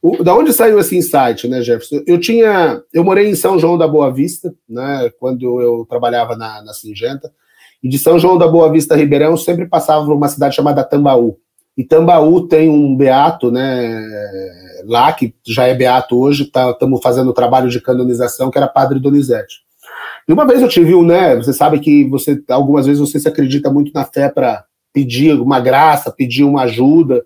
O, 0.01 0.23
da 0.23 0.35
onde 0.35 0.53
saiu 0.53 0.79
esse 0.79 0.97
insight, 0.97 1.49
né, 1.49 1.61
Jefferson? 1.61 2.03
Eu 2.07 2.19
tinha, 2.19 2.81
eu 2.93 3.03
morei 3.03 3.29
em 3.29 3.35
São 3.35 3.59
João 3.59 3.77
da 3.77 3.89
Boa 3.89 4.13
Vista, 4.13 4.55
né, 4.69 5.11
quando 5.19 5.61
eu 5.61 5.85
trabalhava 5.89 6.37
na, 6.37 6.63
na 6.63 6.73
Singenta. 6.73 7.33
E 7.83 7.89
de 7.89 7.99
São 7.99 8.19
João 8.19 8.39
da 8.39 8.47
Boa 8.47 8.71
Vista 8.71 8.97
Ribeirão 8.97 9.37
sempre 9.37 9.67
passava 9.67 10.05
por 10.05 10.15
uma 10.15 10.29
cidade 10.29 10.55
chamada 10.55 10.85
Tambaú. 10.85 11.37
E 11.77 11.85
Tambaú 11.85 12.47
tem 12.47 12.69
um 12.69 12.97
beato, 12.97 13.51
né, 13.51 14.01
lá, 14.85 15.13
que 15.13 15.35
já 15.47 15.67
é 15.67 15.75
beato 15.75 16.19
hoje, 16.19 16.45
estamos 16.45 17.01
tá, 17.01 17.09
fazendo 17.09 17.31
o 17.31 17.35
trabalho 17.35 17.69
de 17.69 17.81
canonização, 17.81 18.51
que 18.51 18.59
era 18.59 18.69
Padre 18.69 19.01
Donizete. 19.01 19.61
E 20.29 20.33
uma 20.33 20.47
vez 20.47 20.61
eu 20.61 20.69
tive 20.69 20.95
um, 20.95 21.05
né, 21.05 21.37
você 21.37 21.53
sabe 21.53 21.81
que 21.81 22.05
você, 22.09 22.43
algumas 22.49 22.87
vezes 22.87 23.01
você 23.01 23.19
se 23.19 23.29
acredita 23.29 23.71
muito 23.71 23.93
na 23.93 24.05
fé 24.05 24.29
para 24.29 24.65
pedir 24.93 25.41
uma 25.41 25.61
graça, 25.61 26.11
pedir 26.11 26.45
uma 26.45 26.63
ajuda, 26.63 27.23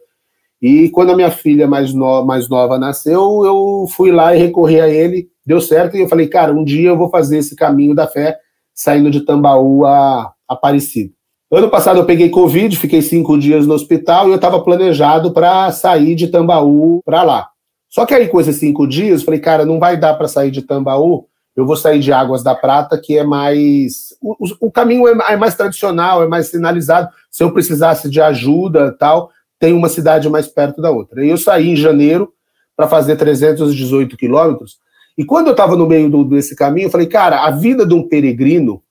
e 0.62 0.88
quando 0.90 1.10
a 1.10 1.16
minha 1.16 1.30
filha 1.30 1.66
mais, 1.66 1.92
no, 1.92 2.24
mais 2.24 2.48
nova 2.48 2.78
nasceu, 2.78 3.44
eu 3.44 3.86
fui 3.90 4.12
lá 4.12 4.34
e 4.34 4.38
recorri 4.38 4.80
a 4.80 4.88
ele, 4.88 5.28
deu 5.44 5.60
certo, 5.60 5.96
e 5.96 6.00
eu 6.00 6.08
falei, 6.08 6.28
cara, 6.28 6.52
um 6.52 6.62
dia 6.62 6.90
eu 6.90 6.96
vou 6.96 7.10
fazer 7.10 7.38
esse 7.38 7.56
caminho 7.56 7.96
da 7.96 8.06
fé, 8.06 8.38
saindo 8.72 9.10
de 9.10 9.22
Tambaú 9.22 9.84
a, 9.84 10.32
Aparecido. 10.48 11.12
Ano 11.50 11.68
passado 11.68 11.98
eu 11.98 12.06
peguei 12.06 12.30
Covid, 12.30 12.76
fiquei 12.78 13.02
cinco 13.02 13.36
dias 13.36 13.66
no 13.66 13.74
hospital 13.74 14.28
e 14.28 14.30
eu 14.30 14.36
estava 14.36 14.62
planejado 14.62 15.32
para 15.32 15.70
sair 15.72 16.14
de 16.14 16.28
Tambaú 16.28 17.02
para 17.04 17.22
lá. 17.24 17.48
Só 17.88 18.06
que 18.06 18.14
aí, 18.14 18.28
com 18.28 18.40
esses 18.40 18.56
cinco 18.56 18.86
dias, 18.86 19.22
falei, 19.22 19.40
cara, 19.40 19.66
não 19.66 19.78
vai 19.78 19.98
dar 19.98 20.14
para 20.14 20.28
sair 20.28 20.50
de 20.50 20.62
Tambaú, 20.62 21.26
eu 21.54 21.66
vou 21.66 21.76
sair 21.76 21.98
de 21.98 22.10
Águas 22.12 22.42
da 22.42 22.54
Prata, 22.54 22.98
que 22.98 23.18
é 23.18 23.24
mais. 23.24 24.16
O, 24.22 24.68
o 24.68 24.70
caminho 24.70 25.06
é, 25.06 25.34
é, 25.34 25.36
mais 25.36 25.54
tradicional, 25.54 26.22
é 26.22 26.26
mais 26.26 26.46
sinalizado. 26.46 27.10
Se 27.30 27.44
eu 27.44 27.52
precisasse 27.52 28.08
de 28.08 28.20
ajuda 28.20 28.96
tal, 28.98 29.30
tem 29.62 29.72
uma 29.72 29.88
cidade 29.88 30.28
mais 30.28 30.48
perto 30.48 30.82
da 30.82 30.90
outra. 30.90 31.24
E 31.24 31.30
eu 31.30 31.38
saí 31.38 31.70
em 31.70 31.76
janeiro 31.76 32.32
para 32.76 32.88
fazer 32.88 33.14
318 33.14 34.16
quilômetros. 34.16 34.78
E 35.16 35.24
quando 35.24 35.46
eu 35.46 35.52
estava 35.52 35.76
no 35.76 35.86
meio 35.86 36.10
do, 36.10 36.24
desse 36.24 36.56
caminho, 36.56 36.86
eu 36.86 36.90
falei, 36.90 37.06
cara, 37.06 37.44
a 37.44 37.50
vida 37.52 37.86
de 37.86 37.94
um 37.94 38.08
peregrino 38.08 38.82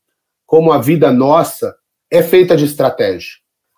como 0.46 0.72
a 0.72 0.78
vida 0.78 1.12
nossa, 1.12 1.76
é 2.10 2.24
feita 2.24 2.56
de 2.56 2.64
estratégia. 2.64 3.32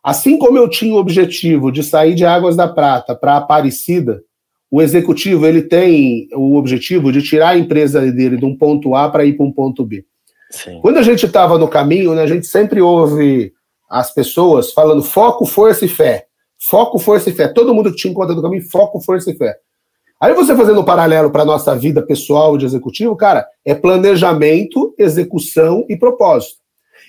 Assim 0.03 0.37
como 0.37 0.55
eu 0.55 0.69
tinha 0.69 0.93
o 0.93 0.99
objetivo 0.99 1.71
de 1.71 1.81
sair 1.81 2.13
de 2.13 2.25
Águas 2.25 2.55
da 2.55 2.67
Prata 2.67 3.15
para 3.15 3.37
Aparecida, 3.37 4.21
o 4.69 4.79
executivo 4.79 5.47
ele 5.47 5.63
tem 5.63 6.27
o 6.35 6.57
objetivo 6.57 7.11
de 7.11 7.23
tirar 7.23 7.49
a 7.49 7.57
empresa 7.57 8.01
dele 8.11 8.37
de 8.37 8.45
um 8.45 8.55
ponto 8.55 8.93
A 8.93 9.09
para 9.09 9.25
ir 9.25 9.33
para 9.33 9.47
um 9.47 9.51
ponto 9.51 9.83
B. 9.83 10.05
Sim. 10.51 10.79
Quando 10.79 10.97
a 10.97 11.03
gente 11.03 11.25
estava 11.25 11.57
no 11.57 11.67
caminho, 11.67 12.13
né, 12.13 12.21
a 12.21 12.27
gente 12.27 12.45
sempre 12.45 12.81
ouve 12.81 13.51
as 13.89 14.13
pessoas 14.13 14.71
falando 14.71 15.01
foco, 15.01 15.43
força 15.43 15.85
e 15.85 15.89
fé. 15.89 16.27
Foco, 16.69 16.97
força 16.97 17.29
e 17.29 17.33
fé. 17.33 17.49
Todo 17.49 17.73
mundo 17.73 17.91
que 17.91 17.97
te 17.97 18.07
encontra 18.07 18.33
no 18.33 18.41
caminho, 18.41 18.63
foco, 18.69 19.01
força 19.01 19.29
e 19.29 19.35
fé. 19.35 19.57
Aí 20.19 20.33
você 20.33 20.55
fazendo 20.55 20.79
um 20.79 20.85
paralelo 20.85 21.29
para 21.29 21.41
a 21.41 21.45
nossa 21.45 21.75
vida 21.75 22.01
pessoal 22.01 22.57
de 22.57 22.65
executivo, 22.65 23.13
cara, 23.17 23.45
é 23.65 23.75
planejamento, 23.75 24.95
execução 24.97 25.85
e 25.89 25.97
propósito. 25.97 26.61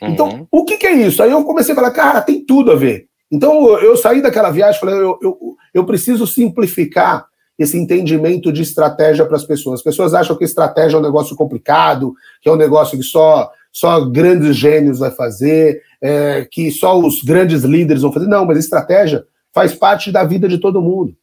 Então, 0.03 0.29
uhum. 0.29 0.47
o 0.51 0.65
que, 0.65 0.77
que, 0.77 0.87
é 0.89 0.93
isso? 0.93 1.23
Aí 1.23 1.31
eu 1.31 1.45
comecei 1.45 1.73
a 1.73 1.77
falar, 1.77 1.93
cara, 1.93 2.21
tem 2.21 2.45
tudo 2.45 2.73
a 2.73 2.75
ver. 2.75 3.07
Então, 3.31 3.79
eu 3.79 3.97
saí 3.97 4.21
daquela 4.21 4.51
viagem 4.51 4.77
e 4.77 4.81
falei, 4.81 4.97
eu, 4.97 5.17
eu, 5.23 5.57
eu 5.73 5.87
preciso 5.87 6.27
simplificar 6.27 7.27
esse 7.57 7.79
entendimento 7.79 8.53
de 8.53 8.63
estratégia 8.63 9.25
para 9.25 9.37
as 9.37 9.45
pessoas. 9.45 9.79
As 9.79 9.85
pessoas 9.85 10.13
acham 10.15 10.37
que 10.37 10.43
estratégia 10.43 10.97
é 10.97 10.99
um 10.99 11.03
negócio 11.03 11.37
complicado, 11.37 12.13
que 12.43 12.49
é 12.49 12.53
um 12.53 12.57
negócio 12.57 12.99
que 12.99 13.05
só, 13.05 13.49
só 13.73 14.05
grandes 14.05 14.57
gênios 14.57 14.99
vai 14.99 15.13
fazer, 15.13 15.81
é, 16.03 16.45
que 16.51 16.73
só 16.73 16.99
os 16.99 17.23
grandes 17.23 17.63
líderes 17.63 18.03
vão 18.03 18.13
fazer. 18.13 18.27
Não, 18.27 18.45
mas 18.45 18.59
estratégia 18.59 19.25
faz 19.55 19.73
parte 19.73 20.11
da 20.11 20.25
vida 20.25 20.49
de 20.49 20.59
todo 20.59 20.83
mundo. 20.83 21.15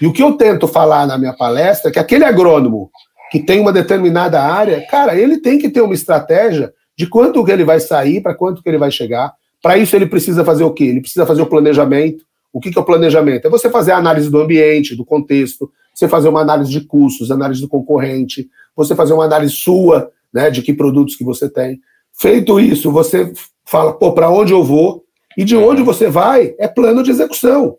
E 0.00 0.06
o 0.06 0.12
que 0.12 0.22
eu 0.22 0.34
tento 0.34 0.68
falar 0.68 1.06
na 1.06 1.18
minha 1.18 1.32
palestra 1.32 1.90
é 1.90 1.92
que 1.92 1.98
aquele 1.98 2.24
agrônomo 2.24 2.90
que 3.30 3.40
tem 3.40 3.60
uma 3.60 3.72
determinada 3.72 4.40
área, 4.40 4.86
cara, 4.86 5.18
ele 5.18 5.38
tem 5.38 5.58
que 5.58 5.68
ter 5.68 5.80
uma 5.80 5.94
estratégia 5.94 6.72
de 6.96 7.06
quanto 7.06 7.44
que 7.44 7.50
ele 7.50 7.64
vai 7.64 7.80
sair, 7.80 8.20
para 8.20 8.34
quanto 8.34 8.62
que 8.62 8.68
ele 8.68 8.78
vai 8.78 8.90
chegar. 8.90 9.34
Para 9.60 9.76
isso 9.76 9.96
ele 9.96 10.06
precisa 10.06 10.44
fazer 10.44 10.64
o 10.64 10.72
quê? 10.72 10.84
Ele 10.84 11.00
precisa 11.00 11.26
fazer 11.26 11.42
o 11.42 11.46
planejamento. 11.46 12.24
O 12.52 12.60
que, 12.60 12.70
que 12.70 12.78
é 12.78 12.80
o 12.80 12.84
planejamento? 12.84 13.46
É 13.46 13.50
você 13.50 13.68
fazer 13.68 13.92
a 13.92 13.98
análise 13.98 14.30
do 14.30 14.40
ambiente, 14.40 14.94
do 14.94 15.04
contexto, 15.04 15.70
você 15.92 16.08
fazer 16.08 16.28
uma 16.28 16.40
análise 16.40 16.70
de 16.70 16.82
custos, 16.82 17.30
análise 17.30 17.60
do 17.60 17.68
concorrente, 17.68 18.48
você 18.74 18.94
fazer 18.94 19.12
uma 19.12 19.24
análise 19.24 19.54
sua, 19.54 20.10
né, 20.32 20.50
de 20.50 20.62
que 20.62 20.72
produtos 20.72 21.16
que 21.16 21.24
você 21.24 21.48
tem. 21.48 21.80
Feito 22.12 22.60
isso, 22.60 22.92
você 22.92 23.32
fala, 23.64 23.92
pô, 23.92 24.12
para 24.12 24.30
onde 24.30 24.52
eu 24.52 24.62
vou? 24.62 25.05
E 25.36 25.44
de 25.44 25.56
onde 25.56 25.82
você 25.82 26.08
vai 26.08 26.54
é 26.58 26.66
plano 26.66 27.02
de 27.02 27.10
execução. 27.10 27.76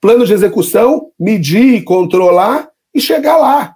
Plano 0.00 0.24
de 0.24 0.32
execução, 0.32 1.10
medir, 1.18 1.82
controlar 1.84 2.70
e 2.94 3.00
chegar 3.00 3.36
lá. 3.36 3.74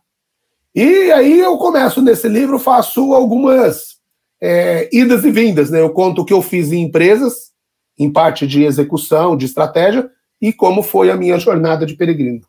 E 0.74 1.10
aí 1.10 1.40
eu 1.40 1.56
começo 1.56 2.02
nesse 2.02 2.28
livro, 2.28 2.58
faço 2.58 3.14
algumas 3.14 3.96
é, 4.40 4.88
idas 4.92 5.24
e 5.24 5.30
vindas. 5.30 5.70
Né? 5.70 5.80
Eu 5.80 5.90
conto 5.90 6.22
o 6.22 6.24
que 6.24 6.32
eu 6.32 6.42
fiz 6.42 6.70
em 6.70 6.82
empresas, 6.82 7.52
em 7.98 8.12
parte 8.12 8.46
de 8.46 8.62
execução, 8.62 9.36
de 9.36 9.46
estratégia, 9.46 10.10
e 10.40 10.52
como 10.52 10.82
foi 10.82 11.10
a 11.10 11.16
minha 11.16 11.38
jornada 11.38 11.86
de 11.86 11.94
peregrino. 11.94 12.42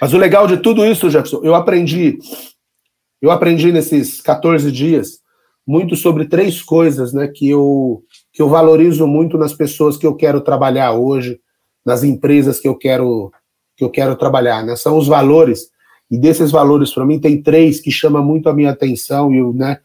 Mas 0.00 0.12
o 0.12 0.18
legal 0.18 0.46
de 0.46 0.58
tudo 0.58 0.84
isso, 0.84 1.08
Jefferson, 1.08 1.40
eu 1.42 1.54
aprendi, 1.54 2.18
eu 3.22 3.30
aprendi 3.30 3.70
nesses 3.70 4.20
14 4.20 4.70
dias 4.72 5.20
muito 5.66 5.96
sobre 5.96 6.26
três 6.26 6.60
coisas, 6.60 7.12
né, 7.12 7.28
que 7.28 7.48
eu 7.48 8.02
que 8.34 8.42
eu 8.42 8.48
valorizo 8.48 9.06
muito 9.06 9.38
nas 9.38 9.54
pessoas 9.54 9.96
que 9.96 10.04
eu 10.04 10.16
quero 10.16 10.40
trabalhar 10.40 10.92
hoje, 10.92 11.40
nas 11.86 12.02
empresas 12.02 12.58
que 12.58 12.66
eu 12.66 12.74
quero 12.74 13.32
que 13.76 13.82
eu 13.82 13.90
quero 13.90 14.14
trabalhar, 14.14 14.64
né? 14.64 14.76
São 14.76 14.96
os 14.96 15.08
valores. 15.08 15.68
E 16.10 16.18
desses 16.18 16.50
valores 16.50 16.92
para 16.92 17.06
mim 17.06 17.18
tem 17.18 17.40
três 17.40 17.80
que 17.80 17.90
chamam 17.90 18.24
muito 18.24 18.48
a 18.48 18.52
minha 18.52 18.70
atenção 18.70 19.32
e 19.32 19.38
eu, 19.38 19.52
né, 19.52 19.78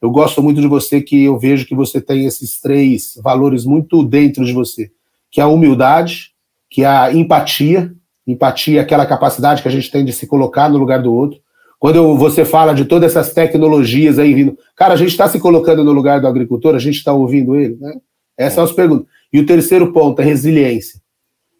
eu 0.00 0.10
gosto 0.10 0.42
muito 0.42 0.60
de 0.60 0.66
você 0.66 1.00
que 1.00 1.24
eu 1.24 1.38
vejo 1.38 1.66
que 1.66 1.74
você 1.74 2.00
tem 2.00 2.26
esses 2.26 2.60
três 2.60 3.18
valores 3.22 3.64
muito 3.64 4.02
dentro 4.04 4.44
de 4.44 4.52
você, 4.52 4.90
que 5.30 5.40
é 5.40 5.44
a 5.44 5.48
humildade, 5.48 6.30
que 6.70 6.84
é 6.84 6.86
a 6.86 7.12
empatia, 7.12 7.94
empatia 8.26 8.80
é 8.80 8.82
aquela 8.82 9.04
capacidade 9.04 9.62
que 9.62 9.68
a 9.68 9.70
gente 9.70 9.90
tem 9.90 10.04
de 10.04 10.12
se 10.12 10.26
colocar 10.26 10.68
no 10.70 10.78
lugar 10.78 11.02
do 11.02 11.12
outro. 11.12 11.40
Quando 11.84 11.96
eu, 11.96 12.16
você 12.16 12.46
fala 12.46 12.72
de 12.72 12.86
todas 12.86 13.14
essas 13.14 13.34
tecnologias 13.34 14.18
aí 14.18 14.32
vindo, 14.32 14.56
cara, 14.74 14.94
a 14.94 14.96
gente 14.96 15.10
está 15.10 15.28
se 15.28 15.38
colocando 15.38 15.84
no 15.84 15.92
lugar 15.92 16.18
do 16.18 16.26
agricultor, 16.26 16.74
a 16.74 16.78
gente 16.78 16.96
está 16.96 17.12
ouvindo 17.12 17.54
ele, 17.54 17.76
né? 17.78 17.92
Essas 18.38 18.54
são 18.54 18.64
as 18.64 18.72
perguntas. 18.72 19.06
E 19.30 19.38
o 19.38 19.44
terceiro 19.44 19.92
ponto 19.92 20.22
é 20.22 20.24
resiliência. 20.24 20.98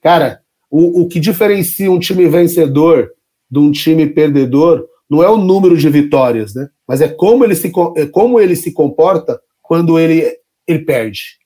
Cara, 0.03 0.41
o, 0.70 1.03
o 1.03 1.09
que 1.09 1.20
diferencia 1.20 1.93
um 1.93 1.99
time 1.99 2.27
vencedor 2.27 3.11
de 3.51 3.59
um 3.59 3.70
time 3.70 4.07
perdedor 4.07 4.87
não 5.11 5.22
é 5.22 5.29
o 5.29 5.37
número 5.37 5.77
de 5.77 5.91
vitórias, 5.91 6.55
né? 6.55 6.70
Mas 6.89 7.03
é 7.03 7.09
como 7.09 7.45
ele 7.45 7.55
se, 7.55 7.70
é 7.95 8.07
como 8.07 8.41
ele 8.41 8.57
se 8.57 8.72
comporta 8.72 9.39
quando 9.61 9.99
ele, 9.99 10.25
ele 10.66 10.79
perde. 10.87 11.37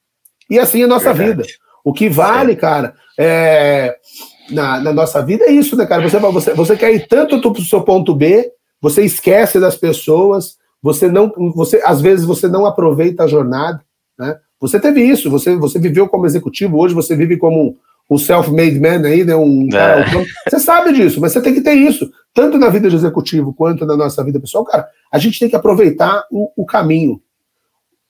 E 0.48 0.56
assim 0.56 0.82
é 0.82 0.84
a 0.84 0.86
nossa 0.86 1.12
Verdade. 1.12 1.48
vida. 1.48 1.58
O 1.84 1.92
que 1.92 2.08
vale, 2.08 2.54
cara, 2.54 2.94
é, 3.18 3.96
na, 4.52 4.78
na, 4.80 4.92
nossa 4.92 5.20
vida 5.20 5.46
é 5.46 5.50
isso, 5.50 5.74
né, 5.74 5.84
cara? 5.84 6.08
Você, 6.08 6.16
você, 6.20 6.54
você 6.54 6.76
quer 6.76 6.94
ir 6.94 7.08
tanto 7.08 7.40
para 7.40 7.60
o 7.60 7.64
seu 7.64 7.82
ponto 7.82 8.14
B, 8.14 8.52
você 8.80 9.02
esquece 9.02 9.58
das 9.58 9.76
pessoas, 9.76 10.56
você 10.82 11.08
não, 11.08 11.32
você 11.54 11.82
às 11.84 12.00
vezes 12.00 12.24
você 12.24 12.48
não 12.48 12.64
aproveita 12.64 13.24
a 13.24 13.28
jornada, 13.28 13.80
né? 14.18 14.38
Você 14.60 14.80
teve 14.80 15.02
isso, 15.02 15.30
você, 15.30 15.56
você 15.56 15.78
viveu 15.78 16.08
como 16.08 16.26
executivo, 16.26 16.78
hoje 16.78 16.94
você 16.94 17.14
vive 17.14 17.36
como 17.36 17.76
um, 18.10 18.18
self-made 18.18 18.80
man 18.80 19.06
aí, 19.06 19.24
né? 19.24 19.36
Um, 19.36 19.68
é. 19.72 20.04
você 20.48 20.58
sabe 20.58 20.92
disso, 20.92 21.20
mas 21.20 21.32
você 21.32 21.40
tem 21.40 21.54
que 21.54 21.60
ter 21.60 21.74
isso, 21.74 22.10
tanto 22.34 22.58
na 22.58 22.68
vida 22.68 22.88
de 22.90 22.96
executivo 22.96 23.54
quanto 23.54 23.86
na 23.86 23.96
nossa 23.96 24.22
vida 24.24 24.40
pessoal, 24.40 24.64
cara. 24.64 24.88
A 25.12 25.18
gente 25.18 25.38
tem 25.38 25.48
que 25.48 25.56
aproveitar 25.56 26.24
o, 26.30 26.50
o 26.56 26.66
caminho. 26.66 27.20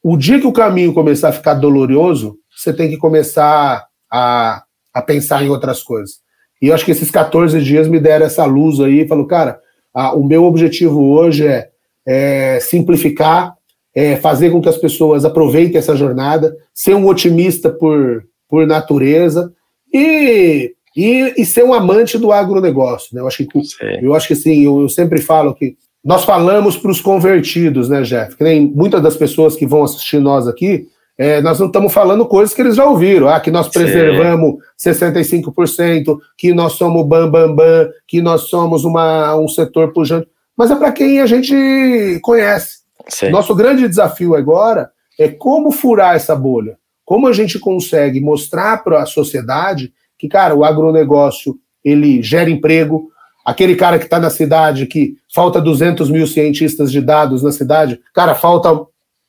O 0.02 0.16
dia 0.16 0.40
que 0.40 0.46
o 0.46 0.52
caminho 0.52 0.94
começar 0.94 1.28
a 1.28 1.32
ficar 1.32 1.54
doloroso, 1.54 2.38
você 2.54 2.72
tem 2.72 2.88
que 2.88 2.96
começar 2.96 3.86
a, 4.10 4.62
a 4.94 5.02
pensar 5.02 5.42
em 5.42 5.50
outras 5.50 5.82
coisas. 5.82 6.20
E 6.62 6.68
eu 6.68 6.74
acho 6.74 6.84
que 6.84 6.90
esses 6.90 7.10
14 7.10 7.60
dias 7.62 7.86
me 7.88 8.00
deram 8.00 8.26
essa 8.26 8.44
luz 8.44 8.80
aí, 8.80 9.06
falou, 9.06 9.26
cara, 9.26 9.60
a, 9.98 10.14
o 10.14 10.24
meu 10.24 10.44
objetivo 10.44 11.10
hoje 11.10 11.44
é, 11.44 11.70
é 12.06 12.60
simplificar, 12.60 13.54
é 13.92 14.14
fazer 14.14 14.50
com 14.50 14.62
que 14.62 14.68
as 14.68 14.76
pessoas 14.76 15.24
aproveitem 15.24 15.76
essa 15.76 15.96
jornada, 15.96 16.56
ser 16.72 16.94
um 16.94 17.08
otimista 17.08 17.68
por, 17.68 18.24
por 18.48 18.64
natureza 18.64 19.52
e, 19.92 20.72
e, 20.96 21.34
e 21.36 21.44
ser 21.44 21.64
um 21.64 21.74
amante 21.74 22.16
do 22.16 22.30
agronegócio. 22.30 23.12
Né? 23.12 23.20
Eu 23.20 23.26
acho 23.26 23.44
que, 23.44 23.58
eu 24.00 24.14
acho 24.14 24.28
que 24.28 24.34
assim, 24.34 24.64
eu, 24.64 24.82
eu 24.82 24.88
sempre 24.88 25.20
falo 25.20 25.52
que 25.52 25.76
nós 26.04 26.24
falamos 26.24 26.76
para 26.76 26.92
os 26.92 27.00
convertidos, 27.00 27.88
né, 27.88 28.02
Jeff? 28.02 28.36
Que 28.36 28.44
nem 28.44 28.68
muitas 28.68 29.02
das 29.02 29.16
pessoas 29.16 29.56
que 29.56 29.66
vão 29.66 29.82
assistir 29.82 30.20
nós 30.20 30.46
aqui, 30.46 30.86
é, 31.18 31.42
nós 31.42 31.58
não 31.58 31.66
estamos 31.66 31.92
falando 31.92 32.24
coisas 32.24 32.54
que 32.54 32.62
eles 32.62 32.76
já 32.76 32.84
ouviram, 32.84 33.28
ah, 33.28 33.40
que 33.40 33.50
nós 33.50 33.68
preservamos 33.68 34.54
Sim. 34.76 34.90
65%, 34.92 36.16
que 36.36 36.54
nós 36.54 36.74
somos 36.74 37.04
bam, 37.04 37.28
bam, 37.28 37.52
bam, 37.52 37.88
que 38.06 38.22
nós 38.22 38.42
somos 38.42 38.84
uma, 38.84 39.34
um 39.34 39.48
setor 39.48 39.92
pujante, 39.92 40.28
mas 40.56 40.70
é 40.70 40.76
para 40.76 40.92
quem 40.92 41.20
a 41.20 41.26
gente 41.26 42.20
conhece. 42.22 42.78
Sim. 43.08 43.30
Nosso 43.30 43.52
grande 43.52 43.88
desafio 43.88 44.36
agora 44.36 44.90
é 45.18 45.28
como 45.28 45.72
furar 45.72 46.14
essa 46.14 46.36
bolha, 46.36 46.78
como 47.04 47.26
a 47.26 47.32
gente 47.32 47.58
consegue 47.58 48.20
mostrar 48.20 48.84
para 48.84 49.02
a 49.02 49.06
sociedade 49.06 49.92
que, 50.16 50.28
cara, 50.28 50.54
o 50.54 50.64
agronegócio 50.64 51.58
ele 51.84 52.22
gera 52.22 52.48
emprego, 52.48 53.10
aquele 53.44 53.74
cara 53.74 53.98
que 53.98 54.04
está 54.04 54.20
na 54.20 54.30
cidade 54.30 54.86
que 54.86 55.16
falta 55.34 55.60
200 55.60 56.10
mil 56.10 56.28
cientistas 56.28 56.92
de 56.92 57.00
dados 57.00 57.42
na 57.42 57.50
cidade, 57.50 57.98
cara, 58.14 58.36
falta 58.36 58.86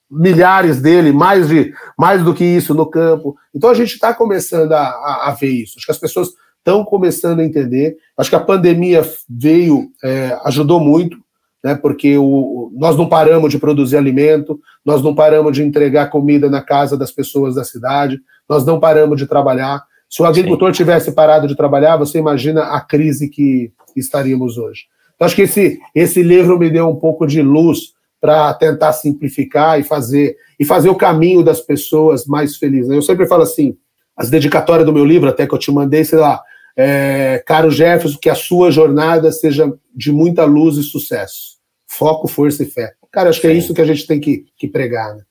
milhares 0.10 0.82
dele, 0.82 1.12
mais, 1.12 1.48
de, 1.48 1.74
mais 1.98 2.24
do 2.24 2.34
que 2.34 2.44
isso 2.44 2.74
no 2.74 2.86
campo. 2.86 3.36
Então 3.54 3.70
a 3.70 3.74
gente 3.74 3.94
está 3.94 4.14
começando 4.14 4.72
a, 4.74 4.82
a, 4.82 5.30
a, 5.30 5.32
ver 5.32 5.50
isso. 5.50 5.76
Acho 5.78 5.86
que 5.86 5.92
as 5.92 5.98
pessoas 5.98 6.30
estão 6.58 6.84
começando 6.84 7.40
a 7.40 7.46
entender. 7.46 7.98
Acho 8.18 8.30
que 8.30 8.36
a 8.36 8.40
pandemia 8.40 9.02
veio, 9.30 9.90
é, 10.04 10.38
ajudou 10.46 10.80
muito, 10.80 11.18
né, 11.64 11.76
porque 11.76 12.18
o, 12.18 12.72
nós 12.76 12.96
não 12.98 13.08
paramos 13.08 13.52
de 13.52 13.60
produzir 13.60 13.98
alimento, 13.98 14.60
nós 14.84 15.04
não 15.04 15.14
paramos 15.14 15.56
de 15.56 15.64
entregar 15.64 16.10
comida 16.10 16.50
na 16.50 16.62
casa 16.62 16.98
das 16.98 17.12
pessoas 17.12 17.56
da 17.56 17.64
cidade, 17.64 18.20
nós 18.48 18.66
não 18.66 18.80
paramos 18.80 19.18
de 19.18 19.28
trabalhar. 19.28 19.84
Se 20.10 20.22
o 20.22 20.26
agricultor 20.26 20.70
Sim. 20.70 20.78
tivesse 20.78 21.12
parado 21.12 21.48
de 21.48 21.56
trabalhar, 21.56 21.98
você 21.98 22.18
imagina 22.18 22.64
a 22.64 22.82
crise 22.82 23.30
que 23.30 23.72
estaríamos 23.96 24.58
hoje. 24.58 24.86
Então, 25.16 25.26
acho 25.26 25.36
que 25.36 25.44
esse, 25.44 25.80
esse 25.94 26.24
livro 26.24 26.58
me 26.58 26.70
deu 26.70 26.88
um 26.88 26.96
pouco 26.96 27.28
de 27.28 27.42
luz 27.42 27.94
para 28.20 28.54
tentar 28.54 28.94
simplificar 28.94 29.80
e 29.80 29.84
fazer 29.84 30.36
e 30.60 30.66
fazer 30.66 30.90
o 30.90 30.96
caminho 30.96 31.42
das 31.42 31.62
pessoas 31.62 32.26
mais 32.26 32.58
felizes. 32.58 32.92
Eu 32.92 33.02
sempre 33.02 33.26
falo 33.28 33.44
assim, 33.44 33.78
as 34.16 34.30
dedicatórias 34.30 34.86
do 34.86 34.94
meu 34.94 35.06
livro, 35.06 35.30
até 35.30 35.48
que 35.48 35.54
eu 35.54 35.60
te 35.60 35.72
mandei, 35.72 36.04
sei 36.04 36.20
lá, 36.20 36.42
é, 36.76 37.42
caro 37.46 37.72
Jefferson, 37.72 38.18
que 38.22 38.30
a 38.30 38.36
sua 38.36 38.72
jornada 38.72 39.32
seja 39.32 39.72
de 39.96 40.12
muita 40.12 40.44
luz 40.46 40.78
e 40.78 40.84
sucesso. 40.84 41.58
Foco, 41.88 42.28
força 42.28 42.64
e 42.64 42.66
fé. 42.66 42.94
Cara, 43.12 43.30
acho 43.30 43.42
que 43.42 43.48
é 43.48 43.54
isso 43.54 43.74
que 43.74 43.82
a 43.82 43.86
gente 43.86 44.06
tem 44.06 44.20
que, 44.20 44.46
que 44.58 44.68
pregar, 44.68 45.16
né? 45.16 45.24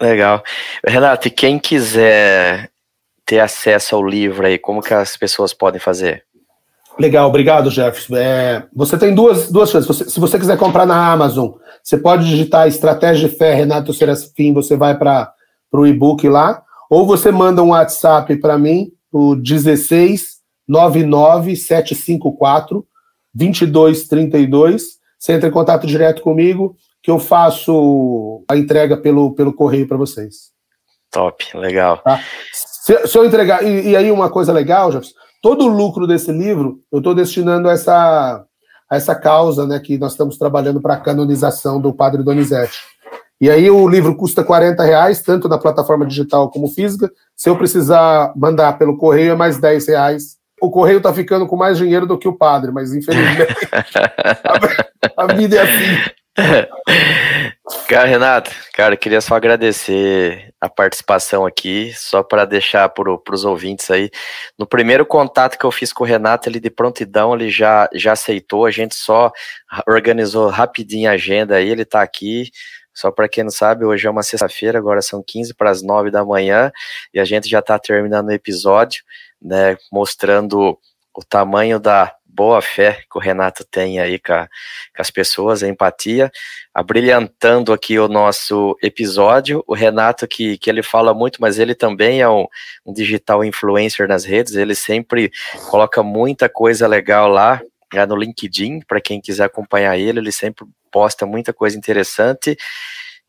Legal. 0.00 0.42
Renato, 0.86 1.28
e 1.28 1.30
quem 1.30 1.58
quiser 1.58 2.70
ter 3.26 3.40
acesso 3.40 3.94
ao 3.94 4.06
livro 4.06 4.46
aí, 4.46 4.58
como 4.58 4.82
que 4.82 4.94
as 4.94 5.16
pessoas 5.16 5.52
podem 5.52 5.80
fazer? 5.80 6.24
Legal, 6.98 7.28
obrigado, 7.28 7.70
Jefferson. 7.70 8.16
É, 8.16 8.66
você 8.74 8.98
tem 8.98 9.14
duas, 9.14 9.50
duas 9.50 9.70
chances. 9.70 9.86
Você, 9.86 10.10
se 10.10 10.18
você 10.18 10.38
quiser 10.38 10.58
comprar 10.58 10.84
na 10.84 11.12
Amazon, 11.12 11.52
você 11.82 11.96
pode 11.96 12.28
digitar 12.28 12.66
Estratégia 12.66 13.28
de 13.28 13.36
Fé 13.36 13.54
Renato 13.54 13.94
Serafim, 13.94 14.52
você 14.52 14.76
vai 14.76 14.98
para 14.98 15.32
o 15.72 15.86
e-book 15.86 16.28
lá, 16.28 16.60
ou 16.90 17.06
você 17.06 17.30
manda 17.30 17.62
um 17.62 17.68
WhatsApp 17.68 18.36
para 18.38 18.58
mim, 18.58 18.90
o 19.12 19.36
16 19.36 20.38
99 20.66 21.54
754 21.54 22.84
2232. 23.32 24.98
Você 25.18 25.32
entra 25.32 25.48
em 25.48 25.52
contato 25.52 25.86
direto 25.86 26.20
comigo, 26.20 26.76
que 27.00 27.10
eu 27.10 27.20
faço 27.20 28.44
a 28.48 28.56
entrega 28.56 28.96
pelo, 28.96 29.34
pelo 29.34 29.52
correio 29.52 29.86
para 29.86 29.96
vocês. 29.96 30.50
Top, 31.12 31.44
legal. 31.56 31.98
Tá? 31.98 32.20
Se, 32.52 33.06
se, 33.06 33.16
eu 33.16 33.24
entregar, 33.24 33.64
e, 33.64 33.90
e 33.90 33.96
aí 33.96 34.10
uma 34.10 34.28
coisa 34.28 34.52
legal, 34.52 34.90
Jefferson, 34.90 35.14
todo 35.42 35.64
o 35.64 35.68
lucro 35.68 36.06
desse 36.06 36.32
livro 36.32 36.80
eu 36.90 36.98
estou 36.98 37.14
destinando 37.14 37.68
a 37.68 37.72
essa, 37.72 38.44
a 38.90 38.96
essa 38.96 39.14
causa 39.14 39.66
né, 39.66 39.78
que 39.78 39.98
nós 39.98 40.12
estamos 40.12 40.36
trabalhando 40.38 40.80
para 40.80 40.94
a 40.94 41.00
canonização 41.00 41.80
do 41.80 41.92
Padre 41.92 42.22
Donizete. 42.22 42.78
E 43.40 43.48
aí 43.48 43.70
o 43.70 43.88
livro 43.88 44.16
custa 44.16 44.42
40 44.42 44.82
reais, 44.82 45.22
tanto 45.22 45.48
na 45.48 45.58
plataforma 45.58 46.04
digital 46.04 46.50
como 46.50 46.66
física. 46.68 47.10
Se 47.36 47.48
eu 47.48 47.56
precisar 47.56 48.32
mandar 48.34 48.76
pelo 48.78 48.96
correio, 48.96 49.32
é 49.32 49.36
mais 49.36 49.58
10 49.58 49.86
reais. 49.88 50.36
O 50.60 50.70
correio 50.70 50.98
está 50.98 51.14
ficando 51.14 51.46
com 51.46 51.56
mais 51.56 51.78
dinheiro 51.78 52.04
do 52.04 52.18
que 52.18 52.26
o 52.26 52.36
padre, 52.36 52.72
mas 52.72 52.92
infelizmente 52.92 53.46
a, 55.14 55.22
a 55.22 55.34
vida 55.34 55.56
é 55.56 55.60
assim. 55.60 56.10
Cara, 57.86 58.06
Renato, 58.06 58.50
cara, 58.74 58.96
queria 58.96 59.20
só 59.20 59.34
agradecer 59.34 60.54
a 60.60 60.68
participação 60.68 61.44
aqui, 61.44 61.92
só 61.94 62.22
para 62.22 62.44
deixar 62.44 62.88
para 62.88 63.10
os 63.10 63.44
ouvintes 63.44 63.90
aí. 63.90 64.10
No 64.58 64.66
primeiro 64.66 65.04
contato 65.04 65.58
que 65.58 65.64
eu 65.64 65.70
fiz 65.70 65.92
com 65.92 66.04
o 66.04 66.06
Renato, 66.06 66.48
ele 66.48 66.60
de 66.60 66.70
prontidão, 66.70 67.34
ele 67.34 67.50
já, 67.50 67.88
já 67.92 68.12
aceitou, 68.12 68.64
a 68.64 68.70
gente 68.70 68.94
só 68.94 69.30
organizou 69.86 70.48
rapidinho 70.48 71.10
a 71.10 71.14
agenda 71.14 71.56
aí, 71.56 71.68
ele 71.68 71.82
está 71.82 72.02
aqui, 72.02 72.50
Só 72.94 73.12
para 73.12 73.28
quem 73.28 73.44
não 73.44 73.50
sabe, 73.50 73.84
hoje 73.84 74.06
é 74.06 74.10
uma 74.10 74.24
sexta-feira, 74.24 74.78
agora 74.78 75.00
são 75.00 75.22
15 75.24 75.54
para 75.54 75.70
as 75.70 75.82
9 75.82 76.10
da 76.10 76.24
manhã 76.24 76.72
e 77.14 77.20
a 77.20 77.24
gente 77.24 77.48
já 77.48 77.60
está 77.60 77.78
terminando 77.78 78.28
o 78.28 78.32
episódio, 78.32 79.04
né, 79.40 79.76
mostrando 79.92 80.76
o 81.14 81.24
tamanho 81.24 81.78
da 81.78 82.12
boa 82.38 82.62
fé 82.62 83.00
que 83.10 83.18
o 83.18 83.20
Renato 83.20 83.64
tem 83.68 83.98
aí 83.98 84.16
com, 84.16 84.32
a, 84.32 84.46
com, 84.46 85.02
as 85.02 85.10
pessoas, 85.10 85.60
a 85.60 85.68
empatia, 85.68 86.30
abrilhantando 86.72 87.72
aqui 87.72 87.98
o 87.98 88.06
nosso 88.06 88.78
episódio. 88.80 89.64
O 89.66 89.74
Renato, 89.74 90.28
que, 90.28 90.56
que 90.56 90.70
ele 90.70 90.80
fala 90.80 91.12
muito, 91.12 91.40
mas 91.40 91.58
ele 91.58 91.74
também 91.74 92.20
é 92.20 92.28
um, 92.28 92.46
um 92.86 92.92
digital 92.92 93.44
influencer 93.44 94.06
nas 94.06 94.24
redes, 94.24 94.54
ele 94.54 94.76
sempre 94.76 95.32
coloca 95.68 96.00
muita 96.00 96.48
coisa 96.48 96.86
legal 96.86 97.26
lá, 97.26 97.60
lá 97.92 98.06
no 98.06 98.14
LinkedIn, 98.14 98.82
para 98.86 99.00
quem 99.00 99.20
quiser 99.20 99.44
acompanhar 99.44 99.98
ele, 99.98 100.20
ele 100.20 100.32
sempre 100.32 100.64
posta 100.92 101.26
muita 101.26 101.52
coisa 101.52 101.76
interessante. 101.76 102.56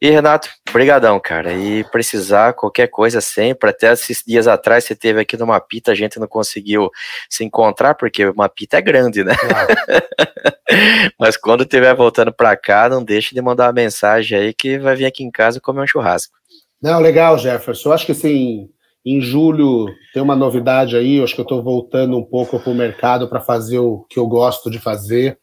E 0.01 0.09
Renato, 0.09 0.49
brigadão, 0.71 1.19
cara. 1.19 1.53
E 1.53 1.83
precisar 1.83 2.53
qualquer 2.53 2.87
coisa 2.87 3.19
sempre, 3.19 3.69
até 3.69 3.91
esses 3.91 4.23
dias 4.25 4.47
atrás 4.47 4.85
você 4.85 4.95
teve 4.95 5.19
aqui 5.19 5.35
no 5.35 5.47
Mapita, 5.47 5.91
a 5.91 5.95
gente 5.95 6.17
não 6.19 6.27
conseguiu 6.27 6.89
se 7.29 7.43
encontrar 7.43 7.95
porque 7.95 8.25
o 8.25 8.35
Mapita 8.35 8.77
é 8.77 8.81
grande, 8.81 9.25
né? 9.25 9.33
Mas 11.19 11.35
quando 11.35 11.63
estiver 11.63 11.93
voltando 11.93 12.31
para 12.31 12.55
cá, 12.55 12.87
não 12.87 13.03
deixe 13.03 13.35
de 13.35 13.41
mandar 13.41 13.67
uma 13.67 13.73
mensagem 13.73 14.37
aí 14.37 14.53
que 14.53 14.79
vai 14.79 14.95
vir 14.95 15.05
aqui 15.05 15.23
em 15.23 15.31
casa 15.31 15.59
comer 15.59 15.81
um 15.81 15.87
churrasco. 15.87 16.33
Não, 16.81 17.01
legal, 17.01 17.37
Jefferson. 17.37 17.89
Eu 17.89 17.93
acho 17.93 18.05
que 18.05 18.13
assim, 18.13 18.69
em 19.05 19.19
julho 19.19 19.87
tem 20.13 20.23
uma 20.23 20.35
novidade 20.35 20.95
aí, 20.95 21.17
eu 21.17 21.25
acho 21.25 21.35
que 21.35 21.41
eu 21.41 21.43
estou 21.43 21.61
voltando 21.61 22.17
um 22.17 22.23
pouco 22.23 22.57
para 22.57 22.71
o 22.71 22.75
mercado 22.75 23.27
para 23.27 23.41
fazer 23.41 23.79
o 23.79 24.05
que 24.09 24.17
eu 24.17 24.27
gosto 24.27 24.71
de 24.71 24.79
fazer. 24.79 25.37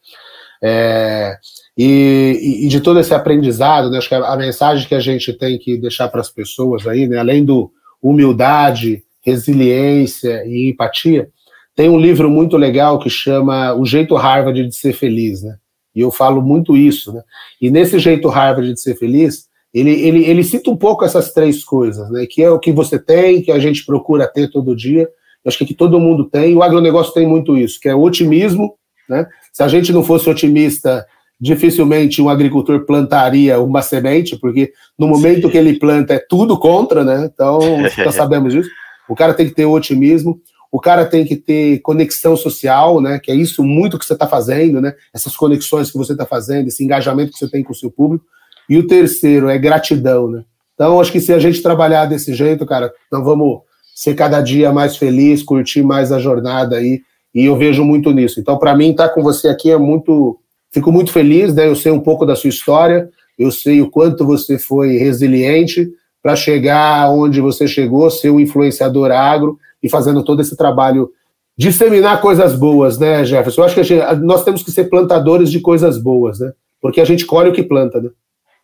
É, 0.63 1.37
e, 1.77 2.65
e, 2.65 2.69
de 2.69 2.81
todo 2.81 2.99
esse 2.99 3.13
aprendizado, 3.13 3.91
né, 3.91 3.99
acho 3.99 4.09
que 4.09 4.15
a, 4.15 4.33
a, 4.33 4.37
mensagem 4.37 4.89
que 4.89 4.95
a 4.95 5.01
gente 5.01 5.33
tem 5.33 5.59
que 5.59 5.77
deixar 5.77 6.09
para 6.09 6.21
as 6.21 6.31
pessoas 6.31 6.87
aí, 6.87 7.07
né, 7.07 7.19
além 7.19 7.45
do 7.45 7.71
humildade, 8.03 9.03
resiliência 9.21 10.43
e 10.47 10.71
empatia, 10.71 11.29
tem 11.75 11.91
um 11.91 11.99
livro 11.99 12.31
muito 12.31 12.57
legal 12.57 12.99
que 12.99 13.11
chama 13.11 13.75
O 13.75 13.85
Jeito 13.85 14.15
Harvard 14.15 14.67
de 14.67 14.75
Ser 14.75 14.95
Feliz, 14.95 15.43
né? 15.43 15.57
E 15.97 16.01
eu 16.03 16.11
falo 16.11 16.43
muito 16.43 16.77
isso, 16.77 17.11
né? 17.11 17.23
E 17.59 17.71
nesse 17.71 17.99
jeito 17.99 18.29
Harvard 18.29 18.71
de 18.71 18.79
ser 18.79 18.97
feliz, 18.97 19.47
ele, 19.73 19.91
ele, 19.91 20.25
ele 20.27 20.45
cita 20.45 20.71
um 20.71 20.77
pouco 20.77 21.07
essas 21.07 21.33
três 21.33 21.65
coisas, 21.65 22.11
né? 22.11 22.27
Que 22.29 22.43
é 22.43 22.51
o 22.51 22.59
que 22.59 22.71
você 22.71 22.99
tem, 22.99 23.41
que 23.41 23.51
a 23.51 23.59
gente 23.59 23.85
procura 23.87 24.29
ter 24.29 24.51
todo 24.51 24.77
dia. 24.77 25.09
Acho 25.45 25.57
que, 25.57 25.65
que 25.65 25.75
todo 25.75 25.99
mundo 25.99 26.29
tem. 26.29 26.55
O 26.55 26.63
agronegócio 26.63 27.15
tem 27.15 27.27
muito 27.27 27.57
isso, 27.57 27.81
que 27.81 27.89
é 27.89 27.95
otimismo, 27.95 28.75
né? 29.09 29.27
Se 29.51 29.63
a 29.63 29.69
gente 29.69 29.91
não 29.91 30.03
fosse 30.03 30.29
otimista, 30.29 31.07
dificilmente 31.41 32.23
um 32.23 32.29
agricultor 32.29 32.85
plantaria 32.87 33.61
uma 33.61 33.83
semente, 33.83 34.37
porque 34.37 34.73
no 34.99 35.07
momento 35.07 35.43
Sim. 35.43 35.51
que 35.51 35.59
ele 35.59 35.79
planta 35.79 36.15
é 36.15 36.19
tudo 36.19 36.59
contra, 36.59 37.05
né? 37.05 37.31
Então, 37.33 37.59
nós 38.05 38.15
sabemos 38.15 38.53
disso. 38.53 38.71
O 39.09 39.15
cara 39.15 39.35
tem 39.35 39.47
que 39.47 39.55
ter 39.55 39.67
otimismo, 39.67 40.41
o 40.73 40.81
cara 40.81 41.05
tem 41.05 41.25
que 41.25 41.37
ter 41.37 41.81
conexão 41.81 42.37
social, 42.37 43.01
né? 43.01 43.19
Que 43.19 43.31
é 43.31 43.35
isso 43.35 43.63
muito 43.63 43.99
que 43.99 44.05
você 44.05 44.15
está 44.15 44.27
fazendo, 44.27 44.81
né? 44.81 44.95
Essas 45.15 45.37
conexões 45.37 45.91
que 45.91 45.99
você 45.99 46.13
está 46.13 46.27
fazendo, 46.27 46.69
esse 46.69 46.83
engajamento 46.83 47.33
que 47.33 47.39
você 47.39 47.49
tem 47.49 47.63
com 47.63 47.73
o 47.73 47.77
seu 47.77 47.91
público. 47.91 48.25
E 48.69 48.77
o 48.77 48.87
terceiro 48.87 49.49
é 49.49 49.59
gratidão, 49.59 50.29
né? 50.29 50.45
Então, 50.75 51.01
acho 51.01 51.13
que 51.13 51.21
se 51.21 51.33
a 51.33 51.39
gente 51.39 51.63
trabalhar 51.63 52.07
desse 52.07 52.35
jeito, 52.35 52.67
cara, 52.67 52.93
nós 53.11 53.25
vamos 53.25 53.61
ser 53.95 54.15
cada 54.15 54.43
dia 54.43 54.73
mais 54.73 54.97
feliz, 54.97 55.43
curtir 55.43 55.83
mais 55.83 56.13
a 56.13 56.19
jornada 56.19 56.77
aí 56.77 57.01
e 57.35 57.45
eu 57.45 57.57
vejo 57.57 57.85
muito 57.85 58.13
nisso. 58.13 58.41
Então, 58.41 58.59
para 58.59 58.75
mim, 58.75 58.91
estar 58.91 59.09
tá 59.09 59.15
com 59.15 59.23
você 59.23 59.49
aqui 59.49 59.71
é 59.71 59.77
muito. 59.77 60.39
Fico 60.71 60.93
muito 60.93 61.13
feliz, 61.13 61.55
né? 61.55 61.67
Eu 61.67 61.77
sei 61.77 61.93
um 61.93 62.01
pouco 62.01 62.27
da 62.27 62.37
sua 62.37 62.51
história, 62.51 63.09
eu 63.39 63.51
sei 63.51 63.81
o 63.81 63.91
quanto 63.91 64.25
você 64.25 64.59
foi 64.59 64.97
resiliente 64.97 65.89
para 66.23 66.35
chegar 66.35 67.11
onde 67.11 67.41
você 67.41 67.69
chegou, 67.69 68.11
ser 68.11 68.31
um 68.31 68.41
influenciador 68.41 69.11
agro 69.11 69.59
e 69.83 69.89
fazendo 69.89 70.25
todo 70.25 70.41
esse 70.43 70.57
trabalho. 70.57 71.11
Disseminar 71.57 72.21
coisas 72.21 72.55
boas, 72.55 72.99
né, 72.99 73.25
Jefferson? 73.25 73.63
Eu 73.63 73.65
acho 73.65 73.75
que 73.75 73.83
gente, 73.83 74.05
nós 74.17 74.45
temos 74.45 74.63
que 74.63 74.71
ser 74.71 74.85
plantadores 74.91 75.51
de 75.51 75.61
coisas 75.61 75.97
boas, 75.97 76.41
né? 76.41 76.53
Porque 76.81 77.01
a 77.01 77.05
gente 77.05 77.25
colhe 77.25 77.49
o 77.49 77.53
que 77.53 77.63
planta, 77.63 78.01
né? 78.01 78.11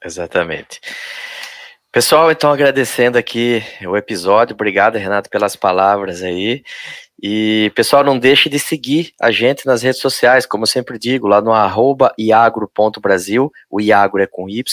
Exatamente. 0.05 0.80
Pessoal, 1.93 2.30
então 2.30 2.51
agradecendo 2.51 3.18
aqui 3.18 3.62
o 3.86 3.99
episódio, 3.99 4.55
obrigado 4.55 4.97
Renato 4.97 5.28
pelas 5.28 5.55
palavras 5.55 6.22
aí. 6.22 6.64
E, 7.22 7.70
pessoal, 7.74 8.03
não 8.03 8.18
deixe 8.18 8.49
de 8.49 8.59
seguir 8.59 9.12
a 9.20 9.30
gente 9.30 9.66
nas 9.66 9.82
redes 9.82 10.01
sociais, 10.01 10.47
como 10.47 10.62
eu 10.62 10.66
sempre 10.66 10.99
digo, 10.99 11.28
lá 11.28 11.43
no 11.43 11.53
iagro.brasil, 12.18 13.53
o 13.70 13.78
iagro 13.78 14.22
é 14.22 14.26
com 14.26 14.49
Y, 14.49 14.64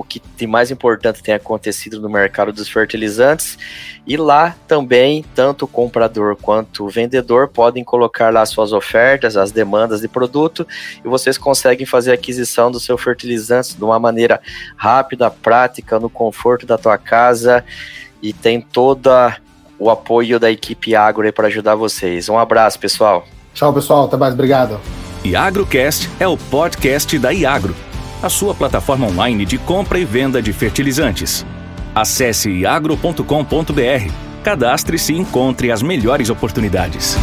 o 0.00 0.04
que 0.04 0.20
de 0.36 0.46
mais 0.46 0.70
importante 0.70 1.22
tem 1.22 1.34
acontecido 1.34 2.00
no 2.00 2.08
mercado 2.08 2.52
dos 2.52 2.70
fertilizantes. 2.70 3.58
E 4.06 4.16
lá 4.16 4.56
também, 4.66 5.22
tanto 5.34 5.66
o 5.66 5.68
comprador 5.68 6.36
quanto 6.36 6.86
o 6.86 6.88
vendedor 6.88 7.48
podem 7.48 7.84
colocar 7.84 8.32
lá 8.32 8.44
suas 8.46 8.72
ofertas, 8.72 9.36
as 9.36 9.52
demandas 9.52 10.00
de 10.00 10.08
produto, 10.08 10.66
e 11.04 11.08
vocês 11.08 11.36
conseguem 11.36 11.84
fazer 11.84 12.12
a 12.12 12.14
aquisição 12.14 12.70
do 12.70 12.80
seu 12.80 12.96
fertilizante 12.96 13.76
de 13.76 13.84
uma 13.84 13.98
maneira 13.98 14.40
rápida, 14.74 15.30
prática, 15.30 16.00
no 16.00 16.08
conforto 16.08 16.64
da 16.64 16.78
tua 16.78 16.96
casa 16.96 17.62
e 18.22 18.32
tem 18.32 18.58
toda 18.58 19.36
o 19.78 19.90
apoio 19.90 20.40
da 20.40 20.50
equipe 20.50 20.94
Agro 20.94 21.30
para 21.30 21.48
ajudar 21.48 21.74
vocês. 21.74 22.28
Um 22.30 22.38
abraço, 22.38 22.78
pessoal. 22.78 23.26
Tchau, 23.52 23.72
pessoal. 23.72 24.06
Até 24.06 24.16
mais. 24.16 24.32
Obrigado. 24.32 24.80
Iagrocast 25.24 26.08
é 26.18 26.26
o 26.26 26.38
podcast 26.38 27.18
da 27.18 27.30
Iagro 27.30 27.89
a 28.22 28.28
sua 28.28 28.54
plataforma 28.54 29.06
online 29.06 29.44
de 29.44 29.58
compra 29.58 29.98
e 29.98 30.04
venda 30.04 30.42
de 30.42 30.52
fertilizantes. 30.52 31.46
Acesse 31.94 32.64
agro.com.br, 32.66 34.12
cadastre-se 34.42 35.12
e 35.12 35.18
encontre 35.18 35.70
as 35.72 35.82
melhores 35.82 36.30
oportunidades. 36.30 37.16